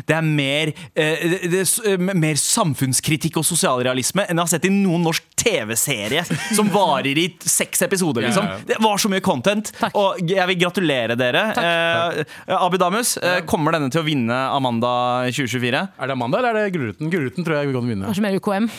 det 0.08 0.16
er 0.16 0.22
mer, 0.26 0.72
eh, 0.96 1.24
det, 1.32 1.40
det, 1.52 1.62
er 1.64 1.94
eh, 1.96 2.14
mer 2.20 2.36
samfunnskritikk 2.40 3.38
og 3.42 3.46
sosialrealisme 3.48 4.26
enn 4.30 4.38
jeg 4.40 4.44
har 4.46 4.52
sett 4.54 4.66
i 4.70 4.72
noen 4.74 5.04
norsk 5.08 5.24
TV-serie 5.40 6.24
som 6.56 6.70
varer 6.76 7.18
i 7.18 7.28
seks 7.46 7.82
episoder, 7.86 8.26
liksom. 8.28 8.46
Ja, 8.46 8.58
ja. 8.60 8.68
Det 8.74 8.78
var 8.84 8.98
så 9.02 9.10
mye 9.12 9.24
content. 9.24 9.72
Takk. 9.80 9.96
Og 10.00 10.20
jeg 10.30 10.46
vil 10.52 10.60
gratulere 10.62 11.16
dere. 11.20 11.46
Eh, 11.56 12.56
Abu 12.60 12.78
Damus, 12.82 13.16
eh, 13.18 13.40
kommer 13.50 13.76
denne 13.76 13.90
til 13.94 14.02
å 14.04 14.06
vinne 14.08 14.36
Amanda 14.54 14.92
2024? 15.32 15.84
Er 16.00 16.12
det 16.12 16.16
Amanda 16.18 16.40
eller 16.42 16.56
er 16.60 16.68
det 16.70 16.74
Gulruten? 16.76 17.10
Gulruten 17.14 17.46
tror 17.48 17.60
jeg 17.62 17.72
vi 17.72 17.78
kan 17.80 17.88
vinne. 17.94 18.10
Kanskje 18.10 18.26
mer 18.26 18.38
UKM. 18.40 18.70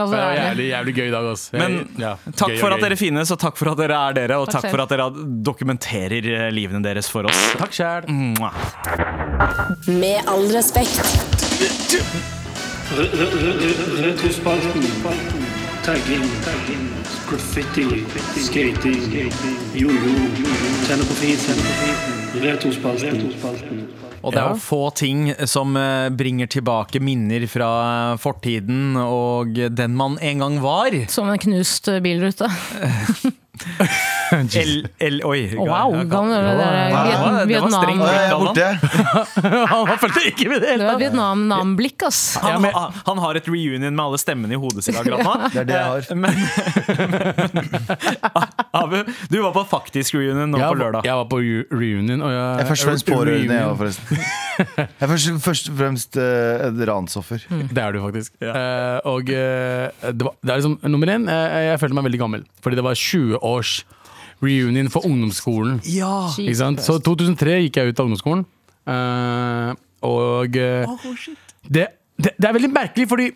Oss 0.00 0.10
Det 0.10 0.18
er 0.18 0.26
ærlige. 0.26 0.40
jævlig, 0.50 0.66
jævlig 0.70 0.94
gøy 0.96 1.10
dag, 1.14 1.30
ass. 1.32 1.46
Jeg- 1.52 1.60
Men 1.60 1.78
ja, 2.00 2.14
Takk 2.34 2.48
gøy 2.50 2.56
og 2.56 2.60
for 2.60 2.72
at 2.74 2.80
gøy. 2.80 2.84
dere 2.88 2.96
finnes, 3.00 3.30
og 3.34 3.38
takk 3.42 3.56
for 3.60 3.70
at 3.72 3.78
dere 3.82 3.98
er 4.10 4.12
dere, 4.18 4.38
og 4.40 4.46
Takk 4.48 4.54
takk 4.58 4.66
selv. 4.66 4.74
for 4.74 4.82
at 4.84 4.88
dere 4.94 5.08
dokumenterer 5.50 6.30
eh, 6.34 6.50
livene 6.54 6.82
deres 6.84 7.08
for 7.10 7.28
oss. 7.30 7.40
Takk 7.60 7.74
sjæl. 7.76 8.08
Mwah. 8.10 8.58
Med 9.86 10.20
all 10.26 10.52
respekt. 10.52 11.00
Retrospalten. 13.98 14.82
Tagging. 15.84 16.30
Graffiti. 17.30 18.04
Skating. 18.40 19.32
Jojo. 19.74 20.14
På 20.88 21.14
fisen. 21.14 21.56
Retrospalten. 22.34 23.32
Og 24.22 24.32
det 24.32 24.40
er 24.40 24.48
jo 24.48 24.60
få 24.60 24.90
ting 24.96 25.30
som 25.48 25.76
eh, 25.76 26.08
bringer 26.12 26.46
tilbake 26.46 27.00
minner 27.00 27.46
fra 27.48 28.16
fortiden 28.20 28.96
og 29.00 29.56
den 29.76 29.96
man 29.96 30.18
en 30.20 30.44
gang 30.44 30.58
var. 30.62 30.96
Som 31.08 31.30
en 31.32 31.40
knust 31.40 31.88
bilrute. 32.04 32.50
El, 34.30 34.86
el, 35.02 35.16
oi. 35.26 35.40
Wow, 35.58 35.94
ja, 35.96 36.04
kan 36.10 36.30
det 36.30 36.38
var, 36.46 37.46
det 37.46 37.56
er 37.56 38.34
borte. 38.38 38.66
Han 39.72 39.98
fulgte 40.00 40.22
ikke 40.30 40.46
med 40.52 40.62
det 40.62 40.68
Det 40.68 40.74
hele 40.76 40.84
var 40.86 40.92
tatt. 40.94 41.02
Vietnam-blikk, 41.02 42.04
ass. 42.06 42.20
Han, 42.44 42.66
han 43.08 43.22
har 43.24 43.40
et 43.40 43.48
reunion 43.50 43.82
med 43.90 44.02
alle 44.04 44.20
stemmene 44.22 44.54
i 44.54 44.60
hodet 44.60 44.84
sitt 44.86 44.98
akkurat 45.00 45.24
nå. 45.26 45.34
Det 45.54 45.60
er 45.64 45.68
det 45.68 45.76
jeg 45.76 45.86
har. 45.90 46.00
Men 46.14 46.34
Abu, 48.80 48.96
du 49.28 49.38
var 49.42 49.52
på 49.56 49.64
faktisk 49.70 50.14
reunion 50.16 50.50
nå 50.54 50.60
Jeg 50.60 50.68
på 50.70 50.78
lørdag. 50.80 51.06
jeg 51.08 51.18
var 51.20 51.26
på 51.30 51.40
reunion. 51.42 52.22
Og 52.22 52.30
jeg, 52.30 52.40
Jeg 52.40 52.64
er 52.64 52.70
først 52.70 52.84
og 52.84 52.90
fremst 52.90 53.10
pårørende, 53.10 53.54
jeg 53.58 53.66
òg, 53.66 53.76
forresten. 53.80 54.22
Jeg 54.60 54.88
er 55.00 55.10
først, 55.10 55.30
først 55.44 55.70
og 55.72 55.78
fremst 55.80 56.20
eh, 56.20 56.66
et 56.68 56.80
ransoffer. 56.90 57.44
Det 57.50 57.82
er 57.82 57.96
du 57.96 58.00
faktisk. 58.04 58.34
Ja. 58.44 58.52
Eh, 58.54 58.98
og 59.10 59.30
eh, 59.34 59.90
det, 60.12 60.26
var, 60.26 60.34
det 60.44 60.52
er 60.54 60.60
liksom 60.62 60.78
Nummer 60.90 61.08
én, 61.12 61.26
eh, 61.30 61.58
jeg 61.70 61.80
følte 61.82 61.98
meg 61.98 62.06
veldig 62.10 62.20
gammel. 62.22 62.46
Fordi 62.64 62.78
det 62.78 62.84
var 62.86 62.94
20 62.98 63.40
års 63.50 63.80
reunion 64.40 64.88
for 64.92 65.04
ungdomsskolen. 65.08 65.80
Ja. 65.90 66.30
Ikke 66.40 66.56
sant? 66.62 66.82
Så 66.84 66.98
2003 67.04 67.60
gikk 67.66 67.80
jeg 67.80 67.92
ut 67.92 68.00
av 68.00 68.08
ungdomsskolen. 68.08 68.46
Eh, 68.90 69.70
og 70.08 70.56
eh, 70.56 71.06
det, 71.68 71.86
det, 72.16 72.34
det 72.36 72.48
er 72.48 72.56
veldig 72.56 72.72
merkelig, 72.72 73.08
fordi 73.10 73.30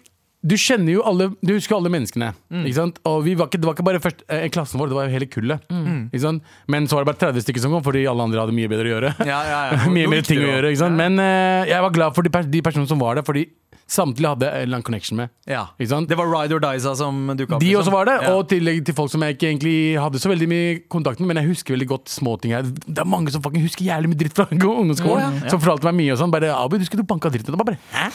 du 0.45 0.55
kjenner 0.61 0.93
jo 0.93 1.03
alle 1.09 1.31
Du 1.41 1.55
husker 1.55 1.77
alle 1.79 1.91
menneskene. 1.93 2.31
Ikke 2.65 2.77
sant? 2.77 2.99
Og 3.09 3.23
vi 3.25 3.33
var 3.39 3.49
ikke, 3.49 3.61
det 3.63 3.69
var 3.69 3.77
ikke 3.77 3.87
bare 3.87 4.01
først 4.05 4.25
eh, 4.29 4.45
klassen 4.53 4.81
vår, 4.81 4.91
det 4.93 4.99
var 4.99 5.13
hele 5.13 5.29
kullet. 5.31 5.65
Ikke 6.11 6.25
sant? 6.25 6.51
Men 6.71 6.89
så 6.89 6.99
var 6.99 7.05
det 7.07 7.13
bare 7.13 7.21
30 7.31 7.47
stykker 7.47 7.65
som 7.65 7.73
kom, 7.73 7.85
fordi 7.87 8.05
alle 8.11 8.27
andre 8.29 8.43
hadde 8.43 8.57
mye 8.57 8.71
bedre 8.73 8.91
å 8.91 8.93
gjøre. 8.93 9.13
Ja, 9.25 9.41
ja, 9.49 9.61
ja. 9.73 9.79
mye 9.97 10.11
mer 10.13 10.27
ting 10.27 10.43
å 10.43 10.51
gjøre. 10.51 10.73
Ikke 10.75 10.83
sant? 10.85 11.01
Men 11.01 11.17
eh, 11.23 11.71
jeg 11.73 11.87
var 11.87 11.97
glad 11.97 12.17
for 12.17 12.27
de, 12.27 12.33
pers 12.35 12.51
de 12.53 12.65
personene 12.67 12.93
som 12.93 13.01
var 13.01 13.17
der, 13.21 13.27
fordi 13.27 13.47
samtlige 13.91 14.31
hadde 14.33 14.49
en 14.49 14.63
eller 14.63 14.77
annen 14.79 14.87
connection 14.87 15.17
med. 15.19 15.29
Ja. 15.47 15.67
Det 15.79 16.17
var 16.17 16.27
Ride 16.31 16.55
or 16.57 16.61
Diza 16.65 16.95
som 16.97 17.27
dukka 17.37 17.57
opp. 17.57 17.61
De 17.61 17.67
liksom. 17.69 17.83
også 17.83 17.93
var 17.93 18.05
det, 18.09 18.17
Ja. 18.23 18.33
og 18.35 18.49
tillegg 18.49 18.85
til 18.87 18.95
folk 18.95 19.11
som 19.11 19.21
jeg 19.23 19.37
ikke 19.37 19.49
egentlig 19.53 19.77
hadde 20.01 20.19
så 20.19 20.31
veldig 20.33 20.49
mye 20.49 20.81
kontakt 20.89 21.21
med, 21.21 21.29
men 21.29 21.37
jeg 21.43 21.53
husker 21.53 21.75
veldig 21.77 21.89
godt 21.89 22.09
småting 22.09 22.53
her. 22.57 22.63
Det 22.63 22.99
er 22.99 23.05
mange 23.05 23.31
som 23.31 23.43
fucking 23.43 23.63
husker 23.63 23.85
jævlig 23.85 24.09
mye 24.15 24.21
dritt 24.25 24.35
fra 24.35 24.47
ungdomsskolen. 24.53 25.21
Ja, 25.21 25.45
ja. 25.45 25.51
Som 25.51 25.61
fortalte 25.61 25.85
meg 25.91 25.95
mye 26.01 26.13
og 26.13 26.19
sånn. 26.19 26.31
Bare 26.33 26.51
'Abu, 26.55 26.79
du 26.79 26.85
skulle 26.85 27.05
banka 27.05 27.29
dritten'. 27.29 27.53
Og 27.53 27.65
bare, 27.65 27.79
Hæ? 27.93 28.09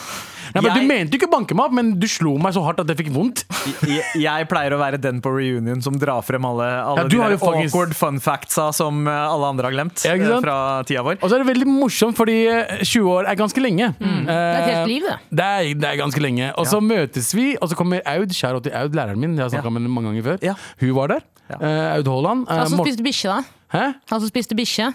Nei, 0.54 0.62
men 0.62 0.64
Jeg- 0.70 0.80
Du 0.80 0.86
mente 0.88 1.12
jo 1.14 1.18
ikke 1.20 1.28
å 1.28 1.32
banke 1.38 1.54
meg 1.54 1.64
opp, 1.66 1.72
men 1.72 1.98
du 1.98 2.06
slo 2.08 2.36
meg 2.38 2.52
så 2.54 2.62
hardt 2.64 2.80
at 2.80 2.86
jeg 2.88 2.96
fikk 2.96 3.10
vondt. 3.14 3.44
jeg, 3.86 4.02
jeg 4.22 4.48
pleier 4.48 4.72
å 4.74 4.78
være 4.80 4.98
den 5.00 5.20
på 5.20 5.30
reunion 5.34 5.80
som 5.82 5.94
drar 5.98 6.22
frem 6.22 6.44
alle, 6.44 6.66
alle 6.82 7.02
Ja, 7.04 7.08
de 7.08 7.16
har 7.20 7.30
der 7.30 7.38
faktisk... 7.38 7.74
awkward 7.74 7.94
fun 7.94 8.18
factsa 8.20 8.72
som 8.74 9.06
eh, 9.06 9.12
alle 9.12 9.46
andre 9.46 9.64
har 9.70 9.72
glemt 9.76 10.04
Ja, 10.04 10.14
ikke 10.16 10.26
eh, 10.26 10.32
sant? 10.34 10.44
fra 10.44 10.56
tida 10.88 11.02
vår. 11.06 11.18
Og 11.22 11.30
så 11.30 11.38
er 11.38 11.44
det 11.44 11.50
veldig 11.54 11.68
morsomt, 11.70 12.16
fordi 12.18 12.38
eh, 12.48 12.82
20 12.84 13.10
år 13.10 13.28
er 13.30 13.36
ganske 13.36 13.60
lenge. 13.62 13.92
Det 14.00 14.28
er 14.28 14.60
et 14.60 14.70
helt 14.74 14.88
liv, 14.88 15.02
det. 15.08 15.18
Det 15.30 15.44
er, 15.50 15.74
det 15.74 15.88
er 15.92 15.96
ganske 16.02 16.20
lenge. 16.24 16.52
Og 16.58 16.66
så 16.66 16.80
møtes 16.82 17.34
vi, 17.34 17.56
og 17.60 17.68
så 17.70 17.76
kommer 17.78 18.02
Aud, 18.06 18.28
kjære 18.34 18.62
til 18.64 18.72
Aud, 18.74 18.92
læreren 18.96 19.18
min. 19.20 19.36
Jeg 19.36 19.44
har 19.46 19.50
snakka 19.54 19.64
Ja. 19.70 19.70
med 19.70 19.82
henne 19.82 19.94
mange 19.94 20.10
ganger 20.10 20.22
før. 20.32 20.38
Ja. 20.42 20.54
Hun 20.80 20.94
var 20.96 21.08
der. 21.08 21.22
Eh, 21.50 21.96
Aud 21.98 22.06
Haaland. 22.06 22.46
Eh, 22.48 22.56
Han 22.56 22.68
som 22.68 22.78
spiste 22.84 23.02
bikkje, 23.04 23.28
da. 23.30 23.40
Hæ? 23.72 23.94
Han 24.10 24.20
som 24.20 24.28
spiste 24.30 24.54
bikkje. 24.58 24.94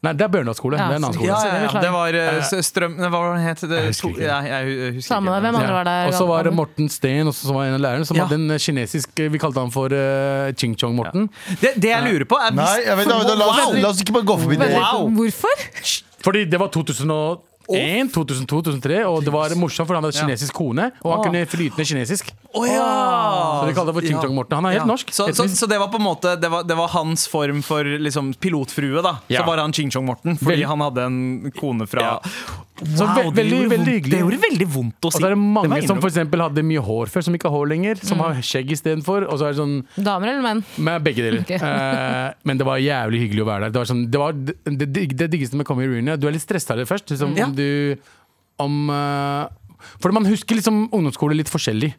Nei, 0.00 0.14
det 0.16 0.24
er 0.24 0.30
Bjørndal 0.32 0.56
skole. 0.56 0.78
Ja, 0.80 0.86
det 0.88 0.94
er 0.94 1.00
en 1.00 1.06
annen 1.10 1.16
skole. 1.18 1.28
Ja, 1.28 1.38
ja, 1.44 1.56
det 1.60 1.66
ja. 1.68 1.80
Det 1.84 1.90
var 1.92 2.16
uh, 2.16 2.60
strøm 2.64 2.94
Hva 2.96 3.18
het 3.42 3.64
det? 3.66 3.80
Jeg 3.82 3.90
husker 3.90 4.14
ikke. 4.14 4.22
Ja, 4.24 4.38
jeg, 4.48 4.94
husker 4.96 5.08
Samme 5.10 5.34
ikke. 5.34 5.42
Hvem 5.44 5.58
andre 5.60 5.74
var 5.76 5.88
der? 5.90 6.08
Og 6.08 6.16
så 6.16 6.28
var 6.30 6.48
det 6.48 6.52
Morten 6.56 6.88
Steen, 6.92 7.28
også, 7.28 7.50
som 7.50 7.58
var 7.58 7.68
en 7.68 7.76
av 7.76 7.82
lærerne, 7.84 8.08
som 8.08 8.16
Ja. 8.16 8.24
hadde 8.24 8.38
en 8.40 8.56
kinesisk 8.64 9.24
Vi 9.36 9.40
kalte 9.42 9.60
han 9.60 9.74
for 9.74 9.92
uh, 9.92 10.48
Ching 10.56 10.72
Chong-Morten. 10.80 11.28
Det, 11.60 11.74
det 11.76 11.92
jeg 11.92 12.06
lurer 12.08 12.24
på, 12.24 12.40
er 12.40 12.56
Nei, 12.56 12.70
jeg 12.86 12.96
vet, 13.02 13.12
da, 13.12 13.36
la, 13.36 13.50
oss, 13.52 13.76
la 13.76 13.92
oss 13.92 14.00
ikke 14.00 14.16
bare 14.16 14.28
gå 14.32 14.38
forbi 14.46 14.56
det. 14.62 14.72
Wow. 14.78 15.10
Hvorfor? 15.20 15.68
Fordi 16.24 16.46
det 16.48 16.60
var 16.64 16.72
2001, 16.72 18.12
2002, 18.16 18.48
2003, 18.56 19.02
og 19.04 19.20
det 19.24 19.36
var 19.36 19.52
morsomt, 19.60 19.88
for 19.88 20.00
han 20.00 20.08
hadde 20.08 20.16
kinesisk 20.16 20.56
kone, 20.56 20.90
og 21.04 21.12
han 21.12 21.26
kunne 21.28 21.44
flytende 21.48 21.84
kinesisk. 21.92 22.32
Å 22.50 22.64
ja! 22.66 22.86
Så 23.60 23.66
de 23.68 23.74
kaller 23.76 23.92
det 23.92 23.96
for 24.00 24.06
Ching 24.08 24.16
Ja. 24.16 24.22
Chong-Morten. 24.24 24.56
Han 24.58 24.66
er 24.66 24.72
helt 24.74 24.82
Ja. 24.82 24.86
norsk. 24.90 25.12
Så, 25.14 25.28
så, 25.38 25.44
så 25.48 25.68
det 25.70 25.76
var 25.78 25.86
på 25.92 26.00
en 26.00 26.02
måte 26.02 26.32
Det 26.40 26.48
var, 26.50 26.64
det 26.66 26.74
var 26.74 26.88
hans 26.88 27.28
form 27.30 27.60
for 27.62 27.84
liksom, 27.84 28.32
pilotfrue, 28.42 29.02
da. 29.06 29.20
Ja. 29.30 29.42
Så 29.42 29.46
var 29.46 29.58
han 29.62 29.72
Ching 29.72 29.90
Chong 29.94 30.04
Morten, 30.08 30.34
fordi 30.40 30.56
Vel- 30.64 30.66
han 30.66 30.80
hadde 30.82 31.04
en 31.06 31.52
kone 31.54 31.86
fra 31.86 32.00
Ja. 32.00 32.16
Så 32.80 33.04
ve- 33.06 33.22
det 33.28 33.36
veldig- 33.36 33.52
gjorde 33.60 33.70
veldig. 33.76 34.10
Det 34.10 34.18
gjorde 34.22 34.38
veldig 34.40 34.66
vondt 34.72 35.04
å 35.04 35.06
Og 35.06 35.12
så 35.12 35.24
er 35.26 35.34
det 35.34 35.38
mange 35.38 35.68
det 35.80 35.86
som 35.86 36.00
for 36.00 36.08
eksempel 36.08 36.40
hadde 36.40 36.62
mye 36.64 36.80
hår 36.80 37.06
før, 37.12 37.22
som 37.26 37.34
ikke 37.36 37.50
har 37.50 37.54
hår 37.58 37.68
lenger. 37.68 38.00
Som 38.02 38.18
har 38.24 38.34
skjegg 38.40 38.70
istedenfor. 38.72 39.28
Og 39.28 39.38
så 39.38 39.50
er 39.50 39.52
sånn 39.58 39.84
Damer 40.00 40.32
eller 40.32 40.42
menn? 40.42 40.64
med 40.78 41.04
begge 41.04 41.20
deler. 41.22 41.40
Okay. 41.44 41.58
Uh, 41.60 42.32
men 42.42 42.56
det 42.56 42.64
var 42.66 42.78
jævlig 42.80 43.20
hyggelig 43.28 43.42
å 43.44 43.48
være 43.52 43.60
der. 43.68 43.70
Det 43.70 43.80
var, 43.82 43.90
sånn, 43.92 44.10
det, 44.10 44.18
var 44.18 44.32
det, 44.32 44.56
det, 44.64 45.08
det 45.12 45.28
diggeste 45.30 45.54
med 45.60 45.66
å 45.66 45.68
komme 45.68 45.84
i 45.84 45.90
reunion. 45.92 46.18
Du 46.18 46.26
er 46.26 46.32
litt 46.32 46.42
stressa 46.42 46.74
litt 46.74 46.88
først. 46.88 47.12
Liksom, 47.12 47.36
Ja. 47.36 47.46
Om 47.46 47.54
du 47.54 47.96
om, 48.58 48.90
eh, 48.90 49.46
For 50.00 50.12
man 50.16 50.28
husker 50.28 50.58
liksom 50.58 50.82
ungdomsskole 50.88 51.36
litt 51.38 51.50
forskjellig. 51.52 51.92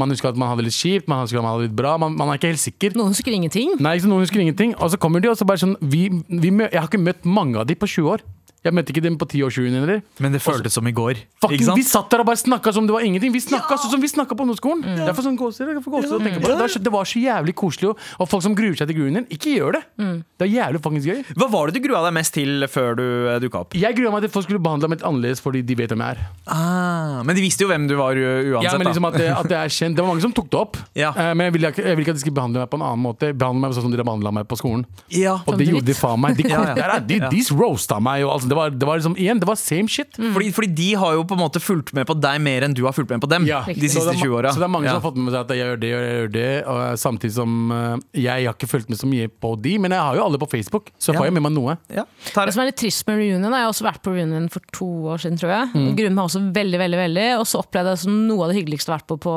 Man 0.00 0.14
husker 0.14 0.30
at 0.32 0.40
man 0.40 0.52
hadde 0.52 0.66
litt 0.66 0.76
kjipt, 0.76 1.08
man 1.10 1.24
husker 1.24 1.40
at 1.40 1.46
man 1.46 1.56
hadde 1.56 1.68
litt 1.68 1.76
bra. 1.78 1.96
Man, 2.00 2.16
man 2.18 2.32
er 2.32 2.40
ikke 2.40 2.52
helt 2.52 2.62
sikker. 2.62 2.96
Noen 2.98 3.14
husker 3.14 3.34
ingenting. 3.34 3.76
Nei, 3.82 3.96
Noen 4.04 4.24
husker 4.24 4.42
ingenting. 4.42 4.74
Og 4.80 4.92
så 4.94 5.00
kommer 5.00 5.22
de 5.24 5.30
og 5.32 5.38
så 5.40 5.46
bare 5.48 5.62
sånn 5.62 5.76
vi, 5.80 6.06
vi, 6.28 6.50
Jeg 6.50 6.78
har 6.78 6.88
ikke 6.90 7.02
møtt 7.02 7.26
mange 7.28 7.60
av 7.60 7.68
de 7.70 7.76
på 7.78 7.90
20 7.90 8.16
år. 8.16 8.24
Jeg 8.64 8.72
møtte 8.72 8.94
ikke 8.94 9.02
dem 9.04 9.16
på 9.20 9.26
10 9.28 9.42
års 9.44 9.56
reunion 9.60 9.82
heller. 9.84 10.00
Men 10.24 10.32
det 10.32 10.40
føltes 10.40 10.72
som 10.72 10.86
i 10.88 10.92
går. 10.96 11.18
Fucking, 11.42 11.58
Ikke 11.58 11.66
sant? 11.68 11.78
vi 11.78 11.84
satt 11.84 12.08
der 12.14 12.22
og 12.22 12.28
bare 12.30 12.40
snakka 12.40 12.72
som 12.72 12.86
det 12.88 12.94
var 12.94 13.04
ingenting. 13.04 13.32
Vi 13.34 13.42
snakka 13.44 13.76
sånn 13.76 13.92
som 13.92 14.00
vi 14.00 14.08
snakka 14.08 14.36
på 14.38 14.46
ungdomsskolen. 14.46 14.84
Mm. 14.84 15.02
Det 15.02 15.10
er 15.12 15.18
sånn 15.26 15.36
gåser, 15.36 15.68
jeg 15.74 15.82
får 15.84 15.98
å 15.98 16.20
tenke 16.22 16.40
på 16.40 16.48
det. 16.48 16.54
Det 16.54 16.60
var, 16.62 16.72
så, 16.72 16.80
det 16.86 16.92
var 16.94 17.10
så 17.10 17.20
jævlig 17.20 17.54
koselig. 17.60 17.92
Og, 17.92 18.28
folk 18.30 18.44
som 18.46 18.54
gruer 18.56 18.76
seg 18.78 18.88
til 18.88 19.02
reunion, 19.02 19.26
ikke 19.28 19.52
gjør 19.58 19.76
det. 19.76 19.82
Mm. 20.00 20.14
Det 20.40 20.46
er 20.48 20.52
jævlig 20.54 20.80
fuckings 20.86 21.08
gøy. 21.10 21.20
Hva 21.36 21.50
var 21.52 21.68
det 21.68 21.76
du 21.76 21.84
grua 21.84 22.00
deg 22.06 22.16
mest 22.16 22.34
til 22.38 22.66
før 22.72 22.96
du 22.96 23.04
uh, 23.04 23.36
dukka 23.44 23.62
opp? 23.66 23.76
Jeg 23.76 23.98
grua 23.98 24.14
meg 24.14 24.24
til 24.24 24.32
at 24.32 24.36
folk 24.38 24.48
skulle 24.48 24.62
behandle 24.64 24.88
meg 24.88 24.98
litt 25.00 25.06
annerledes 25.10 25.44
fordi 25.44 25.60
de 25.66 25.76
vet 25.82 25.92
hvem 25.92 26.04
jeg 26.06 26.16
er. 26.16 26.24
Ah, 26.48 27.20
men 27.26 27.36
de 27.36 27.44
visste 27.44 27.66
jo 27.66 27.68
hvem 27.68 27.84
du 27.90 27.96
var 28.00 28.16
uansett. 28.16 28.64
Ja, 28.64 28.74
men 28.80 28.88
liksom 28.88 29.08
at 29.10 29.18
det, 29.20 29.28
at 29.34 29.48
det 29.50 29.58
er 29.60 29.72
kjent 29.74 29.96
Det 29.98 30.04
var 30.04 30.10
mange 30.14 30.24
som 30.24 30.32
tok 30.36 30.48
det 30.52 30.60
opp. 30.60 30.80
Ja. 30.96 31.12
Eh, 31.12 31.32
Men 31.36 31.48
jeg 31.50 31.56
ville, 31.58 31.70
ikke, 31.74 31.84
jeg 31.84 31.98
vil 31.98 32.06
ikke 32.06 32.14
at 32.14 32.20
de 32.20 32.24
skulle 32.24 32.38
behandle 32.40 32.64
meg 32.64 32.72
på 32.72 32.80
en 32.80 32.86
annen 32.88 33.04
måte. 33.04 33.30
Behandle 33.36 33.66
meg 33.66 33.76
sånn 33.76 33.86
som 33.88 33.92
de 33.94 34.00
behandla 34.00 34.32
meg 34.40 34.48
på 34.48 34.58
skolen. 34.60 34.84
ja. 35.12 35.36
Og 35.44 35.58
det 35.60 35.68
gjorde 35.68 35.88
de 35.90 35.96
faen 35.98 36.20
meg. 36.22 36.38
De, 36.38 36.48
Ja, 36.48 36.60
ja. 36.76 36.98
de, 37.00 37.18
de, 37.18 37.28
de 37.32 37.42
roasta 37.56 37.98
meg. 38.02 38.24
Og, 38.24 38.34
altså, 38.36 38.48
det, 38.54 38.58
var, 38.60 38.74
det 38.78 38.86
var 38.88 39.00
liksom 39.00 39.16
igjen, 39.18 39.40
det 39.42 39.48
var 39.50 39.58
same 39.58 39.90
shit. 39.90 40.14
Fordi, 40.14 40.50
fordi 40.54 40.70
de 40.78 40.88
har 41.00 41.16
jo 41.18 41.24
på 41.26 41.34
en 41.36 41.42
måte 41.42 41.60
fulgt 41.62 41.90
med 41.96 42.06
på 42.06 42.14
deg 42.22 42.38
mer 42.44 42.66
enn 42.66 42.76
du 42.76 42.84
har 42.86 42.94
fulgt 42.94 43.10
med 43.10 43.22
på 43.24 43.30
dem. 43.30 43.48
Ja. 43.50 43.62
De 43.66 43.90
siste 43.90 44.06
er 44.12 44.14
20 44.20 44.30
årene. 44.30 44.38
åra. 44.38 44.52
Så 44.54 44.62
det 44.62 44.68
er 44.68 44.72
mange 44.76 44.86
ja. 44.88 44.94
som 44.94 45.02
har 45.02 45.06
fått 45.08 45.18
med 45.20 45.34
seg 45.34 45.40
at 45.42 45.52
jeg 45.54 45.62
gjør 45.64 45.80
det 45.82 45.90
og 45.94 46.04
jeg 46.04 46.14
gjør 46.20 46.32
det. 46.36 46.46
Og 46.70 46.98
samtidig 47.02 47.34
som 47.36 47.56
eh, 47.74 47.96
jeg 48.24 48.46
har 48.48 48.54
ikke 48.54 48.70
fulgt 48.70 48.92
med 48.94 49.00
så 49.02 49.10
mye 49.10 49.28
på 49.44 49.52
de, 49.64 49.74
men 49.82 49.96
jeg 49.96 50.06
har 50.08 50.18
jo 50.20 50.24
alle 50.28 50.40
på 50.42 50.50
Facebook, 50.54 50.92
så 50.98 51.12
Ja. 51.12 51.18
får 51.18 51.28
jeg 51.30 51.36
med 51.38 51.46
meg 51.48 51.56
noe. 51.58 51.76
Ja. 51.92 52.06
Det 52.30 52.54
som 52.54 52.62
er 52.64 52.70
litt 52.70 52.80
trist 52.80 53.06
med 53.10 53.18
reunion, 53.20 53.50
jeg 53.50 53.66
har 53.66 53.72
også 53.72 53.88
vært 53.90 54.02
på 54.06 54.14
reunion 54.14 54.48
for 54.52 54.60
to 54.72 54.88
år 55.14 55.24
siden, 55.24 55.38
tror 55.42 55.54
jeg. 55.54 55.72
Mm. 55.74 55.88
Grunnen 55.98 56.18
meg 56.20 56.28
også 56.30 56.44
veldig, 56.54 56.78
veldig, 56.86 57.00
veldig. 57.04 57.28
Og 57.40 57.48
så 57.50 57.62
opplevde 57.64 57.90
jeg 57.92 57.98
det 57.98 58.04
som 58.06 58.20
noe 58.28 58.44
av 58.46 58.52
det 58.54 58.60
hyggeligste 58.62 58.90
jeg 58.92 58.94
har 58.96 59.02
vært 59.02 59.10
på 59.14 59.20
på 59.24 59.36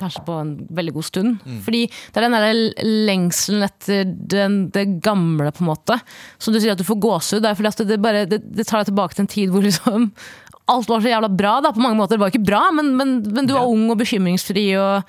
Kanskje 0.00 0.24
på 0.26 0.36
en 0.40 0.52
veldig 0.80 0.94
god 0.96 1.06
stund. 1.06 1.40
Mm. 1.44 1.62
Fordi 1.66 1.82
det 1.86 2.20
er 2.20 2.26
den 2.26 2.36
der 2.36 2.84
lengselen 3.10 3.66
etter 3.66 4.12
den, 4.34 4.60
det 4.74 4.86
gamle, 5.04 5.52
på 5.52 5.64
en 5.64 5.72
måte. 5.72 5.98
Som 6.40 6.56
du 6.56 6.60
sier 6.60 6.74
at 6.74 6.80
du 6.80 6.88
får 6.88 7.02
gåsehud. 7.04 7.44
Det 7.44 7.50
er 7.50 7.58
fordi 7.58 7.88
det, 7.90 8.00
bare, 8.02 8.24
det, 8.30 8.42
det 8.48 8.66
tar 8.68 8.80
deg 8.80 8.92
tilbake 8.92 9.18
til 9.18 9.26
en 9.26 9.34
tid 9.36 9.52
hvor 9.52 9.66
liksom 9.66 10.08
alt 10.70 10.90
var 10.90 11.02
så 11.02 11.10
jævla 11.10 11.30
bra. 11.34 11.58
da, 11.64 11.72
På 11.74 11.82
mange 11.82 11.98
måter 11.98 12.16
det 12.16 12.24
var 12.24 12.32
ikke 12.32 12.46
bra, 12.46 12.62
men, 12.74 12.92
men, 12.98 13.18
men 13.26 13.48
du 13.48 13.54
var 13.56 13.68
ung 13.68 13.88
og 13.90 13.98
bekymringsfri. 14.00 14.66
og 14.78 15.02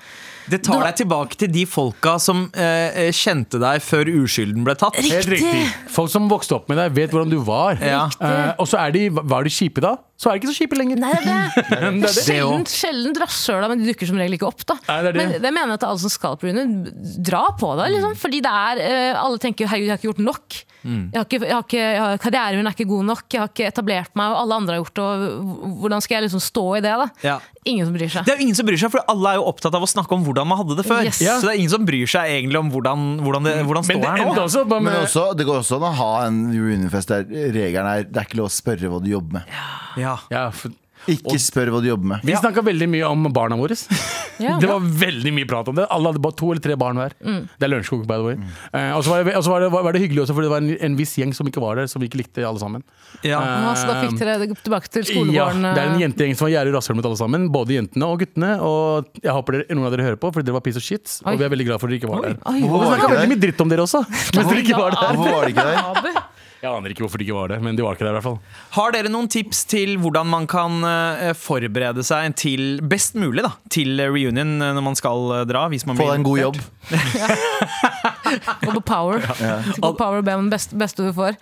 Det 0.50 0.62
tar 0.66 0.82
deg 0.86 0.96
tilbake 1.02 1.36
til 1.38 1.50
de 1.52 1.64
folka 1.68 2.16
som 2.22 2.46
eh, 2.54 3.10
kjente 3.14 3.60
deg 3.62 3.82
før 3.84 4.10
uskylden 4.22 4.64
ble 4.66 4.74
tatt. 4.78 4.96
Helt 4.98 5.28
riktig. 5.30 5.66
Folk 5.92 6.10
som 6.12 6.28
vokste 6.30 6.56
opp 6.58 6.68
med 6.72 6.78
deg, 6.80 6.94
vet 6.96 7.12
hvordan 7.14 7.30
du 7.30 7.38
var. 7.46 7.78
Ja. 7.82 8.06
Eh, 8.20 8.54
og 8.58 8.66
så 8.70 8.80
er 8.82 8.90
de, 8.96 9.06
var 9.12 9.44
de 9.46 9.52
kjipe 9.54 9.82
da, 9.84 9.96
så 10.22 10.30
er 10.30 10.36
de 10.38 10.42
ikke 10.42 10.52
så 10.52 10.58
kjipe 10.62 10.78
lenger. 10.78 10.98
Nei, 11.02 11.12
det 11.22 11.36
er 11.36 11.86
det. 11.92 12.02
Det. 12.02 12.12
Sjelden, 12.16 12.66
sjelden 12.70 13.16
rasshøla, 13.22 13.68
men 13.72 13.82
de 13.82 13.90
dukker 13.92 14.10
som 14.10 14.18
regel 14.20 14.36
ikke 14.38 14.50
opp. 14.50 14.66
da 14.68 14.76
Nei, 14.88 14.98
det 15.06 15.14
det. 15.14 15.22
Men 15.22 15.32
det 15.42 15.54
mener 15.54 15.74
jeg 15.74 15.80
at 15.82 15.88
alle 15.92 16.02
som 16.04 16.12
skal 16.14 16.36
på 16.38 16.46
reunion, 16.50 16.76
dra 17.22 17.44
på 17.58 17.72
det. 17.80 17.88
Liksom. 17.96 18.14
Fordi 18.22 18.42
det 18.44 18.52
er 18.66 18.82
eh, 18.88 19.22
Alle 19.22 19.38
tenker 19.42 19.66
'herregud, 19.70 19.86
jeg 19.88 19.94
har 19.96 20.00
ikke 20.02 20.10
gjort 20.12 20.26
nok'. 20.32 20.62
Jeg 20.82 21.14
har 21.14 21.26
ikke, 21.28 21.38
jeg 21.46 21.54
har 21.54 21.62
ikke, 21.62 21.78
jeg 21.78 21.98
har, 22.02 22.16
karrieren 22.18 22.56
min 22.58 22.66
er 22.66 22.74
ikke 22.74 22.88
god 22.90 23.04
nok, 23.06 23.20
jeg 23.30 23.38
har 23.38 23.50
ikke 23.52 23.66
etablert 23.70 24.16
meg, 24.18 24.32
og 24.32 24.38
alle 24.40 24.56
andre 24.58 24.74
har 24.74 24.80
gjort 24.82 24.96
det. 24.98 25.04
Og 25.04 25.76
hvordan 25.78 26.00
skal 26.02 26.16
jeg 26.16 26.24
liksom 26.24 26.40
stå 26.42 26.64
i 26.74 26.80
det? 26.82 26.90
da 26.98 27.06
Ja. 27.22 27.36
Ingen 27.70 27.86
som 27.86 27.94
bryr 27.94 28.10
seg. 28.10 28.24
Det 28.26 28.32
er 28.34 28.38
jo 28.40 28.42
ingen 28.42 28.56
som 28.58 28.66
bryr 28.66 28.80
seg, 28.82 28.90
for 28.90 28.98
alle 29.06 29.30
er 29.30 29.34
jo 29.38 29.44
opptatt 29.46 29.74
av 29.78 29.82
å 29.86 29.86
snakke 29.86 30.10
om 30.10 30.24
hvordan 30.26 30.31
man 30.40 30.58
hadde 30.62 30.76
det 30.78 30.86
før. 30.88 31.04
Yes. 31.06 31.20
Så 31.20 31.44
det 31.44 31.52
er 31.52 31.60
ingen 31.60 31.74
som 31.74 31.86
bryr 31.88 32.10
seg 32.10 32.32
egentlig 32.38 32.60
om 32.60 32.70
hvordan, 32.72 33.08
hvordan 33.24 33.48
det 33.48 33.54
hvordan 33.68 33.88
står 33.88 34.04
her 34.06 34.22
nå. 34.24 34.36
også 34.42 34.64
med... 34.70 34.86
Men 34.88 35.00
også, 35.02 35.26
det 35.38 35.46
går 35.48 35.60
også 35.60 35.78
an 35.78 35.88
å 35.88 35.92
ha 36.00 36.12
en 36.26 36.40
reunionfest 36.54 37.12
der 37.12 37.26
regelen 37.28 37.90
er 37.90 38.06
det 38.08 38.22
er 38.22 38.28
ikke 38.28 38.40
lov 38.40 38.50
å 38.50 38.54
spørre 38.54 38.92
hva 38.92 39.02
du 39.02 39.10
jobber 39.12 39.40
med. 39.40 39.58
Ja. 40.00 40.16
ja, 40.32 40.46
for, 40.56 40.72
Ikke 41.10 41.38
spør 41.42 41.70
hva 41.74 41.80
du 41.82 41.88
jobber 41.88 42.06
med. 42.12 42.20
Vi 42.26 42.34
snakka 42.38 42.62
veldig 42.62 42.86
mye 42.92 43.08
om 43.08 43.24
barna 43.34 43.56
våre. 43.58 43.74
Ja, 44.42 44.56
det 44.58 44.68
var 44.70 44.80
veldig 44.80 45.32
mye 45.34 45.46
prat 45.50 45.68
om 45.70 45.74
det. 45.76 45.86
Alle 45.90 46.10
hadde 46.12 46.20
bare 46.22 46.36
to 46.38 46.50
eller 46.52 46.62
tre 46.62 46.76
barn 46.78 46.96
hver. 47.00 47.12
Det 47.22 47.66
er 47.66 47.70
Lørenskog, 47.72 48.04
by 48.06 48.18
the 48.20 48.26
way. 48.26 48.36
Eh, 48.72 48.90
og 48.96 49.02
så 49.04 49.10
var, 49.10 49.24
det- 49.24 49.70
var, 49.72 49.82
var 49.82 49.92
det 49.92 50.02
hyggelig 50.04 50.22
også, 50.24 50.34
fordi 50.36 50.46
det 50.48 50.52
var 50.54 50.62
en, 50.62 50.70
en 50.90 50.96
viss 50.98 51.14
gjeng 51.18 51.34
som 51.34 51.46
ikke 51.50 51.60
var 51.62 51.76
der, 51.80 51.86
som 51.90 52.02
vi 52.02 52.08
ikke 52.10 52.20
likte 52.22 52.44
alle 52.46 52.58
sammen. 52.62 52.84
Ja. 53.22 53.40
Ja, 53.42 53.74
så 53.78 53.86
da 53.90 53.98
fikk 54.04 54.18
dere 54.22 54.38
det 54.42 54.56
tilbake 54.62 54.88
til 54.94 55.04
Ja, 55.34 55.48
det 55.52 55.72
er 55.74 55.90
en 55.90 55.96
eh, 55.98 56.02
jentegjeng 56.06 56.36
som 56.38 56.46
var 56.48 56.54
gjerrig 56.54 56.74
rasshøl 56.76 56.96
mot 56.98 57.06
alle 57.10 57.18
sammen. 57.20 57.48
Både 57.54 57.76
jentene 57.78 58.08
og 58.08 58.22
guttene. 58.22 58.52
Og 58.62 59.10
jeg 59.22 59.32
håper 59.36 59.58
dere, 59.58 59.74
noen 59.76 59.86
av 59.90 59.96
dere 59.96 60.06
hører 60.10 60.20
på, 60.22 60.32
fordi 60.34 60.46
dere 60.48 60.58
var 60.58 60.64
piece 60.66 60.78
of 60.80 60.86
shit. 60.86 61.18
Oi. 61.26 61.34
Og 61.34 61.42
vi 61.42 61.48
er 61.48 61.52
veldig 61.54 61.66
glad 61.70 61.82
for 61.82 61.90
at 61.90 61.94
dere 61.94 62.02
ikke 62.02 62.12
var 62.14 62.26
der. 62.28 62.38
Oi, 62.46 62.62
Og 62.62 62.78
vi 62.78 62.90
snakka 62.92 63.10
veldig 63.16 63.32
mye 63.34 63.42
dritt 63.46 63.64
om 63.66 63.72
dere 63.74 63.86
også. 63.86 64.02
Mens 64.38 64.52
dere 64.52 64.62
ikke 64.64 64.78
var 64.80 64.96
der. 64.96 65.16
Hvorfor 65.18 65.38
var 65.38 65.46
det 65.48 65.54
ikke 65.56 65.66
der? 65.70 66.21
Jeg 66.62 66.70
aner 66.70 66.92
ikke 66.92 67.02
hvorfor 67.02 67.18
de 67.18 67.24
ikke 67.26 67.34
var 67.34 67.50
det, 67.50 67.56
men 67.58 67.74
de 67.74 67.82
var 67.82 67.96
ikke 67.96 68.04
der 68.06 68.12
i 68.12 68.18
hvert 68.20 68.26
fall. 68.28 68.36
Har 68.76 68.92
dere 68.94 69.10
noen 69.10 69.26
tips 69.26 69.64
til 69.66 69.96
hvordan 69.98 70.28
man 70.30 70.44
kan 70.46 70.76
eh, 70.86 71.32
forberede 71.34 72.04
seg 72.06 72.36
til 72.38 72.78
best 72.86 73.18
mulig 73.18 73.42
da, 73.42 73.50
til 73.66 73.98
reunion 73.98 74.62
eh, 74.62 74.70
når 74.76 74.86
man 74.86 74.94
skal 74.94 75.32
eh, 75.40 75.46
dra? 75.50 75.64
Hvis 75.72 75.82
man 75.90 75.98
Få 75.98 76.06
deg 76.12 76.20
en 76.20 76.28
god 76.28 76.38
jobb. 76.44 76.60
Gå 78.62 78.72
på 78.78 78.80
Power. 78.80 79.22
Gå 79.76 79.80
på 79.82 79.92
Power 79.98 80.20
og 80.20 80.26
be 80.26 80.34
om 80.38 80.48
det 80.48 80.56
beste, 80.56 80.76
beste 80.78 81.04
du 81.06 81.12
får. 81.16 81.36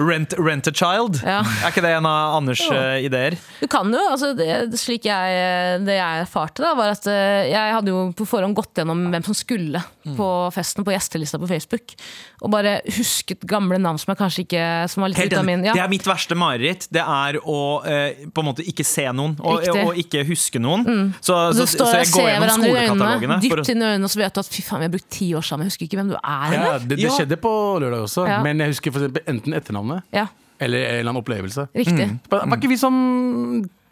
Rent, 0.00 0.34
rent 0.38 0.68
a 0.70 0.74
child? 0.74 1.20
Ja. 1.24 1.40
Er 1.64 1.72
ikke 1.72 1.84
det 1.84 1.92
en 1.96 2.08
av 2.08 2.36
Anders' 2.38 2.64
eh, 2.70 3.04
ideer? 3.06 3.36
Du 3.60 3.66
kan 3.72 3.90
jo, 3.92 4.02
altså 4.12 4.32
det, 4.36 4.48
slik 4.80 5.06
jeg, 5.08 5.80
det 5.86 5.98
jeg 5.98 6.24
erfarte 6.26 6.64
da, 6.64 6.74
var 6.78 6.92
at 6.94 7.06
eh, 7.10 7.48
jeg 7.52 7.76
hadde 7.78 7.92
jo 7.92 8.06
på 8.16 8.26
forhånd 8.28 8.56
gått 8.58 8.80
gjennom 8.82 9.06
hvem 9.12 9.24
som 9.26 9.36
skulle 9.36 9.82
på 10.16 10.26
festen 10.54 10.84
på 10.86 10.92
gjestelista 10.94 11.38
på 11.42 11.48
Facebook. 11.50 11.96
Og 12.44 12.52
bare 12.52 12.78
husket 12.98 13.42
gamle 13.48 13.78
navn 13.82 13.98
som 13.98 14.12
jeg 14.12 14.18
kanskje 14.20 14.42
ikke 14.44 14.64
Som 14.92 15.02
var 15.02 15.08
litt 15.08 15.18
Helt 15.18 15.38
min 15.48 15.62
ja. 15.64 15.72
Det 15.72 15.80
er 15.80 15.88
mitt 15.88 16.04
verste 16.06 16.36
mareritt. 16.38 16.84
Det 16.92 17.00
er 17.00 17.38
å 17.40 17.56
eh, 17.88 18.26
på 18.28 18.42
en 18.42 18.48
måte 18.50 18.64
ikke 18.68 18.84
se 18.86 19.06
noen, 19.16 19.34
og, 19.40 19.64
og 19.86 19.98
ikke 19.98 20.22
huske 20.28 20.60
noen. 20.62 20.84
Så, 21.24 21.34
Og 21.34 21.56
så, 21.56 21.66
så 21.72 21.88
jeg 21.96 22.10
går 22.12 22.28
gjennom 22.28 22.52
skolekatalogene. 22.60 23.38
dypt 23.42 23.72
inn 23.72 23.82
i 23.82 23.88
øynene, 23.88 24.06
og 24.06 24.12
så 24.12 24.20
vet 24.20 24.36
du 24.36 24.42
at 24.42 24.50
fy 24.52 24.64
faen, 24.66 24.82
vi 24.84 24.88
har 24.88 24.94
brukt 24.94 25.08
ti 25.16 25.30
år 25.38 25.46
sammen, 25.48 25.66
jeg 25.66 25.74
husker 25.74 25.88
ikke 25.88 26.00
hvem 26.02 26.12
du 26.12 26.16
er. 26.20 26.25
Ja, 26.26 26.78
det, 26.82 26.98
det 26.98 27.12
skjedde 27.14 27.36
på 27.38 27.52
lørdag 27.82 28.00
også, 28.08 28.26
men 28.42 28.58
jeg 28.64 28.74
husker 28.74 28.94
for 28.94 29.04
eksempel 29.04 29.22
enten 29.30 29.54
etternavnet 29.54 30.02
Ja, 30.16 30.26
eller 30.58 30.78
en 30.78 30.98
eller 31.00 31.10
annen 31.10 31.22
opplevelse. 31.22 31.68
riktig. 31.76 32.06
Var 32.32 32.46
var 32.48 32.56
ikke 32.60 32.70
vi 32.72 32.78
som 32.80 32.94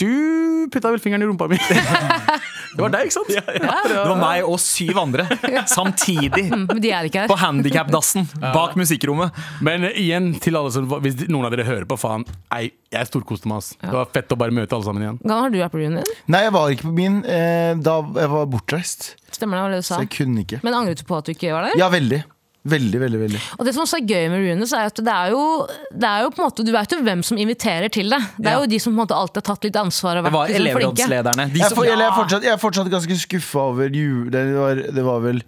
Du 0.00 0.66
putta 0.72 0.90
vel 0.90 0.98
fingeren 0.98 1.22
i 1.22 1.26
rumpa 1.28 1.46
mi? 1.46 1.54
det 2.74 2.80
var 2.80 2.90
deg, 2.90 3.06
ikke 3.06 3.14
sant? 3.14 3.28
Det 3.30 3.94
var 3.94 4.16
meg 4.18 4.42
og 4.48 4.56
syv 4.58 4.98
andre 4.98 5.26
samtidig. 5.70 6.48
Mm, 6.50 6.64
Men 6.72 6.80
de 6.82 6.90
er 6.90 7.06
ikke 7.06 7.26
På 7.30 7.36
handikapdassen 7.38 8.26
bak 8.42 8.74
musikkrommet. 8.80 9.36
Men 9.62 9.86
igjen, 9.92 10.32
til 10.42 10.58
alle 10.58 10.72
som 10.74 10.88
Hvis 11.04 11.20
noen 11.28 11.46
av 11.46 11.54
dere 11.54 11.68
hører 11.68 11.86
på, 11.86 11.98
faen, 12.00 12.24
ei, 12.56 12.72
jeg 12.94 13.10
storkoste 13.12 13.46
meg. 13.50 13.62
ass. 13.62 13.74
Det 13.78 13.94
var 13.94 14.10
fett 14.14 14.34
å 14.34 14.40
bare 14.40 14.54
møte 14.56 14.74
alle 14.74 14.88
sammen 14.88 15.04
igjen. 15.06 15.20
Hvordan 15.22 15.44
har 15.46 15.54
du 15.54 15.58
vært 15.62 15.76
på 15.76 15.82
reunion? 15.84 16.12
Nei, 16.32 16.42
jeg 16.48 16.56
var 16.58 16.74
ikke 16.74 16.88
på 16.88 16.94
min 16.98 17.20
eh, 17.28 17.72
da 17.78 18.00
jeg 18.24 18.34
var 18.34 18.50
bortreist. 18.50 19.12
Stemmer 19.34 19.58
det, 19.60 19.62
var 19.66 19.76
det 19.76 19.82
du 19.84 19.86
sa? 19.86 19.98
Så 19.98 20.04
jeg 20.08 20.14
kunne 20.16 20.42
ikke. 20.46 20.62
Men 20.66 20.74
angret 20.80 20.98
du 20.98 21.06
på 21.06 21.20
at 21.20 21.28
du 21.28 21.34
ikke 21.36 21.54
var 21.54 21.68
der? 21.68 21.78
Ja, 21.78 21.90
veldig. 21.92 22.24
Veldig, 22.64 22.96
veldig. 23.00 23.18
veldig 23.20 23.40
Og 23.58 23.66
det 23.66 23.74
som 23.76 23.82
også 23.84 23.98
er 24.00 24.06
gøy 24.08 24.28
med 24.32 24.40
Runes, 24.40 24.70
er 24.72 24.86
at 24.88 24.96
det 25.04 25.12
er 25.12 25.32
jo, 25.34 25.40
det 25.92 26.08
er 26.08 26.22
jo 26.24 26.30
på 26.32 26.40
en 26.40 26.44
måte, 26.46 26.64
Du 26.64 26.70
vet 26.72 26.94
jo 26.94 27.00
hvem 27.04 27.22
som 27.22 27.36
inviterer 27.36 27.92
til 27.92 28.08
det. 28.08 28.20
Det 28.38 28.46
er 28.48 28.54
Ja. 28.56 28.60
jo 28.62 28.66
de 28.72 28.78
som 28.80 28.94
på 28.94 28.96
en 28.96 29.02
måte 29.06 29.14
alltid 29.18 29.42
har 29.42 29.46
tatt 29.54 29.64
litt 29.68 29.76
ansvar 29.76 30.16
og 30.16 30.24
Det 30.24 30.32
var 30.32 30.48
liksom 30.48 30.66
elevrådslederne. 30.66 31.46
De 31.52 31.58
Jeg, 31.60 31.68
som, 31.68 31.76
for, 31.76 31.84
jeg, 31.84 31.98
er 32.00 32.14
fortsatt, 32.16 32.42
jeg 32.42 32.52
er 32.52 32.62
fortsatt 32.62 32.88
ganske 32.90 33.18
skuffa 33.20 33.66
over 33.68 33.88
jul... 33.92 34.30
Det 34.32 34.44
var, 34.56 34.74
det 34.96 35.04
var 35.04 35.20
vel 35.20 35.42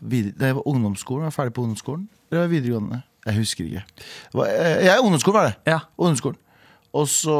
Da 0.00 0.46
jeg 0.46 0.54
var 0.56 0.62
ungdomsskolen, 0.70 1.24
var 1.26 1.30
jeg 1.32 1.38
ferdig 1.40 1.54
på 1.58 1.62
ungdomsskolen. 1.66 2.08
Eller 2.30 2.44
var 2.44 2.46
jeg 2.46 2.54
videregående? 2.62 3.02
Jeg 3.26 3.34
husker 3.36 3.64
ikke. 3.66 3.82
Jeg, 4.34 4.46
eh, 4.54 4.84
jeg, 4.86 5.00
ungdomsskolen 5.02 5.34
var 5.40 5.48
det. 5.50 5.54
Ja. 5.66 5.78
Ungdomsskolen. 5.98 6.38
Og 6.96 7.06
så 7.06 7.34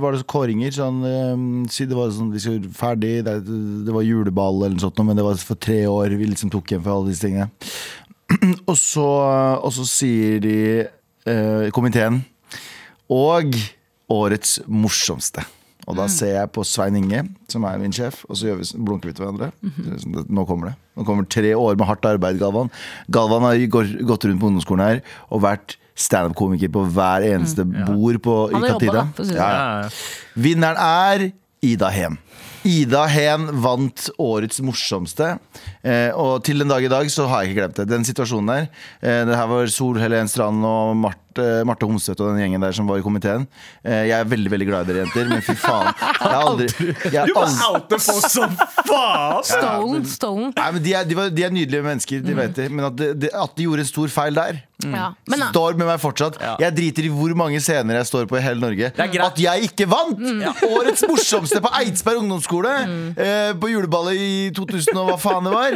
var 0.00 0.10
det 0.10 0.22
så 0.24 0.26
kåringer. 0.32 0.72
Sånn, 0.74 0.98
eh, 1.06 1.70
si 1.70 1.86
det 1.86 1.94
var 1.98 2.10
sånn, 2.14 2.32
vi 2.34 2.42
skulle 2.42 2.72
ferdig, 2.74 3.20
det, 3.26 3.36
det 3.86 3.94
var 3.94 4.06
juleball 4.06 4.58
eller 4.64 4.74
noe 4.74 4.86
sånt, 4.88 5.02
men 5.06 5.18
det 5.18 5.26
var 5.26 5.38
for 5.38 5.60
tre 5.62 5.84
år. 5.86 6.16
Vi 6.18 6.30
liksom 6.32 6.50
tok 6.50 6.72
igjen 6.72 6.82
for 6.82 6.96
alle 6.96 7.12
disse 7.12 7.28
tingene. 7.28 7.50
Og 8.66 8.74
så, 8.74 9.06
og 9.62 9.70
så 9.70 9.84
sier 9.86 10.40
de 10.42 10.56
eh, 10.82 11.68
komiteen 11.70 12.16
Og 13.14 13.54
årets 14.10 14.56
morsomste. 14.66 15.44
Og 15.86 15.94
da 15.94 16.08
ser 16.10 16.32
jeg 16.34 16.50
på 16.50 16.64
Svein 16.66 16.98
Inge, 16.98 17.20
som 17.46 17.62
er 17.68 17.78
min 17.78 17.94
sjef, 17.94 18.24
og 18.26 18.34
så 18.34 18.48
gjør 18.48 18.56
vi, 18.58 18.66
blunker 18.88 19.06
vi 19.06 19.14
til 19.14 19.22
hverandre. 19.22 19.52
Nå 20.26 20.42
kommer 20.48 20.72
det. 20.72 20.74
Nå 20.98 21.06
kommer 21.06 21.28
tre 21.30 21.52
år 21.54 21.78
med 21.78 21.86
hardt 21.86 22.08
arbeid, 22.10 22.40
Galvan. 22.42 22.72
Galvan 23.14 23.46
har 23.46 23.62
gått 23.70 24.26
rundt 24.26 24.42
på 24.42 24.50
ungdomsskolen 24.50 24.82
her 24.82 25.02
og 25.30 25.44
vært 25.46 25.76
standup-komiker 25.96 26.70
på 26.72 26.84
hver 26.92 27.24
eneste 27.32 27.64
bord 27.64 28.20
på, 28.22 28.36
i 28.52 28.60
Ja, 29.32 29.48
ja. 29.50 29.82
ja. 29.86 29.90
Vinneren 30.34 30.80
er 30.80 31.26
Ida 31.64 31.90
Hen. 31.92 32.18
Ida 32.66 33.04
Hen 33.10 33.48
vant 33.62 34.08
årets 34.18 34.60
morsomste. 34.64 35.36
Eh, 35.86 36.10
og 36.18 36.40
til 36.46 36.58
den 36.62 36.70
dag 36.72 36.82
i 36.82 36.90
dag 36.90 37.10
så 37.12 37.28
har 37.30 37.44
jeg 37.44 37.52
ikke 37.52 37.60
glemt 37.62 37.78
det. 37.78 37.86
Den 37.92 38.06
situasjonen 38.08 38.50
der. 38.50 38.66
Eh, 39.02 39.22
det 39.28 39.38
her 39.38 39.46
var 39.50 39.70
Sol 39.70 40.00
Helen 40.02 40.28
Strand 40.30 40.64
og 40.66 40.96
Marte, 40.98 41.46
Marte 41.68 41.86
Homstvedt 41.86 42.22
og 42.24 42.32
den 42.32 42.40
gjengen 42.42 42.64
der 42.64 42.74
som 42.74 42.88
var 42.90 42.98
i 42.98 43.04
komiteen. 43.04 43.46
Eh, 43.84 44.06
jeg 44.10 44.16
er 44.18 44.28
veldig 44.30 44.50
veldig 44.54 44.68
glad 44.70 44.86
i 44.88 44.92
dere 44.92 45.04
jenter, 45.04 45.30
men 45.30 45.44
fy 45.46 45.54
faen. 45.60 45.92
Jeg 46.00 46.32
har 46.32 46.38
aldri, 46.42 46.68
jeg 47.12 47.30
Du 47.30 47.34
var 47.36 47.52
Oute 47.76 47.98
folk 48.02 48.30
som 48.32 48.56
faen! 48.56 49.42
Stolen, 49.46 50.06
stolen. 50.10 50.54
Nei, 50.56 50.70
men 50.74 50.82
de 50.86 50.94
er, 50.96 51.06
de, 51.06 51.18
var, 51.18 51.30
de 51.34 51.44
er 51.46 51.52
nydelige 51.54 51.86
mennesker, 51.86 52.24
de 52.24 52.38
vet 52.40 52.56
det. 52.56 52.70
Men 52.72 52.88
at, 52.90 53.04
de, 53.22 53.30
at 53.30 53.54
de 53.58 53.68
gjorde 53.68 53.84
en 53.86 53.94
stor 53.94 54.16
feil 54.20 54.42
der, 54.42 54.62
Ja. 54.84 55.06
Men, 55.24 55.40
ja. 55.40 55.46
står 55.54 55.78
med 55.80 55.86
meg 55.88 56.00
fortsatt. 56.02 56.34
Ja. 56.42 56.50
Jeg 56.66 56.74
driter 56.76 57.06
i 57.08 57.10
hvor 57.12 57.32
mange 57.38 57.60
scener 57.64 57.96
jeg 57.96 58.08
står 58.10 58.26
på 58.28 58.36
i 58.36 58.42
hele 58.44 58.60
Norge. 58.60 58.90
At 58.92 59.38
jeg 59.40 59.70
ikke 59.70 59.86
vant! 59.88 60.20
Årets 60.66 61.04
morsomste 61.08 61.62
på 61.64 61.70
Eidsberg 61.80 62.20
ungdomsskole! 62.20 62.74
Eh, 63.16 63.52
på 63.60 63.70
juleballet 63.72 64.20
i 64.20 64.50
2000 64.56 65.00
og 65.00 65.08
hva 65.12 65.16
faen 65.20 65.48
det 65.48 65.54
var. 65.54 65.75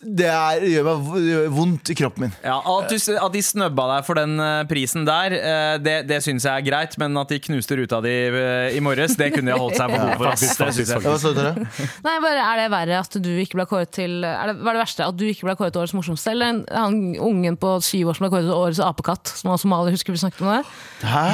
Det 0.00 0.28
er, 0.30 0.62
gjør 0.62 0.84
meg 0.86 1.48
vondt 1.50 1.90
i 1.90 1.94
kroppen 1.98 2.22
min. 2.28 2.34
Ja, 2.44 2.58
at, 2.62 2.92
du, 2.92 2.96
at 3.18 3.32
de 3.34 3.40
snøbba 3.42 3.86
deg 3.96 4.04
for 4.06 4.14
den 4.20 4.36
eh, 4.38 4.60
prisen 4.70 5.02
der, 5.08 5.34
eh, 5.34 5.72
det, 5.82 5.94
det 6.06 6.20
syns 6.22 6.44
jeg 6.46 6.54
er 6.54 6.66
greit. 6.68 6.92
Men 7.02 7.16
at 7.18 7.32
de 7.34 7.40
knuste 7.42 7.74
ruta 7.80 7.98
di 8.04 8.12
eh, 8.30 8.76
i 8.78 8.82
morges, 8.84 9.16
det 9.18 9.32
kunne 9.34 9.50
de 9.50 9.56
ha 9.56 9.58
holdt 9.58 9.74
seg 9.80 9.90
for 9.90 10.04
gode 10.04 10.18
for. 10.20 11.34
Det. 11.34 11.48
Ja, 11.58 11.88
Nei, 12.06 12.14
bare 12.22 12.44
Er 12.44 12.60
det 12.62 12.68
verre 12.70 13.00
at 13.02 13.18
du 13.24 13.30
ikke 13.42 13.58
ble 13.58 13.66
kåret 13.70 13.90
til 13.98 14.22
er 14.22 14.52
det, 14.52 14.54
Hva 14.62 14.70
er 14.70 14.78
det 14.78 14.84
verste? 14.84 15.08
At 15.10 15.18
du 15.18 15.24
ikke 15.26 15.48
ble 15.48 15.56
kåret 15.58 15.74
til 15.74 15.82
årets 15.82 15.96
morsomste? 15.98 16.30
Eller 16.36 16.52
en- 16.54 16.62
han 16.70 17.00
ungen 17.18 17.58
på 17.58 17.74
syv 17.82 18.12
år 18.12 18.18
som 18.20 18.28
ble 18.28 18.30
kåret 18.36 18.46
til 18.46 18.54
årets 18.54 18.82
apekatt? 18.86 19.34
Som 19.40 19.50
var 19.50 19.58
somalier, 19.58 19.96
husker 19.98 20.14
vi 20.14 20.22
snakket 20.22 20.46
om 20.46 20.52
det? 20.54 20.62
Hæ? 21.02 21.26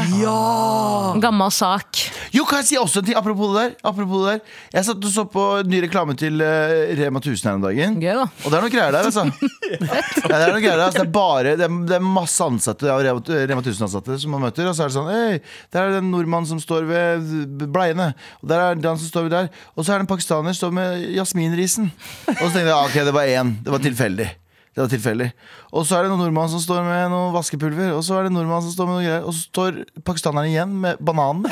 En 1.14 1.20
gammel 1.24 1.52
sak. 1.52 2.00
Jo, 2.34 2.46
kan 2.48 2.62
jeg 2.64 2.70
si 2.72 2.80
også 2.80 3.02
en 3.04 3.10
ting? 3.10 3.20
Apropos 3.20 3.52
det 3.52 3.60
der. 3.68 3.76
Apropos 3.92 4.24
det 4.24 4.38
der. 4.38 4.56
Jeg 4.78 4.88
satt 4.88 5.04
og 5.04 5.14
så 5.20 5.28
på 5.28 5.46
ny 5.68 5.84
reklame 5.84 6.16
til 6.18 6.40
Rema 6.40 7.20
1000 7.20 7.44
her 7.50 7.60
om 7.60 7.68
dagen. 7.68 8.00
Gøy, 8.00 8.14
da. 8.24 8.26
Det 8.54 8.60
er 8.60 8.62
noe 8.62 8.70
greier 8.70 8.94
der, 8.94 9.08
altså. 9.08 9.24
ja, 9.74 10.28
det 10.30 10.36
er 10.36 10.52
noe 10.54 10.62
greier 10.62 10.78
der 10.78 10.84
altså. 10.86 11.00
Det 11.00 11.06
er 11.08 11.14
bare 11.14 11.54
Det 11.58 11.66
er, 11.66 11.78
det 11.90 11.96
er 11.96 12.04
masse 12.06 12.46
ansatte 12.46 12.90
av 12.92 13.02
Rema, 13.02 13.22
Rema 13.50 13.64
1000-ansatte 13.64 14.18
som 14.22 14.34
man 14.36 14.44
møter. 14.46 14.68
Og 14.70 14.76
så 14.78 14.84
er 14.84 14.92
det 14.92 14.96
sånn 14.98 15.10
Hei, 15.10 15.40
der 15.74 15.88
er 15.88 15.96
det 15.96 16.02
en 16.04 16.12
nordmann 16.12 16.46
som 16.46 16.60
står 16.62 16.86
ved 16.86 17.66
bleiene. 17.74 18.12
Og 18.44 18.52
der 18.52 18.62
er 18.62 18.78
det 18.78 18.86
han 18.92 19.00
som 19.00 19.10
står 19.10 19.26
ved 19.26 19.34
der. 19.34 19.50
Og 19.74 19.82
så 19.82 19.90
er 19.90 19.98
det 19.98 20.06
en 20.06 20.12
pakistaner 20.14 20.54
som 20.54 20.60
står 20.62 20.78
med 20.78 21.02
jasminrisen. 21.16 21.90
Og 22.36 22.46
så 22.46 22.52
tenkte 22.54 22.68
jeg 22.70 22.76
ah, 22.78 22.86
ok, 22.86 22.98
det 23.10 23.18
var 23.18 23.34
én. 23.40 23.54
Det 23.66 23.74
var 23.74 23.82
tilfeldig. 23.90 24.30
Det 24.74 24.82
var 24.82 24.90
tilfeldig. 24.90 25.28
Og 25.74 25.84
så 25.86 25.98
er 25.98 26.06
det 26.06 26.14
noen 26.14 26.24
nordmann 26.24 26.50
som 26.50 26.62
står 26.62 26.86
med 26.86 27.12
noe 27.12 27.34
vaskepulver. 27.34 27.92
Og 27.94 28.02
så 28.06 28.20
er 28.20 28.26
det 28.26 28.32
en 28.32 28.40
nordmann 28.40 28.62
som 28.62 28.74
står 28.74 28.90
med 28.90 29.00
noe 29.00 29.04
greier. 29.06 29.26
Og 29.26 29.34
så 29.34 29.44
står 29.50 29.84
pakistaneren 30.06 30.50
igjen 30.50 30.78
med 30.86 31.02
bananen. 31.02 31.46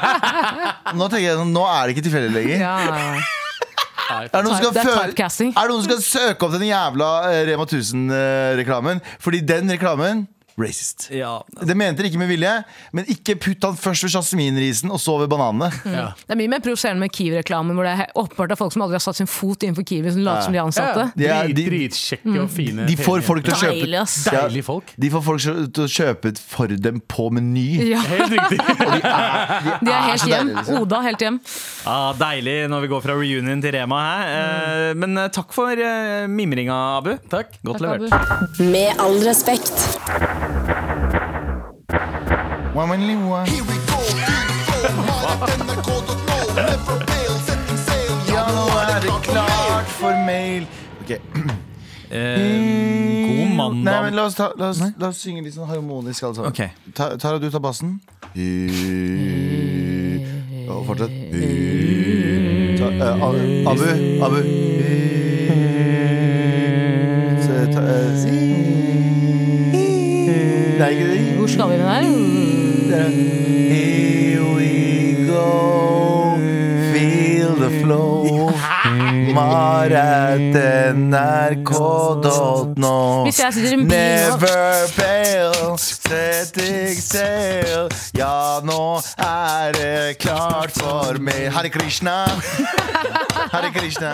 nå 1.00 1.08
tenker 1.08 1.28
jeg 1.30 1.50
Nå 1.50 1.66
er 1.68 1.84
det 1.84 1.96
ikke 1.96 2.08
tilfeldig 2.08 2.32
lenger. 2.36 2.64
Ja. 2.64 3.36
Er 4.10 4.28
det, 4.28 4.42
noen 4.44 4.56
som 4.56 4.58
skal 4.64 4.74
Det 4.74 4.82
er 4.82 5.06
typecasting. 5.06 5.52
er 5.54 5.60
det 5.60 5.70
noen 5.74 5.84
som 5.84 5.90
skal 5.90 6.02
søke 6.06 6.46
opp 6.48 6.52
den 6.56 6.66
jævla 6.68 7.08
eh, 7.30 7.40
Rema 7.50 7.64
1000-reklamen? 7.68 9.00
Fordi 9.22 9.40
den 9.46 9.70
reklamen 9.76 10.26
racist. 10.60 11.08
Ja. 11.14 11.40
Det 11.66 11.76
mente 11.76 12.02
de 12.04 12.10
ikke 12.10 12.20
med 12.20 12.28
vilje, 12.30 12.52
men 12.96 13.08
ikke 13.12 13.36
putt 13.40 13.64
han 13.66 13.76
først 13.80 14.04
ved 14.06 14.14
jasminrisen 14.18 14.90
og 14.94 15.00
så 15.02 15.16
ved 15.22 15.30
bananene. 15.32 15.70
Ja. 15.90 16.10
Det 16.26 16.32
er 16.36 16.38
mye 16.38 16.50
mer 16.52 16.60
provoserende 16.62 17.00
med 17.02 17.10
Kiwi-reklamen, 17.12 17.74
hvor 17.76 17.84
det 17.86 17.92
er 18.04 18.12
åpenbart 18.18 18.52
er 18.54 18.58
folk 18.60 18.72
som 18.72 18.84
aldri 18.84 18.96
har 18.96 19.02
satt 19.04 19.18
sin 19.18 19.28
fot 19.30 19.64
innenfor 19.66 19.84
Kiwi, 19.88 20.12
som 20.14 20.22
later 20.24 20.46
som 20.46 20.54
de 20.54 20.60
er 20.60 20.64
ansatte. 20.68 21.06
De 21.18 21.26
er- 21.26 21.50
Drit, 21.50 21.96
de- 22.24 22.38
og 22.40 22.48
fine. 22.54 22.86
De 22.88 22.96
får 22.96 23.24
folk 23.26 23.44
til 23.44 23.52
å 23.54 23.58
kjøpe 23.58 23.74
Deilig, 23.80 23.98
ass. 24.00 24.14
Ja, 24.30 24.44
Deilige 24.46 24.66
folk. 24.68 24.92
De 25.00 25.10
får 25.12 25.24
folk 25.26 25.42
til 25.74 25.84
å 25.84 25.88
kjøpe 25.90 26.32
for 26.40 26.66
dem 26.86 27.00
på 27.10 27.26
Meny. 27.34 27.66
Ja, 27.90 28.00
Helt 28.12 28.32
riktig. 28.36 28.60
de 29.84 29.90
er 29.90 30.06
helt 30.10 30.26
hjem. 30.28 30.50
deilig, 30.52 30.56
liksom. 30.60 30.80
Oda 30.84 31.00
helt 31.04 31.24
hjem. 31.26 31.40
Ah, 31.90 32.12
deilig 32.20 32.56
når 32.70 32.86
vi 32.86 32.92
går 32.94 33.04
fra 33.08 33.16
reunion 33.18 33.62
til 33.64 33.74
Rema 33.76 34.00
her. 34.04 34.30
Mm. 34.94 35.02
Men 35.04 35.24
eh, 35.24 35.30
takk 35.34 35.52
for 35.56 35.72
eh, 35.90 36.26
mimringa, 36.30 36.78
Abu. 37.00 37.14
Takk. 37.32 37.58
Godt 37.66 37.82
Takk, 37.82 38.06
levert. 38.06 38.14
Abu. 38.14 38.64
Med 38.70 39.02
all 39.02 39.18
respekt. 39.26 40.49
Ja, 48.30 48.44
nå 48.54 48.64
er 48.80 49.00
det 49.04 49.12
klart 49.26 49.88
for 50.00 50.12
mail. 50.26 50.66
Ok, 51.00 51.10
Eh, 52.12 53.56
god 53.56 53.74
Nei, 53.74 54.02
men 54.02 54.14
la 54.14 54.24
oss, 54.26 54.34
ta, 54.34 54.48
la 54.58 54.68
oss, 54.72 54.80
la 54.98 55.08
oss 55.12 55.20
synge 55.22 55.44
litt 55.46 55.54
sånn 55.54 55.68
harmonisk 55.70 56.24
alle 56.26 56.34
sammen. 56.34 56.50
Ok. 56.50 56.90
Ta, 56.98 57.12
Tara, 57.22 57.38
du 57.38 57.46
tar 57.54 57.62
bassen. 57.62 58.00
Og 60.70 60.86
fortsett. 60.88 61.14
Ta, 62.80 62.90
eh, 62.90 63.22
Abu. 63.70 63.86
Abu. 64.26 64.40
Så, 67.46 67.52
ta, 67.76 67.80
eh, 67.94 68.69
Nei, 70.80 70.90
ikke 70.90 71.06
det. 71.10 71.20
Hvor 71.36 71.46
skal 71.46 71.64
vi 71.70 71.76
med 71.76 71.78
den 71.78 71.88
her? 71.88 73.08
Here 73.72 74.44
we 74.56 74.70
go, 75.26 76.36
feel 76.92 77.50
the 77.56 77.70
flow. 77.82 78.19
Marat 79.34 80.56
nrk.no. 80.96 82.94
Hvis 83.26 83.38
jeg 83.42 83.52
sitter 83.56 83.70
i 83.70 83.76
en 83.78 83.84
bil 83.88 83.96
Never 83.96 84.88
fail, 84.94 85.54
setting 85.80 86.96
sail. 87.00 87.88
Ja, 88.18 88.60
nå 88.66 88.80
er 89.22 89.72
det 89.76 90.18
klart 90.22 90.72
for 90.78 91.18
meg. 91.22 91.48
Hare 91.54 91.70
Krishna. 91.74 92.16
Hare 93.52 93.70
Krishna. 93.74 94.12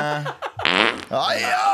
Ah, 1.11 1.31
ja! 1.39 1.67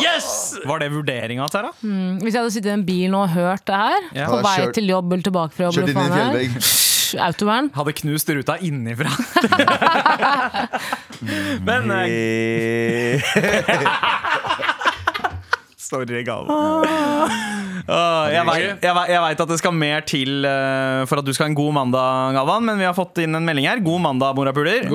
Yes! 0.00 0.26
Var 0.66 0.78
det 0.82 0.90
vurderinga, 0.92 1.46
Tara? 1.52 1.70
Hvis 1.80 2.34
jeg 2.34 2.40
hadde 2.42 2.52
sittet 2.52 2.70
i 2.72 2.74
en 2.74 2.84
bil 2.86 3.10
nå 3.12 3.22
og 3.24 3.30
hørt 3.36 3.64
det 3.70 3.76
her, 3.78 4.00
Ja. 4.18 4.26
på 4.32 4.40
vei 4.44 4.58
til 4.76 4.90
jobb 4.90 5.12
eller 5.14 5.24
tilbake 5.30 5.52
fra 5.56 5.70
jobb, 5.70 5.76
Er, 7.14 7.26
autovern 7.26 7.70
Hadde 7.74 7.92
knust 7.92 8.30
ruta 8.30 8.56
innifra. 8.56 9.10
Men 11.66 11.90
eh, 11.90 13.20
Sorry, 15.90 16.22
Galvan. 16.22 16.86
Åh, 17.90 18.26
jeg 18.30 18.44
vet- 18.46 18.84
jeg 18.84 19.20
veit 19.24 19.40
at 19.42 19.48
det 19.50 19.56
skal 19.58 19.72
mer 19.74 20.02
til 20.06 20.44
uh, 20.46 21.02
for 21.10 21.18
at 21.18 21.26
du 21.26 21.32
skal 21.34 21.48
ha 21.48 21.50
en 21.50 21.56
god 21.58 21.72
mandag, 21.74 22.36
Galvan, 22.36 22.62
men 22.68 22.78
vi 22.78 22.86
har 22.86 22.94
fått 22.94 23.18
inn 23.24 23.34
en 23.34 23.42
melding 23.48 23.66
her. 23.66 23.80
God 23.82 24.00
mandag, 24.04 24.36
morapuler. 24.38 24.86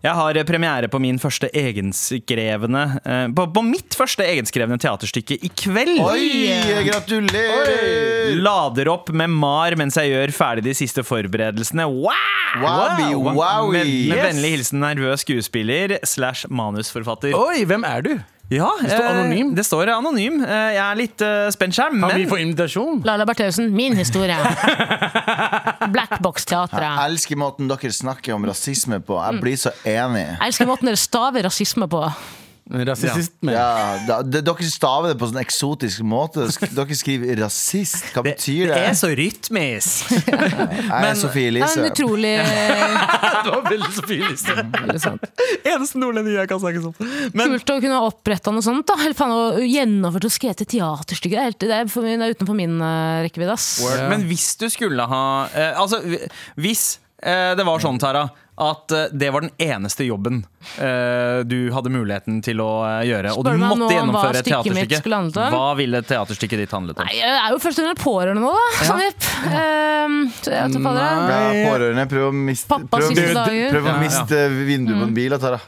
Jeg 0.00 0.14
har 0.14 0.38
eh, 0.38 0.44
premiere 0.46 0.88
på 0.88 1.00
min 1.02 1.18
første 1.20 1.50
egenskrevne 1.52 2.84
uh, 3.02 3.26
på, 3.34 3.44
på 3.52 3.64
mitt 3.66 3.96
første 3.98 4.24
egenskrevne 4.24 4.78
teaterstykke 4.80 5.36
i 5.44 5.50
kveld. 5.58 5.98
Oi, 6.06 6.86
gratulerer! 6.88 8.32
Lader 8.40 8.88
opp 8.94 9.10
med 9.12 9.28
MAR 9.34 9.76
mens 9.80 9.98
jeg 10.00 10.14
gjør 10.14 10.32
ferdig 10.36 10.64
de 10.70 10.76
siste 10.78 11.04
forberedelsene. 11.04 11.84
Wow! 11.90 12.14
Wowie, 12.62 13.12
wow. 13.36 13.68
Med, 13.74 13.84
med 13.84 14.16
Yes. 14.16 14.24
vennlig 14.30 14.54
hilsen 14.56 14.80
nervøs 14.80 15.26
skuespiller 15.26 15.98
slash 16.08 16.46
manusforfatter. 16.48 17.34
Oi, 17.36 17.66
hvem 17.68 17.84
er 17.84 18.06
du? 18.06 18.14
Ja, 18.48 18.70
Det 18.80 18.88
står 18.88 19.04
eh, 19.04 19.10
anonym. 19.10 19.50
Det 19.54 19.64
står 19.66 19.90
anonym. 19.92 20.38
Eh, 20.44 20.70
Jeg 20.72 20.80
er 20.84 20.96
litt 20.96 21.20
eh, 21.24 21.50
spent 21.52 21.76
her, 21.76 21.90
Kan 21.92 22.00
vi 22.14 22.22
men 22.24 22.30
få 22.30 22.38
invitasjon? 22.40 23.02
Laila 23.04 23.26
Bertheussen, 23.28 23.68
min 23.76 23.96
historie. 23.98 24.38
Blackbox-teatret. 25.94 26.80
Jeg 26.88 27.12
elsker 27.12 27.36
måten 27.40 27.68
dere 27.68 27.92
snakker 27.92 28.34
om 28.38 28.48
rasisme 28.48 29.00
på. 29.04 29.18
Jeg 29.20 29.42
blir 29.44 29.60
så 29.60 29.74
enig. 29.84 30.24
Jeg 30.38 30.48
elsker 30.48 30.70
måten 30.70 30.88
dere 30.88 31.00
staver 31.00 31.44
rasisme 31.48 31.88
på. 31.92 32.02
Rasisme. 32.68 33.52
Ja, 33.54 33.96
da, 34.04 34.18
det, 34.20 34.42
dere 34.44 34.66
staver 34.68 35.14
det 35.14 35.18
på 35.20 35.28
sånn 35.30 35.40
eksotisk 35.40 36.02
måte. 36.04 36.44
Dere 36.76 36.96
skriver 36.98 37.38
rasist. 37.40 38.10
Hva 38.12 38.24
betyr 38.26 38.68
det 38.68 38.74
det? 38.74 38.82
er 38.90 38.96
så 38.98 39.08
rytmisk. 39.16 40.10
Jeg 40.92 41.08
er 41.08 41.16
Sofie 41.16 41.48
Det 41.48 41.62
er 41.62 41.64
Elise. 41.64 41.80
en 41.80 41.88
utrolig 41.88 42.34
Det 43.46 43.52
var 43.54 43.62
veldig 43.70 43.90
Sofie 43.96 44.26
Elise. 44.26 44.56
sant. 45.00 45.24
Eneste 45.64 46.00
nordlending 46.02 46.36
jeg 46.36 46.50
kan 46.50 46.60
snakke 46.60 46.82
sånn. 46.84 47.12
Men 47.36 47.54
kult 47.56 47.72
å 47.72 47.78
kunne 47.80 48.00
ha 48.02 48.08
oppretta 48.10 48.52
noe 48.52 48.64
sånt. 48.64 48.84
da 48.88 48.98
Eller 49.00 49.16
faen, 49.16 49.32
å 49.32 49.64
Gjennomført 49.68 50.28
og 50.28 50.34
skrevet 50.34 50.64
et 50.64 50.72
teaterstykke. 50.76 51.48
Det 51.56 51.68
er, 51.70 51.82
helt, 51.84 51.92
for 51.92 52.04
min, 52.04 52.20
det 52.20 52.28
er 52.28 52.36
utenfor 52.36 52.56
min 52.58 52.76
uh, 52.82 53.22
rekkevidde. 53.24 53.54
ass. 53.56 53.70
Men 54.12 54.26
hvis 54.28 54.50
du 54.60 54.68
skulle 54.72 55.08
ha 55.08 55.22
uh, 55.48 55.80
Altså, 55.80 56.02
hvis 56.60 56.98
uh, 57.24 57.54
det 57.58 57.64
var 57.68 57.82
sånn, 57.84 58.00
Tara, 58.02 58.26
at 58.58 58.92
eh, 58.92 59.04
det 59.12 59.30
var 59.30 59.44
den 59.44 59.52
eneste 59.58 60.04
jobben 60.04 60.40
uh, 60.42 61.44
du 61.46 61.70
hadde 61.74 61.92
muligheten 61.94 62.40
til 62.42 62.58
å 62.62 62.70
gjøre. 63.06 63.06
gjøre, 63.08 63.34
og 63.38 63.46
du 63.46 63.62
måtte 63.62 63.90
gjennomføre 63.94 64.40
et 64.40 64.48
mitt 64.48 64.90
teaterstykke, 64.90 65.12
om. 65.20 65.28
hva 65.54 65.68
ville 65.78 66.00
teaterstykket 66.02 66.64
ditt 66.64 66.74
handlet 66.74 66.98
om? 66.98 67.06
Nei, 67.06 67.20
jeg 67.20 67.36
er 67.38 67.54
jo 67.54 67.60
først 67.62 67.82
og 67.82 67.86
fremst 67.86 68.02
pårørende 68.02 68.42
nå, 68.42 68.54
da. 68.56 68.66
Ja. 68.74 68.88
Sånn, 68.90 69.04
så 70.42 70.54
jeg 70.54 70.66
vet 70.66 70.78
ikke 70.78 70.84
hva 70.88 70.96
det. 70.98 71.06
Ja, 71.06 71.70
pårørende, 71.70 72.06
prøv 72.10 72.28
å 72.28 72.32
miste, 72.34 72.70
Pappas 72.72 73.04
prøv 73.04 73.14
siste 73.14 73.36
dager. 73.38 73.70
prøv 73.76 73.86
å 73.86 73.92
Ja, 73.92 73.94
ja. 73.94 74.02
miste 74.04 74.42
vinduet 74.58 74.98
på 74.98 75.08
en 75.08 75.16
bil. 75.20 75.36
da, 75.36 75.40
Tara. 75.42 75.62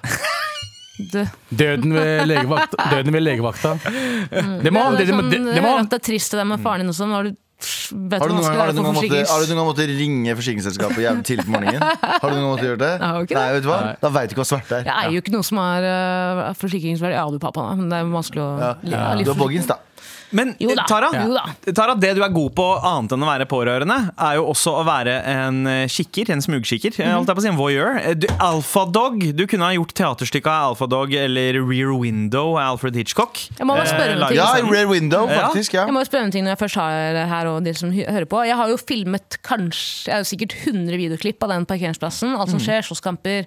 Døden 1.49 1.95
ved 1.95 2.27
legevakta. 2.29 2.89
Døden 2.91 3.15
ved 3.15 3.23
legevakta. 3.23 3.77
Det 3.81 4.73
må, 4.75 4.83
det, 4.99 5.07
sånn, 5.09 5.31
det, 5.31 5.97
er 5.97 6.03
trist 6.05 6.35
det 6.35 6.43
der 6.43 6.49
med 6.51 6.61
faren 6.61 6.85
din 6.85 6.93
og 6.93 7.09
Når 7.15 7.31
du 7.31 7.39
vet 7.61 8.23
Har 8.23 8.31
du 8.31 8.35
noen 8.35 8.47
gang, 8.47 8.59
har 8.61 8.73
du 8.73 8.81
noen 8.81 8.97
måtte, 8.97 9.21
har 9.31 9.43
du 9.43 9.51
noen 9.51 9.61
gang 9.61 9.69
måttet 9.69 9.93
ringe 9.99 10.37
forsikringsselskapet 10.39 11.03
jævlig 11.05 11.25
tidlig 11.29 11.47
på 11.47 11.55
morgenen? 11.55 11.83
Har 11.83 12.25
du 12.25 12.35
noen 12.35 12.43
gang 12.43 12.51
måttet 12.55 12.69
gjøre 12.71 12.81
det? 12.83 12.93
Det. 13.01 13.37
Nei, 13.37 13.47
vet 13.57 13.67
du 13.67 13.71
hva? 13.71 13.81
Da 14.01 14.13
veit 14.15 14.31
du 14.31 14.35
ikke 14.35 14.43
hva 14.45 14.49
svart 14.53 14.75
er. 14.79 14.87
Jeg 14.89 14.97
eier 14.97 15.17
jo 15.17 15.23
ikke 15.25 15.35
noe 15.35 15.47
som 15.47 15.61
er 15.63 15.87
uh, 15.91 16.43
forsikringsverdig. 16.61 17.19
Ja, 17.21 17.27
du 17.31 17.39
pappa, 17.43 17.67
da, 17.69 17.77
men 17.81 17.93
det 17.93 18.01
er 18.01 18.11
vanskelig 18.15 18.45
å 18.47 18.51
Ja. 18.61 18.73
ja, 18.95 19.05
Du 19.21 19.33
har 19.35 19.41
boggins, 19.41 19.69
da. 19.71 19.81
Men 20.37 20.53
Jo 20.63 20.75
da, 20.79 20.85
Tara, 20.89 21.09
jo 21.15 21.33
da. 21.35 21.45
Tara, 21.75 21.95
det 21.99 22.13
du 22.17 22.23
er 22.23 22.33
god 22.35 22.53
på 22.55 22.67
annet 22.87 23.15
enn 23.17 23.25
å 23.25 23.29
være 23.31 23.47
pårørende, 23.51 23.97
er 24.15 24.37
jo 24.39 24.45
også 24.53 24.75
å 24.79 24.85
være 24.87 25.17
en 25.27 25.61
eh, 25.67 25.87
kikker, 25.91 26.31
en 26.35 26.43
smugkikker. 26.45 26.95
Mm. 27.01 27.17
Alt 27.19 27.33
jeg 27.33 27.39
på 27.39 27.43
å 27.43 27.47
si, 27.47 27.51
en 27.51 27.59
voyeur. 27.59 27.99
Eh, 28.03 28.15
Du, 28.21 28.27
Alphadog, 28.39 29.19
du 29.35 29.45
kunne 29.51 29.67
ha 29.67 29.75
gjort 29.75 29.95
teaterstykket 29.99 30.51
av 30.53 30.73
Alphadog 30.75 31.15
eller 31.19 31.59
Rear 31.67 31.93
Window 31.99 32.55
av 32.61 32.75
Alfred 32.77 32.95
Hitchcock. 33.01 33.41
Jeg 33.59 33.67
må 33.67 33.75
bare 33.79 33.89
spørre 33.91 34.15
Eh, 34.15 34.23
om 34.23 34.29
ting. 34.29 34.39
Ja, 34.39 34.71
Rear 34.71 34.89
Window, 34.91 35.27
faktisk. 35.31 35.75
ja 35.75 35.87
Jeg 35.89 35.95
må 35.97 36.05
spørre 36.07 36.29
om 36.29 36.35
ting 36.35 36.45
når 36.47 36.55
jeg 36.57 36.63
først 36.65 36.81
har 36.81 37.21
her 37.35 37.51
og 37.51 37.63
de 37.67 37.75
som 37.75 37.91
hører 37.93 38.27
på. 38.31 38.45
Jeg 38.47 38.57
har 38.61 38.69
jo 38.71 38.79
filmet 38.81 39.39
kanskje, 39.47 40.09
jeg 40.11 40.17
har 40.21 40.27
sikkert 40.29 40.55
100 40.65 40.97
videoklipp 41.01 41.43
av 41.47 41.55
den 41.57 41.67
parkeringsplassen. 41.67 42.37
Alt 42.39 42.51
som 42.55 42.63
skjer, 42.63 42.83
slåsskamper, 42.87 43.47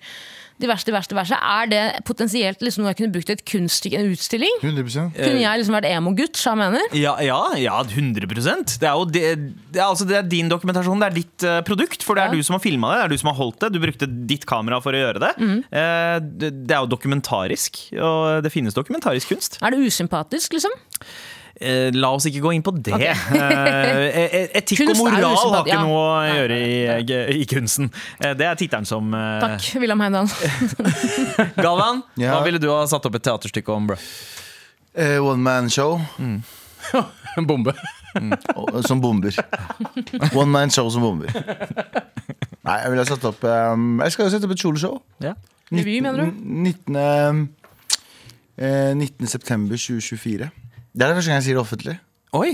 diverse, 0.64 0.88
diverse, 0.88 1.12
diverse. 1.12 1.38
Er 1.38 1.70
det 1.72 1.82
potensielt 2.08 2.64
liksom 2.64 2.84
noe 2.84 2.94
jeg 2.94 3.02
kunne 3.02 3.14
brukt 3.14 3.32
i 3.32 3.36
et 3.36 3.44
kunststykke, 3.50 4.00
en 4.00 4.14
utstilling? 4.14 4.58
100% 4.64 5.18
Kunne 5.18 5.42
jeg 5.44 5.62
liksom 5.62 5.78
vært 5.78 5.90
emo-gutt, 5.92 6.40
jeg 6.40 6.60
mener? 6.60 6.88
Ja, 6.98 7.16
ja, 7.24 7.40
ja 7.60 7.82
100% 7.84 8.78
Det 8.82 8.90
er 8.90 8.96
jo 8.98 9.06
det, 9.10 9.24
det, 9.70 9.82
er, 9.82 9.86
altså, 9.90 10.08
det 10.10 10.18
er 10.20 10.30
din 10.32 10.52
dokumentasjon, 10.52 11.04
det 11.04 11.10
er 11.12 11.18
ditt 11.20 11.48
uh, 11.48 11.60
produkt. 11.68 12.06
For 12.06 12.18
det 12.18 12.26
er 12.26 12.34
Ja. 12.34 12.40
du 12.40 12.48
som 12.48 12.58
har 12.58 12.64
filma 12.64 12.94
det, 12.94 13.02
det 13.02 13.06
er 13.06 13.14
du 13.14 13.22
som 13.24 13.32
har 13.34 13.40
holdt 13.40 13.60
det. 13.66 13.72
Du 13.76 13.82
brukte 13.84 14.10
ditt 14.34 14.48
kamera 14.50 14.80
for 14.84 14.96
å 14.96 15.04
gjøre 15.04 15.22
det. 15.24 15.34
Mm. 15.38 15.60
Uh, 15.70 16.18
det, 16.24 16.52
det 16.64 16.76
er 16.78 16.82
jo 16.82 16.92
dokumentarisk, 16.96 17.86
og 18.00 18.44
det 18.46 18.52
finnes 18.54 18.76
dokumentarisk 18.76 19.34
kunst. 19.36 19.60
Er 19.62 19.76
det 19.76 19.84
usympatisk, 19.84 20.56
liksom? 20.58 20.74
Eh, 21.62 21.92
la 21.94 22.10
oss 22.16 22.26
ikke 22.26 22.42
gå 22.42 22.52
inn 22.58 22.64
på 22.66 22.72
det. 22.82 22.96
Okay. 22.98 23.14
etikk 24.58 24.82
og 24.82 24.88
Kunst 24.90 24.90
er 24.90 24.96
jo 24.98 25.04
moral 25.04 25.36
har 25.54 25.68
ikke 25.68 25.82
noe 25.86 26.00
å 26.02 26.24
gjøre 26.34 26.58
i, 26.58 27.42
i 27.44 27.46
kunsten. 27.50 27.92
Eh, 28.20 28.34
det 28.40 28.48
er 28.50 28.58
tittelen 28.60 28.88
som 28.90 29.14
eh, 29.14 29.38
Takk, 29.44 29.68
Wilhelm 29.84 30.02
Heimdal. 30.02 30.32
Galvan, 31.66 32.02
Ja. 32.18 32.34
hva 32.34 32.42
ville 32.48 32.60
du 32.62 32.68
ha 32.74 32.82
satt 32.90 33.06
opp 33.06 33.20
et 33.20 33.26
teaterstykke 33.30 33.70
om, 33.76 33.92
bro? 33.92 34.00
Eh, 34.98 35.20
One 35.24 35.42
man 35.46 35.70
show 35.74 36.02
En 37.38 37.46
bombe. 37.50 37.74
Mm. 38.14 38.34
som 38.86 39.00
bomber. 39.02 39.34
One 40.36 40.52
man 40.54 40.70
show 40.74 40.90
som 40.94 41.02
bomber. 41.02 41.32
Nei, 42.64 42.76
jeg 42.84 42.92
ville 42.92 43.02
ha 43.02 43.08
satt 43.10 43.24
opp 43.26 43.42
um, 43.48 43.96
Jeg 44.04 44.14
skal 44.14 44.28
jo 44.28 44.34
sette 44.36 44.46
opp 44.50 44.54
et 44.54 44.62
kjoleshow. 44.62 45.00
Ja. 45.24 45.34
Revy, 45.74 45.96
mener 46.06 46.28
du? 46.28 46.44
19. 46.70 47.48
Eh, 48.58 48.92
19. 49.00 49.26
september 49.32 49.80
2024. 49.80 50.52
Det 50.94 51.02
er 51.06 51.10
det 51.10 51.18
første 51.18 51.32
gang 51.32 51.40
jeg 51.42 51.46
sier 51.48 51.58
det 51.58 51.64
offentlig. 51.64 51.96
Oi! 52.38 52.52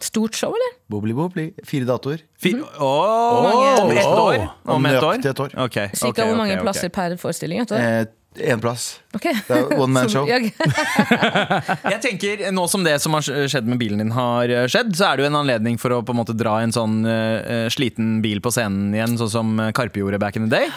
Stort 0.00 0.34
show, 0.38 0.54
eller? 0.56 0.70
Bobli, 0.90 1.12
bobli. 1.14 1.44
Fire 1.68 1.84
datoer. 1.86 2.22
Fi. 2.40 2.54
Åh, 2.56 3.42
mange- 3.44 3.82
om 3.82 3.90
ett 3.92 4.06
år? 4.06 4.46
Om 4.64 4.86
ett 4.86 5.02
år? 5.02 5.18
et 5.28 5.40
år. 5.44 5.50
Ok, 5.66 5.76
Cirka 5.92 6.08
okay, 6.08 6.24
hvor 6.30 6.36
mange 6.40 6.54
okay, 6.54 6.62
ok. 6.62 6.64
plasser 6.70 6.88
per 6.88 7.16
forestilling? 7.20 7.60
Et 7.60 7.72
år 7.76 7.78
Eh, 7.84 8.06
Én 8.46 8.60
plass. 8.62 9.00
Ok. 9.12 9.24
Det 9.48 9.50
er 9.56 9.72
one 9.74 9.90
man 9.92 10.08
show. 10.14 10.22
Jeg 10.30 11.98
tenker, 12.00 12.44
Nå 12.54 12.66
som 12.70 12.84
det 12.86 12.94
som 13.02 13.12
har 13.18 13.22
skjedd 13.26 13.66
med 13.66 13.80
bilen 13.80 13.98
din, 13.98 14.12
har 14.14 14.46
skjedd, 14.70 14.92
så 14.96 15.08
er 15.10 15.16
det 15.18 15.24
jo 15.24 15.30
en 15.32 15.38
anledning 15.42 15.78
for 15.82 15.90
å 15.96 16.00
på 16.06 16.14
en 16.14 16.20
måte 16.20 16.36
dra 16.38 16.60
en 16.62 16.70
sånn 16.72 17.00
uh, 17.04 17.66
sliten 17.74 18.20
bil 18.22 18.38
på 18.40 18.52
scenen 18.54 18.94
igjen, 18.94 19.18
sånn 19.18 19.32
som 19.34 19.50
Karpe 19.74 19.98
gjorde 19.98 20.20
back 20.22 20.38
in 20.38 20.46
the 20.48 20.52
day. 20.62 20.70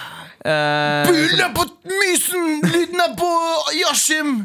Eh, 0.44 1.12
Lyden 1.12 1.40
er 1.40 1.54
på 1.56 1.64
Mysen! 1.88 2.60
Lyden 2.68 3.00
er 3.00 3.14
på 3.16 3.32
Yashim! 3.80 4.44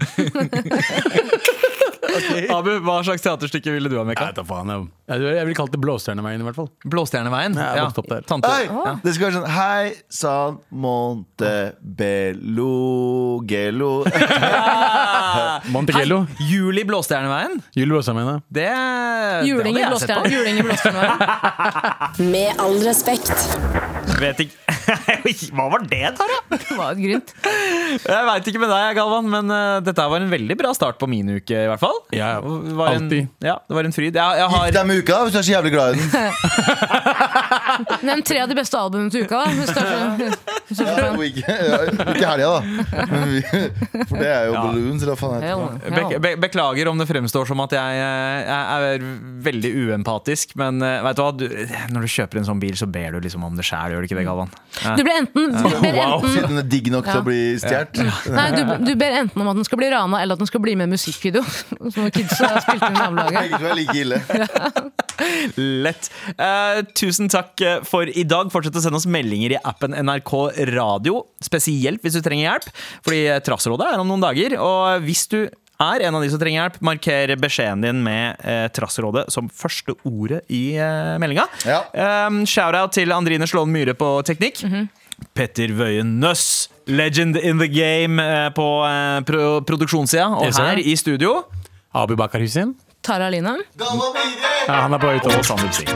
Abu, 2.54 2.70
hva 2.86 3.02
slags 3.02 3.18
teaterstykke 3.24 3.72
ville 3.74 3.90
du 3.90 3.96
ha, 3.98 4.04
Mekka? 4.06 4.28
Jeg, 4.30 4.46
faen. 4.46 4.70
Jeg, 4.70 4.86
jeg, 5.24 5.42
ville 5.48 5.58
kalt 5.58 5.74
det 5.74 5.80
Blåstjerneveien, 5.82 6.38
i 6.38 6.46
hvert 6.46 6.54
fall. 6.60 6.70
Blåstjerneveien? 6.86 7.58
Ja, 7.58 7.90
opp 7.90 8.06
der. 8.12 8.22
Det 9.02 9.10
skal 9.16 9.26
være 9.26 9.34
sånn 9.40 9.50
Hei 9.50 9.90
sann 10.06 10.62
Montebello 10.70 12.70
Gelo 13.50 14.06
Montegello. 15.74 16.30
Juli 16.46 16.86
Blåstjerneveien? 16.86 17.58
Juli 17.74 17.90
Blåstjerneveien. 17.90 18.46
Det, 18.46 18.70
Juling 19.50 19.74
det 19.74 19.82
hadde 19.82 19.98
jeg 19.98 20.06
sett 20.06 20.14
på. 20.14 20.30
Juling 20.30 20.62
i 20.62 20.64
Blåstjerneveien. 20.70 21.18
Med 22.34 22.54
all 22.62 22.78
respekt. 22.86 23.34
Vet 24.22 24.46
ikke 24.46 24.77
Hva 25.56 25.66
var 25.72 25.82
det, 25.88 26.02
Tara? 26.18 26.38
Det 26.58 26.76
var 26.78 26.92
et 26.94 27.00
grynt. 27.02 27.32
Jeg 27.44 28.26
veit 28.28 28.48
ikke 28.50 28.60
med 28.62 28.70
deg, 28.72 28.96
Galvan, 28.98 29.28
men 29.32 29.52
uh, 29.52 29.78
dette 29.84 30.04
var 30.12 30.22
en 30.24 30.30
veldig 30.32 30.56
bra 30.60 30.70
start 30.76 30.98
på 31.00 31.08
min 31.10 31.28
uke, 31.38 31.52
i 31.54 31.68
hvert 31.70 31.82
fall. 31.82 31.98
Ja, 32.14 32.38
Det 32.40 32.72
en, 32.72 32.80
alltid. 32.86 33.28
ja, 33.44 33.56
det 33.68 33.76
var 33.78 33.88
en 33.88 33.94
fryd. 33.96 34.16
Jeg, 34.16 34.40
jeg 34.42 34.48
har 34.54 34.64
Gift 34.68 34.78
deg 34.78 34.88
med 34.90 35.02
uka 35.04 35.20
hvis 35.26 35.36
du 35.36 35.40
er 35.40 35.46
så 35.48 35.54
jævlig 35.56 35.72
glad 35.74 35.88
i 35.92 36.00
den. 36.00 36.08
Nevn 38.06 38.22
tre 38.26 38.40
av 38.42 38.48
de 38.50 38.56
beste 38.58 38.78
albumene 38.78 39.12
til 39.12 39.24
uka. 39.26 39.42
da 39.44 39.66
så 40.68 40.84
Ja, 40.84 41.08
og 41.14 41.22
ikke, 41.24 41.44
ja, 41.48 41.78
ikke 41.88 42.28
helga, 42.28 42.48
da. 42.52 42.60
Vi, 43.28 43.42
for 44.08 44.16
det 44.20 44.28
er 44.28 44.48
jo 44.50 44.54
Balloons, 44.58 45.04
eller 45.04 45.14
hva 45.14 45.18
faen 45.20 45.44
heter 45.46 45.94
det. 45.96 46.08
Be 46.08 46.18
be 46.24 46.32
beklager 46.48 46.90
om 46.90 47.00
det 47.00 47.06
fremstår 47.08 47.48
som 47.48 47.62
at 47.64 47.74
jeg, 47.76 48.02
eh, 48.04 48.48
jeg 48.48 48.92
er 48.98 49.06
veldig 49.48 49.72
uempatisk, 49.84 50.52
men 50.60 50.82
eh, 50.84 50.98
vet 51.06 51.18
du 51.18 51.22
hva? 51.24 51.30
Du, 51.38 51.46
når 51.94 52.06
du 52.06 52.12
kjøper 52.12 52.42
en 52.42 52.48
sånn 52.50 52.60
bil, 52.62 52.76
så 52.78 52.88
ber 52.90 53.16
du 53.16 53.20
liksom 53.24 53.44
om 53.48 53.56
det 53.58 53.66
sjæl, 53.68 53.94
gjør 53.94 54.04
du 54.04 54.08
ikke 54.10 54.18
det, 54.20 54.26
Galvan? 54.28 54.52
Du 54.98 55.02
ber 55.06 55.14
enten, 55.22 55.50
du 55.56 55.80
ber 55.82 56.00
enten 56.04 56.34
Siden 56.34 56.52
den 56.52 56.62
er 56.62 56.68
digg 56.70 56.90
nok 56.92 57.08
til 57.08 57.20
å 57.22 57.24
bli 57.26 57.40
stjålet. 57.62 58.02
Nei, 58.34 58.48
du, 58.54 58.62
du 58.84 58.92
ber 59.00 59.18
enten 59.22 59.44
om 59.44 59.52
at 59.52 59.58
den 59.60 59.66
skal 59.68 59.80
bli 59.80 59.90
rana, 59.94 60.22
eller 60.22 60.38
at 60.38 60.42
den 60.44 60.50
skal 60.50 60.62
bli 60.64 60.76
med 60.78 60.90
i 60.90 60.96
musikkvideo. 60.96 61.44
Som 61.94 62.10
kids 62.14 62.36
har 62.42 62.60
spilt 62.64 62.84
inn 62.84 62.96
i 62.96 63.00
nabolaget. 63.00 63.40
Begge 63.40 63.60
to 63.62 63.70
er 63.72 63.78
like 63.78 63.98
ille. 64.02 64.22
Lett. 65.84 66.10
Eh, 66.36 66.80
tusen 66.98 67.30
takk 67.32 67.60
eh, 67.64 67.78
for 67.86 68.08
i 68.08 68.24
dag. 68.28 68.52
Fortsett 68.54 68.76
å 68.78 68.82
sende 68.84 69.00
oss 69.00 69.08
meldinger 69.10 69.56
i 69.56 69.62
appen 69.62 69.96
NRK 69.96 70.34
Radio, 70.74 71.22
spesielt 71.44 72.04
hvis 72.04 72.18
du 72.18 72.22
trenger 72.24 72.52
hjelp, 72.52 72.68
fordi 73.06 73.24
eh, 73.28 73.40
Trassrådet 73.44 73.92
er 73.92 74.02
om 74.02 74.10
noen 74.10 74.24
dager. 74.24 74.58
Og 74.62 75.06
hvis 75.06 75.26
du 75.32 75.40
er 75.78 76.04
en 76.06 76.16
av 76.18 76.24
de 76.24 76.30
som 76.32 76.40
trenger 76.40 76.64
hjelp, 76.64 76.78
marker 76.84 77.34
beskjeden 77.40 77.84
din 77.86 78.00
med 78.06 78.38
eh, 78.42 78.66
Trassrådet 78.74 79.28
som 79.34 79.50
første 79.50 79.94
ordet 80.08 80.42
i 80.50 80.72
eh, 80.74 81.14
meldinga. 81.22 81.46
Ja. 81.68 81.82
Um, 82.26 82.42
Shout-out 82.48 82.96
til 82.98 83.14
Andrine 83.14 83.46
Slåen 83.50 83.72
Myhre 83.74 83.94
på 83.98 84.16
teknikk. 84.26 84.64
Petter 85.34 85.72
Wøien 85.74 86.18
Nøss, 86.22 86.68
legend 86.86 87.38
in 87.38 87.62
the 87.62 87.68
game 87.70 88.22
eh, 88.22 88.50
på 88.54 88.66
eh, 88.86 89.20
pro 89.28 89.46
produksjonssida. 89.66 90.28
Og 90.38 90.54
her 90.58 90.82
i 90.82 90.94
studio 90.98 91.40
Abu 91.94 92.16
Bakar 92.18 92.42
Hussein. 92.42 92.74
Tara 93.08 93.26
Aline. 93.26 93.56
Ja, 94.66 94.72
han 94.72 94.92
er 94.92 95.00
på 95.00 95.08
vei 95.08 95.16
over 95.24 95.44
Sandeep 95.46 95.72
Singh. 95.72 95.92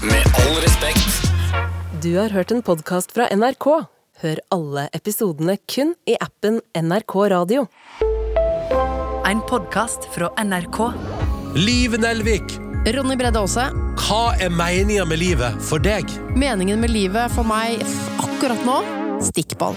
Med 0.00 0.38
all 0.40 0.56
respekt. 0.64 1.18
Du 2.00 2.14
har 2.16 2.32
hørt 2.32 2.54
en 2.56 2.62
podkast 2.64 3.12
fra 3.12 3.26
NRK. 3.36 3.68
Hør 4.24 4.40
alle 4.56 4.86
episodene 4.96 5.58
kun 5.68 5.92
i 6.08 6.16
appen 6.16 6.62
NRK 6.72 7.18
Radio. 7.34 7.66
En 9.28 9.44
podkast 9.52 10.08
fra 10.16 10.32
NRK. 10.40 10.80
Liv 11.60 12.00
Nelvik, 12.00 12.56
Ronny 12.96 13.20
Bredde 13.20 13.44
Aase. 13.44 13.68
hva 14.06 14.24
er 14.40 14.48
meninga 14.48 15.04
med 15.04 15.20
livet 15.20 15.60
for 15.60 15.84
deg? 15.84 16.08
Meningen 16.32 16.80
med 16.80 16.96
livet 16.96 17.28
for 17.36 17.44
meg 17.44 17.84
akkurat 18.24 18.64
nå 18.64 18.80
stikkball. 19.20 19.76